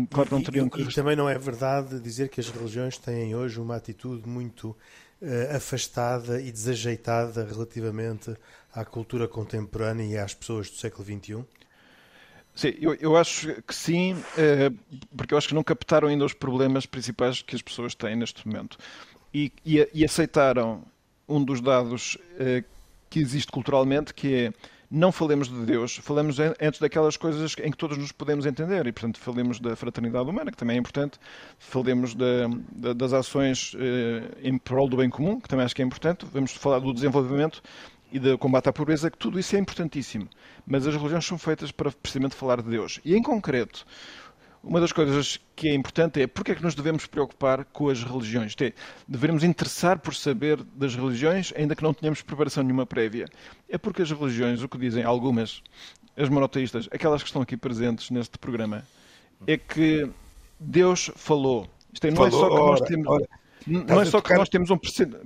Claro 0.10 0.30
não 0.32 0.43
teriam 0.43 0.68
que... 0.68 0.82
e, 0.82 0.93
também 0.93 1.16
não 1.16 1.30
é 1.30 1.38
verdade 1.38 1.99
dizer 2.02 2.28
que 2.30 2.41
as 2.41 2.49
religiões 2.49 2.97
têm 2.97 3.34
hoje 3.34 3.60
uma 3.60 3.78
atitude 3.78 4.28
muito 4.28 4.76
uh, 5.22 5.56
afastada 5.56 6.41
e 6.41 6.52
desajeitada 6.52 7.45
relativamente 7.45 8.36
à 8.74 8.84
cultura 8.84 9.28
contemporânea 9.28 10.04
e 10.04 10.18
às 10.18 10.34
pessoas 10.34 10.70
do 10.70 10.76
século 10.76 11.06
XXI? 11.06 11.45
Sim, 12.54 12.74
eu, 12.82 12.93
eu 12.95 13.16
acho 13.16 13.62
que 13.64 13.74
sim, 13.74 14.14
uh, 14.14 14.78
porque 15.16 15.34
eu 15.34 15.38
acho 15.38 15.47
que 15.47 15.56
não 15.56 15.64
captaram 15.64 16.10
ainda 16.10 16.26
os 16.26 16.34
problemas 16.34 16.86
principais 16.86 17.41
que 17.41 17.56
as 17.56 17.62
pessoas 17.62 17.95
têm 17.95 18.16
neste 18.18 18.45
momento. 18.45 18.78
E, 19.34 19.51
e, 19.65 19.88
e 19.93 20.03
aceitaram 20.03 20.84
um 21.27 21.43
dos 21.43 21.61
dados 21.61 22.15
uh, 22.15 22.63
que 23.09 23.19
existe 23.19 23.51
culturalmente, 23.51 24.13
que 24.13 24.34
é 24.34 24.53
não 24.93 25.09
falemos 25.09 25.47
de 25.47 25.65
Deus, 25.65 25.95
falemos 25.95 26.38
antes 26.59 26.77
daquelas 26.82 27.15
coisas 27.15 27.55
em 27.63 27.71
que 27.71 27.77
todos 27.77 27.97
nos 27.97 28.11
podemos 28.11 28.45
entender. 28.45 28.86
E, 28.86 28.91
portanto, 28.91 29.19
falemos 29.19 29.57
da 29.57 29.73
fraternidade 29.73 30.29
humana, 30.29 30.51
que 30.51 30.57
também 30.57 30.75
é 30.75 30.79
importante, 30.79 31.17
falemos 31.57 32.13
da, 32.13 32.49
da, 32.73 32.91
das 32.91 33.13
ações 33.13 33.73
eh, 33.79 34.23
em 34.43 34.57
prol 34.57 34.89
do 34.89 34.97
bem 34.97 35.09
comum, 35.09 35.39
que 35.39 35.47
também 35.47 35.63
acho 35.63 35.73
que 35.73 35.82
é 35.82 35.86
importante, 35.86 36.25
vamos 36.25 36.51
falar 36.51 36.79
do 36.79 36.93
desenvolvimento 36.93 37.63
e 38.11 38.19
do 38.19 38.38
combate 38.38 38.67
à 38.67 38.73
pobreza, 38.73 39.09
que 39.09 39.17
tudo 39.17 39.39
isso 39.39 39.55
é 39.55 39.59
importantíssimo. 39.59 40.27
Mas 40.67 40.86
as 40.86 40.93
religiões 40.93 41.25
são 41.25 41.38
feitas 41.38 41.71
para 41.71 41.89
precisamente 41.89 42.36
falar 42.36 42.61
de 42.61 42.69
Deus. 42.69 42.99
E, 43.05 43.15
em 43.15 43.23
concreto, 43.23 43.86
uma 44.64 44.80
das 44.80 44.91
coisas 44.91 45.39
que 45.55 45.68
é 45.70 45.74
importante 45.74 46.22
é 46.22 46.28
porque 46.28 46.51
é 46.51 46.55
que 46.55 46.64
nos 46.64 46.76
devemos 46.76 47.07
preocupar 47.07 47.66
com 47.66 47.89
as 47.89 48.03
religiões. 48.03 48.55
É, 48.62 48.74
devemos 49.07 49.43
interessar 49.43 49.99
por 49.99 50.14
saber 50.14 50.62
das 50.76 50.95
religiões, 50.95 51.51
ainda 51.55 51.76
que 51.76 51.84
não 51.84 51.93
tenhamos 51.93 52.22
preparação 52.22 52.64
nenhuma 52.64 52.86
prévia. 52.86 53.28
É 53.68 53.78
porque 53.78 54.01
as 54.03 54.12
religiões, 54.12 54.62
o 54.62 54.70
que 54.70 54.78
dizem 54.78 55.03
algumas, 55.03 55.64
as 56.16 56.30
monoteístas, 56.30 56.88
aquelas 56.91 57.24
que 57.24 57.30
estão 57.30 57.41
aqui 57.41 57.57
presentes 57.57 58.12
neste 58.12 58.38
programa, 58.38 58.84
é 59.47 59.57
que 59.57 60.07
Deus 60.59 61.12
falou. 61.16 61.68
Isto 61.91 62.07
é, 62.07 62.12
não 62.12 62.18
falou, 62.18 62.28
é 62.28 62.32
só 62.32 62.49
que 62.49 62.55
nós 62.55 62.82
temos. 62.82 63.07
Ora, 63.07 63.28
não 63.68 64.01
é 64.01 64.05
só 64.05 64.22
que 64.22 64.34
nós 64.36 64.49
temos 64.49 64.70
um 64.70 64.78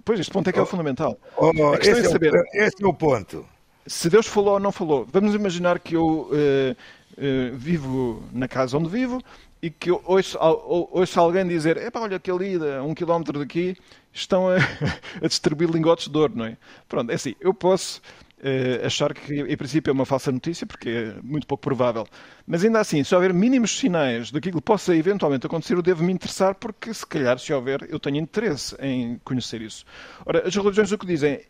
Pois, 0.04 0.20
este 0.20 0.32
ponto 0.32 0.50
é 0.50 0.54
que 0.54 0.60
é 0.60 0.62
o 0.62 0.66
fundamental. 0.66 1.20
Oh, 1.38 1.52
questão 1.52 1.98
esse 1.98 2.08
é 2.08 2.10
saber. 2.10 2.34
É 2.34 2.40
o, 2.40 2.64
esse 2.66 2.84
é 2.84 2.88
o 2.88 2.94
ponto. 2.94 3.46
Se 3.86 4.10
Deus 4.10 4.26
falou 4.26 4.54
ou 4.54 4.60
não 4.60 4.72
falou. 4.72 5.08
Vamos 5.12 5.36
imaginar 5.36 5.80
que 5.80 5.96
eu. 5.96 6.30
Uh, 6.32 6.76
uh, 7.18 7.56
vivo 7.56 8.24
na 8.32 8.48
casa 8.48 8.78
onde 8.78 8.90
vivo 8.90 9.22
e 9.62 9.70
que 9.70 9.92
ouço, 9.92 10.38
ouço 10.40 11.20
alguém 11.20 11.48
dizer: 11.48 11.78
Epá, 11.78 12.02
olha 12.02 12.20
que 12.20 12.30
ali, 12.30 12.56
a 12.56 12.84
um 12.84 12.94
quilómetro 12.94 13.40
daqui, 13.40 13.76
estão 14.14 14.48
a, 14.50 14.58
a 15.24 15.28
distribuir 15.28 15.70
lingotes 15.70 16.08
de 16.08 16.18
ouro, 16.18 16.34
não 16.36 16.46
é? 16.46 16.58
Pronto, 16.88 17.12
é 17.12 17.16
assim, 17.16 17.36
eu 17.40 17.54
posso 17.54 18.00
uh, 18.40 18.86
achar 18.86 19.14
que 19.14 19.34
em 19.34 19.58
princípio 19.58 19.90
é 19.90 19.94
uma 19.94 20.06
falsa 20.06 20.32
notícia, 20.32 20.68
porque 20.68 20.90
é 20.90 21.16
muito 21.24 21.48
pouco 21.48 21.64
provável, 21.64 22.06
mas 22.46 22.64
ainda 22.64 22.80
assim, 22.80 23.04
se 23.04 23.16
houver 23.16 23.34
mínimos 23.34 23.78
sinais 23.78 24.30
daquilo 24.30 24.58
que 24.58 24.64
possa 24.64 24.96
eventualmente 24.96 25.48
acontecer, 25.48 25.74
eu 25.74 25.82
devo 25.82 26.04
me 26.04 26.14
interessar, 26.14 26.54
porque 26.56 26.94
se 26.94 27.06
calhar, 27.06 27.40
se 27.40 27.52
houver, 27.52 27.88
eu 27.90 28.00
tenho 28.00 28.18
interesse 28.18 28.76
em 28.80 29.20
conhecer 29.24 29.62
isso. 29.62 29.84
Ora, 30.26 30.48
as 30.48 30.56
religiões 30.56 30.92
o 30.92 30.98
que 30.98 31.08
dizem 31.08 31.42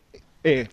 é 0.42 0.66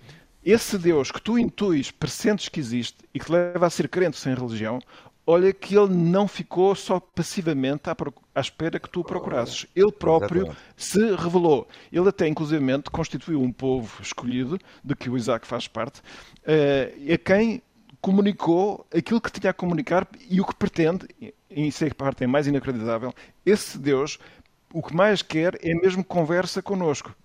esse 0.46 0.78
Deus 0.78 1.12
que 1.12 1.22
tu 1.22 1.38
intuis, 1.38 1.92
pressentes 1.92 2.50
que 2.50 2.60
existe 2.60 2.98
e 3.14 3.20
que 3.20 3.26
te 3.26 3.32
leva 3.32 3.66
a 3.66 3.70
ser 3.70 3.88
crente 3.88 4.18
sem 4.18 4.34
religião, 4.34 4.80
olha 5.26 5.54
que 5.54 5.76
ele 5.76 5.94
não 5.94 6.28
ficou 6.28 6.76
só 6.76 7.00
passivamente 7.00 7.90
à, 7.90 7.96
à 8.36 8.42
espera 8.42 8.80
que 8.80 8.90
tu 8.90 9.02
o 9.02 9.04
procurasses. 9.04 9.66
Ele 9.76 9.92
próprio 9.92 10.44
Exatamente. 10.44 10.62
se 10.76 11.16
revelou. 11.16 11.68
Ele 11.92 12.10
até, 12.10 12.28
inclusivamente, 12.28 12.90
constituiu 12.90 13.42
um 13.42 13.52
povo 13.52 14.02
escolhido, 14.02 14.60
de 14.84 14.96
que 14.96 15.10
o 15.10 15.18
Isaac 15.18 15.48
faz 15.48 15.68
parte, 15.68 16.00
uh, 16.00 17.14
a 17.14 17.18
quem 17.18 17.62
comunicou 18.02 18.86
aquilo 18.94 19.22
que 19.22 19.32
tinha 19.32 19.52
a 19.52 19.54
comunicar 19.54 20.06
e 20.30 20.42
o 20.42 20.46
que 20.46 20.56
pretende, 20.56 21.08
e 21.22 21.34
isso 21.68 21.86
é 21.86 21.88
a 21.88 21.96
parte 21.96 22.26
é 22.26 22.28
mais 22.28 22.48
inacreditável, 22.48 23.14
esse 23.46 23.78
Deus, 23.78 24.20
o 24.74 24.82
que 24.82 24.94
mais 24.94 25.22
quer 25.22 25.58
é 25.62 25.74
mesmo 25.74 26.04
conversa 26.04 26.62
connosco 26.62 27.16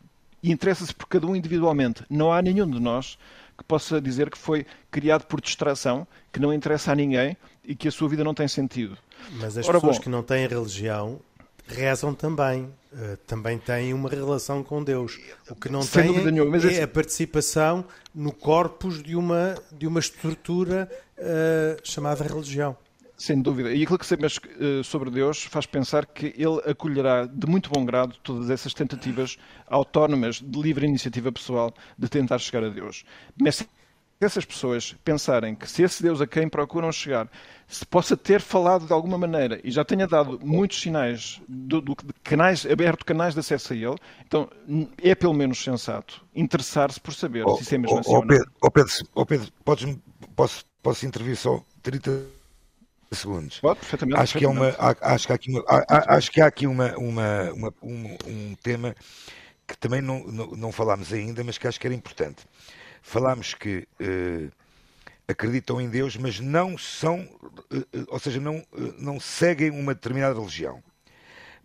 e 0.42 0.50
interessa-se 0.52 0.94
por 0.94 1.06
cada 1.06 1.26
um 1.26 1.34
individualmente. 1.34 2.04
Não 2.08 2.32
há 2.32 2.40
nenhum 2.40 2.68
de 2.68 2.80
nós 2.80 3.18
que 3.56 3.64
possa 3.64 4.00
dizer 4.00 4.30
que 4.30 4.38
foi 4.38 4.64
criado 4.90 5.24
por 5.26 5.40
distração, 5.40 6.06
que 6.32 6.38
não 6.38 6.52
interessa 6.52 6.92
a 6.92 6.94
ninguém 6.94 7.36
e 7.64 7.74
que 7.74 7.88
a 7.88 7.90
sua 7.90 8.08
vida 8.08 8.22
não 8.22 8.34
tem 8.34 8.46
sentido. 8.46 8.96
Mas 9.32 9.58
as 9.58 9.68
Ora, 9.68 9.78
pessoas 9.78 9.96
bom, 9.96 10.02
que 10.02 10.08
não 10.08 10.22
têm 10.22 10.46
religião 10.46 11.20
rezam 11.68 12.14
também, 12.14 12.64
uh, 12.92 13.16
também 13.26 13.58
têm 13.58 13.92
uma 13.92 14.08
relação 14.08 14.62
com 14.62 14.82
Deus. 14.82 15.18
O 15.50 15.54
que 15.54 15.68
não 15.68 15.86
tem 15.86 16.24
nenhuma, 16.24 16.56
é, 16.56 16.78
é 16.78 16.82
a 16.82 16.88
participação 16.88 17.84
no 18.14 18.32
corpus 18.32 19.02
de 19.02 19.14
uma, 19.14 19.54
de 19.70 19.86
uma 19.86 20.00
estrutura 20.00 20.88
uh, 21.18 21.80
chamada 21.84 22.24
religião. 22.24 22.76
Sem 23.18 23.42
dúvida. 23.42 23.72
E 23.72 23.82
aquilo 23.82 23.98
que 23.98 24.06
sabemos 24.06 24.38
eh, 24.60 24.80
sobre 24.84 25.10
Deus 25.10 25.42
faz 25.42 25.66
pensar 25.66 26.06
que 26.06 26.26
Ele 26.36 26.60
acolherá 26.70 27.26
de 27.26 27.48
muito 27.48 27.68
bom 27.68 27.84
grado 27.84 28.14
todas 28.22 28.48
essas 28.48 28.72
tentativas 28.72 29.36
autónomas 29.66 30.36
de 30.40 30.62
livre 30.62 30.86
iniciativa 30.86 31.32
pessoal 31.32 31.74
de 31.98 32.08
tentar 32.08 32.38
chegar 32.38 32.62
a 32.62 32.68
Deus. 32.68 33.04
Mas 33.36 33.56
se 33.56 33.68
essas 34.20 34.44
pessoas 34.44 34.96
pensarem 35.04 35.54
que 35.56 35.68
se 35.68 35.82
esse 35.82 36.00
Deus 36.00 36.20
a 36.20 36.28
quem 36.28 36.48
procuram 36.48 36.92
chegar 36.92 37.28
se 37.66 37.84
possa 37.84 38.16
ter 38.16 38.40
falado 38.40 38.86
de 38.86 38.92
alguma 38.92 39.18
maneira 39.18 39.60
e 39.64 39.70
já 39.70 39.84
tenha 39.84 40.06
dado 40.06 40.38
muitos 40.40 40.80
sinais 40.80 41.40
do, 41.48 41.80
do, 41.80 41.96
de 41.96 42.12
canais, 42.22 42.64
aberto 42.66 43.04
canais 43.04 43.34
de 43.34 43.40
acesso 43.40 43.72
a 43.72 43.76
ele, 43.76 43.96
então 44.24 44.48
é 45.02 45.14
pelo 45.14 45.34
menos 45.34 45.62
sensato 45.62 46.24
interessar-se 46.34 47.00
por 47.00 47.14
saber 47.14 47.44
oh, 47.46 47.56
se 47.56 47.62
isso 47.62 47.74
é 47.74 47.78
mesmo 47.78 47.96
oh, 47.96 48.00
assim 48.00 48.10
oh, 48.10 48.16
ou 48.16 48.20
não. 48.20 48.28
Pedro, 48.28 48.52
oh 48.62 48.70
Pedro, 48.70 48.92
oh 49.14 49.26
Pedro 49.26 49.52
podes, 49.64 49.98
posso, 50.36 50.64
posso 50.82 51.04
intervir 51.04 51.36
só 51.36 51.62
30 51.82 52.37
segundos. 53.10 53.60
Pode, 53.60 53.80
perfeitamente. 53.80 54.20
Acho 54.20 54.38
que, 54.38 54.44
é 54.44 54.48
uma, 54.48 54.74
acho 55.00 55.26
que 55.26 55.32
há 55.32 55.36
aqui, 55.36 55.50
uma, 55.50 55.64
acho 55.88 56.30
que 56.30 56.40
há 56.40 56.46
aqui 56.46 56.66
uma, 56.66 56.96
uma, 56.96 57.52
uma 57.52 57.74
um, 57.82 58.16
um, 58.26 58.54
tema 58.62 58.94
que 59.66 59.76
também 59.76 60.00
não, 60.00 60.24
não, 60.24 60.46
não, 60.48 60.72
falámos 60.72 61.12
ainda, 61.12 61.42
mas 61.44 61.58
que 61.58 61.66
acho 61.66 61.78
que 61.78 61.86
era 61.86 61.94
importante. 61.94 62.44
Falámos 63.02 63.54
que 63.54 63.86
uh, 64.00 64.50
acreditam 65.26 65.80
em 65.80 65.88
Deus, 65.88 66.16
mas 66.16 66.40
não 66.40 66.76
são, 66.76 67.20
uh, 67.20 67.86
ou 68.08 68.18
seja, 68.18 68.40
não, 68.40 68.58
uh, 68.58 68.94
não 68.98 69.20
seguem 69.20 69.70
uma 69.70 69.94
determinada 69.94 70.38
religião. 70.38 70.82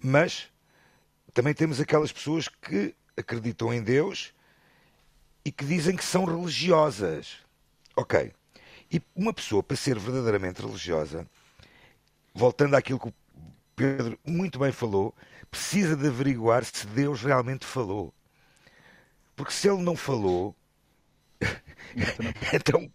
Mas 0.01 0.49
também 1.33 1.53
temos 1.53 1.79
aquelas 1.79 2.11
pessoas 2.11 2.47
que 2.47 2.93
acreditam 3.17 3.73
em 3.73 3.81
Deus 3.81 4.33
e 5.45 5.51
que 5.51 5.65
dizem 5.65 5.95
que 5.95 6.03
são 6.03 6.25
religiosas. 6.25 7.37
Ok. 7.95 8.31
E 8.93 9.01
uma 9.15 9.33
pessoa, 9.33 9.63
para 9.63 9.75
ser 9.75 9.97
verdadeiramente 9.97 10.61
religiosa, 10.61 11.27
voltando 12.33 12.75
àquilo 12.75 12.99
que 12.99 13.07
o 13.07 13.13
Pedro 13.75 14.19
muito 14.23 14.59
bem 14.59 14.71
falou, 14.71 15.15
precisa 15.49 15.95
de 15.95 16.07
averiguar 16.07 16.63
se 16.63 16.85
Deus 16.87 17.21
realmente 17.21 17.65
falou. 17.65 18.13
Porque 19.35 19.51
se 19.51 19.67
ele 19.67 19.81
não 19.81 19.95
falou, 19.95 20.55
então 22.53 22.89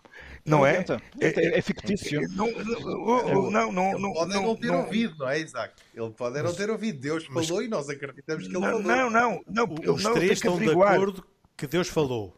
não 0.48 0.64
é? 0.64 0.84
É, 1.20 1.58
é 1.58 1.60
fictício. 1.60 2.22
Não, 2.30 2.50
não, 2.50 3.50
não, 3.50 3.72
não, 3.72 3.98
não 3.98 4.12
pode 4.14 4.34
não, 4.34 4.56
ter 4.56 4.66
não, 4.68 4.80
ouvido, 4.80 5.18
não 5.18 5.28
é, 5.28 5.40
Isaac? 5.40 5.74
Ele 5.94 6.10
pode 6.10 6.42
não 6.42 6.54
ter 6.54 6.70
ouvido. 6.70 7.00
Deus 7.00 7.26
falou 7.26 7.62
e 7.62 7.68
nós 7.68 7.88
acreditamos 7.88 8.44
que 8.46 8.48
ele 8.48 8.54
não, 8.54 8.62
falou. 8.62 8.82
Não, 8.82 9.10
não, 9.10 9.44
não. 9.46 9.94
Os 9.94 10.02
não, 10.02 10.14
três 10.14 10.32
estão 10.32 10.58
de 10.58 10.70
acordo 10.70 11.24
que 11.56 11.66
Deus 11.66 11.88
falou. 11.88 12.34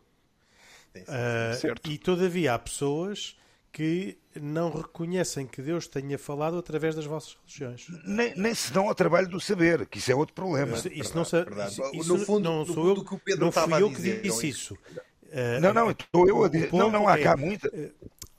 Uh, 0.97 1.89
e 1.89 1.99
todavia 1.99 2.55
há 2.55 2.59
pessoas 2.59 3.37
que 3.73 4.19
não 4.35 4.71
reconhecem 4.71 5.47
que 5.47 5.63
Deus 5.63 5.87
tenha 5.87 6.19
falado 6.19 6.59
através 6.59 6.95
das 6.95 7.05
vossas 7.05 7.37
religiões. 7.37 7.87
Nem, 8.05 8.35
nem 8.37 8.55
se 8.55 8.73
dão 8.73 8.89
ao 8.89 8.95
trabalho 8.95 9.29
do 9.29 9.41
saber, 9.41 9.87
que 9.87 9.99
isso 9.99 10.11
é 10.11 10.15
outro 10.15 10.35
problema. 10.35 10.77
Isso, 10.77 10.89
isso 10.89 11.15
não, 11.15 11.23
isso, 11.23 11.91
isso 11.95 12.13
no 12.13 12.19
fundo, 12.25 12.45
não 12.45 12.67
sou 12.67 12.89
eu, 12.89 13.05
que 13.05 13.15
o 13.15 13.19
Pedro 13.19 13.45
não 13.45 13.53
fui 13.53 13.83
eu 13.83 13.91
que 13.91 14.21
disse 14.21 14.43
não, 14.43 14.49
isso. 14.49 14.75
Uh, 14.75 15.61
não, 15.61 15.73
não, 15.73 15.91
estou 15.91 16.29
eu 16.29 16.45
a 16.45 16.49
dizer. 16.49 16.73
Não, 16.73 16.91
não, 16.91 17.07
há 17.07 17.17
cá 17.17 17.33
é, 17.33 17.37
muita. 17.37 17.69
Uh, 17.69 17.93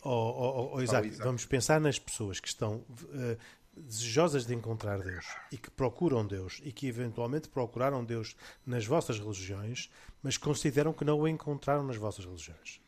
oh, 0.03 0.09
oh, 0.09 0.75
oh, 0.75 0.81
Isaac, 0.81 1.09
vamos 1.11 1.45
pensar 1.45 1.79
nas 1.79 1.97
pessoas 1.97 2.39
que 2.39 2.47
estão 2.49 2.75
uh, 2.75 3.37
desejosas 3.73 4.45
de 4.45 4.53
encontrar 4.53 4.99
Deus 4.99 5.25
e 5.51 5.57
que 5.57 5.71
procuram 5.71 6.25
Deus 6.25 6.61
e 6.63 6.73
que 6.73 6.87
eventualmente 6.87 7.47
procuraram 7.47 8.03
Deus 8.03 8.35
nas 8.65 8.85
vossas 8.85 9.17
religiões, 9.17 9.89
mas 10.21 10.37
consideram 10.37 10.91
que 10.91 11.05
não 11.05 11.19
o 11.19 11.27
encontraram 11.27 11.83
nas 11.83 11.95
vossas 11.95 12.25
religiões. 12.25 12.80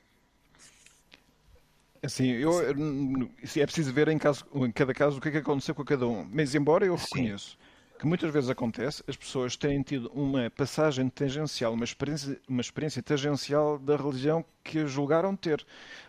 Assim, 2.03 2.27
eu, 2.31 2.51
é 2.59 3.65
preciso 3.65 3.93
ver 3.93 4.09
em, 4.09 4.17
caso, 4.17 4.45
em 4.53 4.71
cada 4.71 4.93
caso 4.93 5.17
o 5.17 5.21
que 5.21 5.29
é 5.29 5.31
que 5.31 5.37
aconteceu 5.37 5.73
com 5.73 5.85
cada 5.85 6.05
um. 6.05 6.27
Mas, 6.33 6.53
embora 6.53 6.85
eu 6.85 6.95
reconheço 6.95 7.51
Sim. 7.51 7.97
que 7.97 8.05
muitas 8.05 8.29
vezes 8.29 8.49
acontece, 8.49 9.01
as 9.07 9.15
pessoas 9.15 9.55
têm 9.55 9.81
tido 9.81 10.11
uma 10.13 10.49
passagem 10.49 11.07
tangencial, 11.07 11.71
uma 11.71 11.85
experiência, 11.85 12.37
uma 12.45 12.59
experiência 12.59 13.01
tangencial 13.01 13.79
da 13.79 13.95
religião 13.95 14.43
que 14.61 14.85
julgaram 14.85 15.33
ter. 15.33 15.65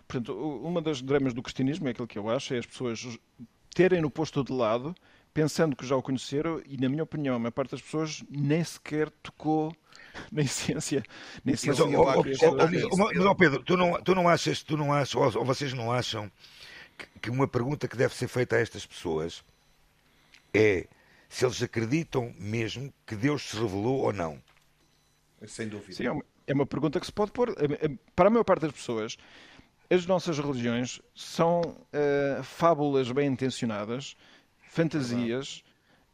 Portanto, 0.09 0.37
uma 0.37 0.83
das 0.83 1.01
dramas 1.01 1.33
do 1.33 1.41
cristianismo, 1.41 1.87
é 1.87 1.93
aquilo 1.93 2.09
que 2.09 2.19
eu 2.19 2.29
acho, 2.29 2.55
é 2.55 2.59
as 2.59 2.67
pessoas 2.67 3.17
terem-no 3.73 4.11
posto 4.11 4.43
de 4.43 4.53
lado, 4.53 4.97
pensando 5.33 5.77
que 5.77 5.87
já 5.87 5.95
o 5.95 6.03
conheceram, 6.03 6.61
e 6.67 6.77
na 6.77 6.89
minha 6.89 7.05
opinião, 7.05 7.37
a 7.37 7.39
maior 7.39 7.53
parte 7.53 7.71
das 7.71 7.83
pessoas 7.83 8.25
nem 8.29 8.65
sequer 8.65 9.11
tocou 9.23 9.73
nem 10.31 10.47
ciência, 10.47 11.03
nem 11.45 11.57
ciência. 11.57 11.85
Mas, 11.85 11.95
oh, 11.95 12.03
oh, 12.03 12.21
oh, 12.21 12.97
mas, 12.97 13.27
oh, 13.27 13.35
Pedro, 13.35 13.62
tu 13.62 13.77
não, 13.77 14.03
tu 14.03 14.15
não 14.15 14.29
achas, 14.29 14.62
tu 14.62 14.77
não 14.77 14.93
achas, 14.93 15.15
ou 15.15 15.45
vocês 15.45 15.73
não 15.73 15.93
acham 15.93 16.31
que, 16.97 17.07
que 17.23 17.31
uma 17.31 17.49
pergunta 17.49 17.89
que 17.89 17.97
deve 17.97 18.15
ser 18.15 18.29
feita 18.29 18.57
a 18.57 18.61
estas 18.61 18.87
pessoas 18.87 19.45
é 20.53 20.87
se 21.29 21.45
eles 21.45 21.62
acreditam 21.62 22.33
mesmo 22.39 22.93
que 23.05 23.17
Deus 23.17 23.43
se 23.43 23.57
revelou 23.57 24.03
ou 24.03 24.12
não? 24.12 24.41
Sem 25.47 25.69
dúvida. 25.69 25.95
Sim, 25.95 26.07
é 26.07 26.12
uma, 26.12 26.25
é 26.47 26.55
uma 26.55 26.67
pergunta 26.67 27.01
que 27.01 27.07
se 27.07 27.12
pode 27.12 27.33
pôr. 27.33 27.51
É, 27.51 27.87
é, 27.87 27.91
para 28.15 28.29
a 28.29 28.31
maior 28.31 28.45
parte 28.45 28.62
das 28.62 28.73
pessoas, 28.73 29.17
as 29.91 30.07
nossas 30.07 30.39
religiões 30.39 31.01
são 31.15 31.61
uh, 31.61 32.43
fábulas 32.43 33.11
bem 33.11 33.29
intencionadas, 33.29 34.17
fantasias, 34.62 35.62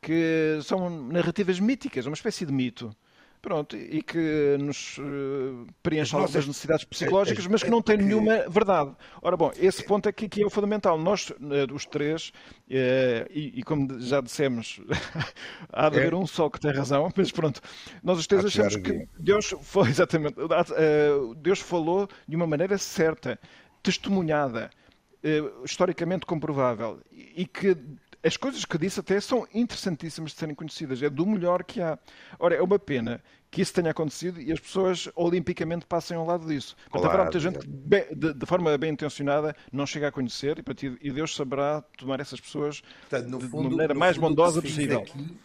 que 0.00 0.58
são 0.62 0.88
narrativas 0.88 1.60
míticas, 1.60 2.06
uma 2.06 2.14
espécie 2.14 2.46
de 2.46 2.52
mito. 2.52 2.94
Pronto, 3.42 3.74
e 3.74 4.02
que 4.02 4.58
nos 4.60 4.98
uh, 4.98 5.66
preenche 5.82 6.14
algumas 6.14 6.46
necessidades 6.46 6.84
psicológicas, 6.84 7.46
mas 7.46 7.62
que 7.62 7.70
não 7.70 7.80
tem 7.80 7.96
nenhuma 7.96 8.46
verdade. 8.50 8.94
Ora 9.22 9.34
bom, 9.34 9.50
esse 9.56 9.82
ponto 9.82 10.06
aqui 10.06 10.28
que 10.28 10.42
é 10.42 10.46
o 10.46 10.50
fundamental. 10.50 10.98
Nós, 10.98 11.30
uh, 11.30 11.74
os 11.74 11.86
três, 11.86 12.28
uh, 12.28 13.30
e, 13.30 13.60
e, 13.60 13.62
como 13.62 13.98
já 13.98 14.20
dissemos, 14.20 14.78
há 15.72 15.88
de 15.88 15.96
haver 15.96 16.12
é. 16.12 16.16
um 16.16 16.26
só 16.26 16.50
que 16.50 16.60
tem 16.60 16.70
razão, 16.70 17.08
mas 17.16 17.32
pronto, 17.32 17.62
nós 18.02 18.18
os 18.18 18.26
três 18.26 18.44
achamos 18.44 18.76
que 18.76 19.08
Deus 19.18 19.54
foi 19.62 19.88
exatamente, 19.90 20.36
Deus 21.38 21.60
falou 21.60 22.08
de 22.28 22.36
uma 22.36 22.46
maneira 22.46 22.76
certa, 22.76 23.40
testemunhada, 23.82 24.68
historicamente 25.64 26.26
comprovável, 26.26 27.00
e 27.10 27.46
que 27.46 27.74
as 28.22 28.36
coisas 28.36 28.64
que 28.64 28.76
disse 28.76 29.00
até 29.00 29.20
são 29.20 29.46
interessantíssimas 29.54 30.32
de 30.32 30.38
serem 30.38 30.54
conhecidas. 30.54 31.02
É 31.02 31.08
do 31.08 31.24
melhor 31.24 31.64
que 31.64 31.80
há. 31.80 31.98
Ora, 32.38 32.54
é 32.54 32.62
uma 32.62 32.78
pena 32.78 33.22
que 33.50 33.62
isso 33.62 33.72
tenha 33.72 33.90
acontecido 33.90 34.40
e 34.40 34.52
as 34.52 34.60
pessoas 34.60 35.08
olimpicamente 35.16 35.86
passem 35.86 36.16
ao 36.16 36.24
lado 36.24 36.46
disso. 36.46 36.76
Claro. 36.90 37.06
haverá 37.06 37.22
muita 37.24 37.40
gente 37.40 37.58
que, 37.58 37.66
de, 37.66 38.34
de, 38.34 38.46
forma 38.46 38.76
bem 38.78 38.92
intencionada, 38.92 39.56
não 39.72 39.86
chega 39.86 40.08
a 40.08 40.12
conhecer 40.12 40.58
e, 40.58 41.08
e 41.08 41.10
Deus 41.10 41.34
saberá 41.34 41.82
tomar 41.96 42.20
essas 42.20 42.40
pessoas 42.40 42.82
Portanto, 43.08 43.28
no 43.28 43.40
fundo, 43.40 43.68
de 43.68 43.74
maneira 43.74 43.94
mais 43.94 44.16
bondosa 44.16 44.62
possível. 44.62 45.00
Aqui, 45.00 45.36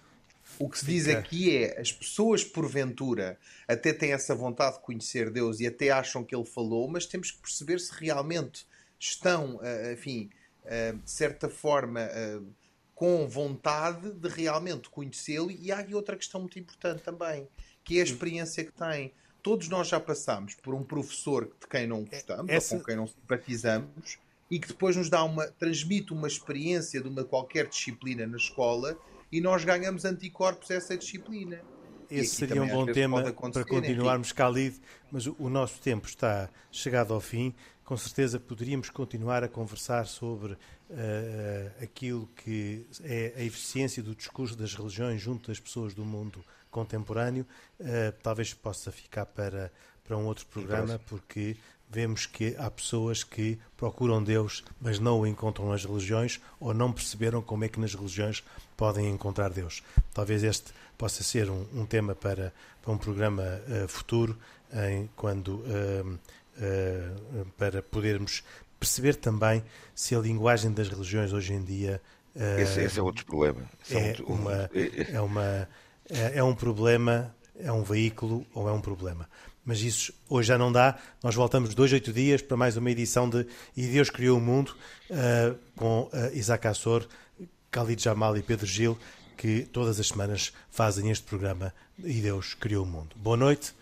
o 0.60 0.70
que 0.70 0.80
se 0.80 0.86
diz 0.86 1.08
aqui 1.08 1.56
é 1.56 1.80
as 1.80 1.92
pessoas, 1.92 2.44
porventura, 2.44 3.38
até 3.68 3.92
têm 3.92 4.14
essa 4.14 4.36
vontade 4.36 4.76
de 4.76 4.84
conhecer 4.84 5.30
Deus 5.30 5.60
e 5.60 5.68
até 5.68 5.90
acham 5.90 6.24
que 6.24 6.36
Ele 6.36 6.46
falou, 6.46 6.88
mas 6.88 7.06
temos 7.06 7.32
que 7.32 7.40
perceber 7.40 7.80
se 7.80 7.92
realmente 8.00 8.66
estão, 9.00 9.60
eh, 9.62 9.94
enfim, 9.94 10.30
eh, 10.64 10.94
de 10.94 11.12
certa 11.12 11.50
forma 11.50 12.02
eh, 12.02 12.40
com 12.96 13.28
vontade 13.28 14.12
de 14.14 14.30
realmente 14.30 14.90
conhecê-lo. 14.90 15.52
E 15.52 15.72
há 15.72 15.80
aqui 15.80 15.94
outra 15.94 16.16
questão 16.16 16.40
muito 16.42 16.58
importante 16.58 17.04
também, 17.04 17.48
que 17.84 17.98
é 17.98 18.02
a 18.02 18.06
experiência 18.06 18.64
que 18.64 18.72
tem. 18.72 19.14
Todos 19.44 19.68
nós 19.70 19.90
já 19.90 20.00
passamos 20.00 20.56
por 20.56 20.74
um 20.74 20.84
professor 20.84 21.46
de 21.46 21.68
quem 21.70 21.86
não 21.86 22.04
gostamos 22.04 22.50
Essa... 22.50 22.74
ou 22.74 22.80
com 22.82 22.88
quem 22.88 22.96
não 22.96 23.06
simpatizamos 23.06 24.18
e 24.50 24.60
que 24.60 24.70
depois 24.70 24.96
nos 24.96 25.10
dá 25.10 25.24
uma, 25.24 25.48
transmite 25.48 26.14
uma 26.14 26.28
experiência 26.28 27.02
de 27.02 27.08
uma 27.08 27.24
qualquer 27.24 27.68
disciplina 27.68 28.26
na 28.26 28.38
escola 28.38 28.98
e 29.32 29.42
nós 29.42 29.64
ganhamos 29.64 30.06
anticorpos 30.06 30.72
a 30.72 30.76
essa 30.76 30.98
disciplina. 30.98 31.62
Esse 32.10 32.36
seria 32.36 32.62
um 32.62 32.68
bom 32.68 32.86
tema 32.86 33.22
para 33.22 33.66
continuarmos 33.66 34.32
cálido, 34.32 34.80
mas 35.12 35.26
o 35.26 35.50
nosso 35.50 35.82
tempo 35.82 36.08
está 36.08 36.50
chegado 36.72 37.14
ao 37.14 37.20
fim. 37.20 37.54
Com 37.84 37.98
certeza 37.98 38.40
poderíamos 38.40 38.90
continuar 38.90 39.44
a 39.44 39.48
conversar 39.48 40.06
sobre 40.06 40.58
uh, 40.90 41.84
aquilo 41.84 42.28
que 42.36 42.86
é 43.04 43.34
a 43.38 43.44
eficiência 43.44 44.02
do 44.02 44.16
discurso 44.16 44.56
das 44.56 44.74
religiões 44.74 45.22
junto 45.22 45.50
das 45.50 45.60
pessoas 45.60 45.94
do 45.94 46.06
mundo 46.06 46.44
contemporâneo, 46.70 47.46
uh, 47.80 47.86
talvez 48.22 48.54
possa 48.54 48.92
ficar 48.92 49.26
para, 49.26 49.72
para 50.04 50.18
um 50.18 50.26
outro 50.26 50.46
programa, 50.48 51.00
porque 51.08 51.56
vemos 51.90 52.26
que 52.26 52.56
há 52.58 52.70
pessoas 52.70 53.24
que 53.24 53.60
procuram 53.78 54.24
Deus, 54.24 54.64
mas 54.82 55.00
não 55.00 55.20
o 55.20 55.28
encontram 55.28 55.70
nas 55.70 55.86
religiões 55.86 56.42
ou 56.60 56.74
não 56.74 56.92
perceberam 56.92 57.42
como 57.42 57.64
é 57.64 57.70
que 57.70 57.80
nas 57.80 57.94
religiões 57.94 58.44
podem 58.76 59.10
encontrar 59.10 59.50
Deus. 59.50 59.84
Talvez 60.14 60.44
este 60.44 60.74
possa 60.98 61.24
ser 61.24 61.50
um, 61.50 61.66
um 61.74 61.86
tema 61.86 62.16
para, 62.16 62.54
para 62.82 62.92
um 62.92 62.98
programa 62.98 63.44
uh, 63.44 63.88
futuro, 63.88 64.38
em, 64.74 65.10
quando 65.16 65.50
uh, 65.50 66.20
uh, 66.58 67.46
para 67.58 67.82
podermos 67.82 68.44
perceber 68.80 69.16
também 69.16 69.64
se 69.94 70.16
a 70.16 70.20
linguagem 70.20 70.72
das 70.72 70.90
religiões 70.90 71.34
hoje 71.34 71.54
em 71.54 71.64
dia 71.64 72.02
uh, 72.36 72.60
esse, 72.60 72.82
esse, 72.82 73.00
é 73.00 73.04
outro 73.04 73.26
problema 73.26 73.62
é, 73.90 74.12
é, 74.12 74.24
uma, 74.28 74.70
é, 75.14 75.22
uma, 75.22 75.70
é, 76.10 76.38
é 76.40 76.44
um 76.44 76.54
problema 76.56 77.34
é 77.58 77.72
um 77.72 77.84
veículo 77.84 78.46
ou 78.54 78.68
é 78.68 78.72
um 78.72 78.82
problema 78.82 79.28
mas 79.66 79.82
isso 79.82 80.14
hoje 80.30 80.50
já 80.50 80.58
não 80.58 80.72
dá. 80.72 80.98
Nós 81.24 81.34
voltamos 81.34 81.74
dois, 81.74 81.92
oito 81.92 82.14
dias 82.14 82.42
para 82.42 82.56
mais 82.56 82.78
uma 82.78 82.92
edição 82.92 83.28
de 83.28 83.48
E 83.76 83.88
Deus 83.88 84.12
Criou 84.12 84.38
o 84.38 84.42
Mundo 84.42 84.76
uh, 85.10 85.58
com 85.76 86.04
uh, 86.04 86.12
Isaac 86.34 86.68
Assor, 86.68 87.08
Khalid 87.72 88.02
Jamal 88.02 88.38
e 88.38 88.44
Pedro 88.44 88.68
Gil, 88.68 88.98
que 89.36 89.64
todas 89.64 90.00
as 90.00 90.08
semanas 90.08 90.54
fazem 90.70 91.10
este 91.10 91.26
programa 91.26 91.74
E 92.04 92.22
Deus 92.22 92.54
Criou 92.54 92.86
o 92.86 92.88
Mundo. 92.88 93.16
Boa 93.16 93.36
noite, 93.36 93.74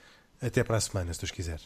até 0.42 0.64
para 0.64 0.78
a 0.78 0.82
semana, 0.82 1.14
se 1.14 1.20
Deus 1.20 1.32
quiser. 1.32 1.60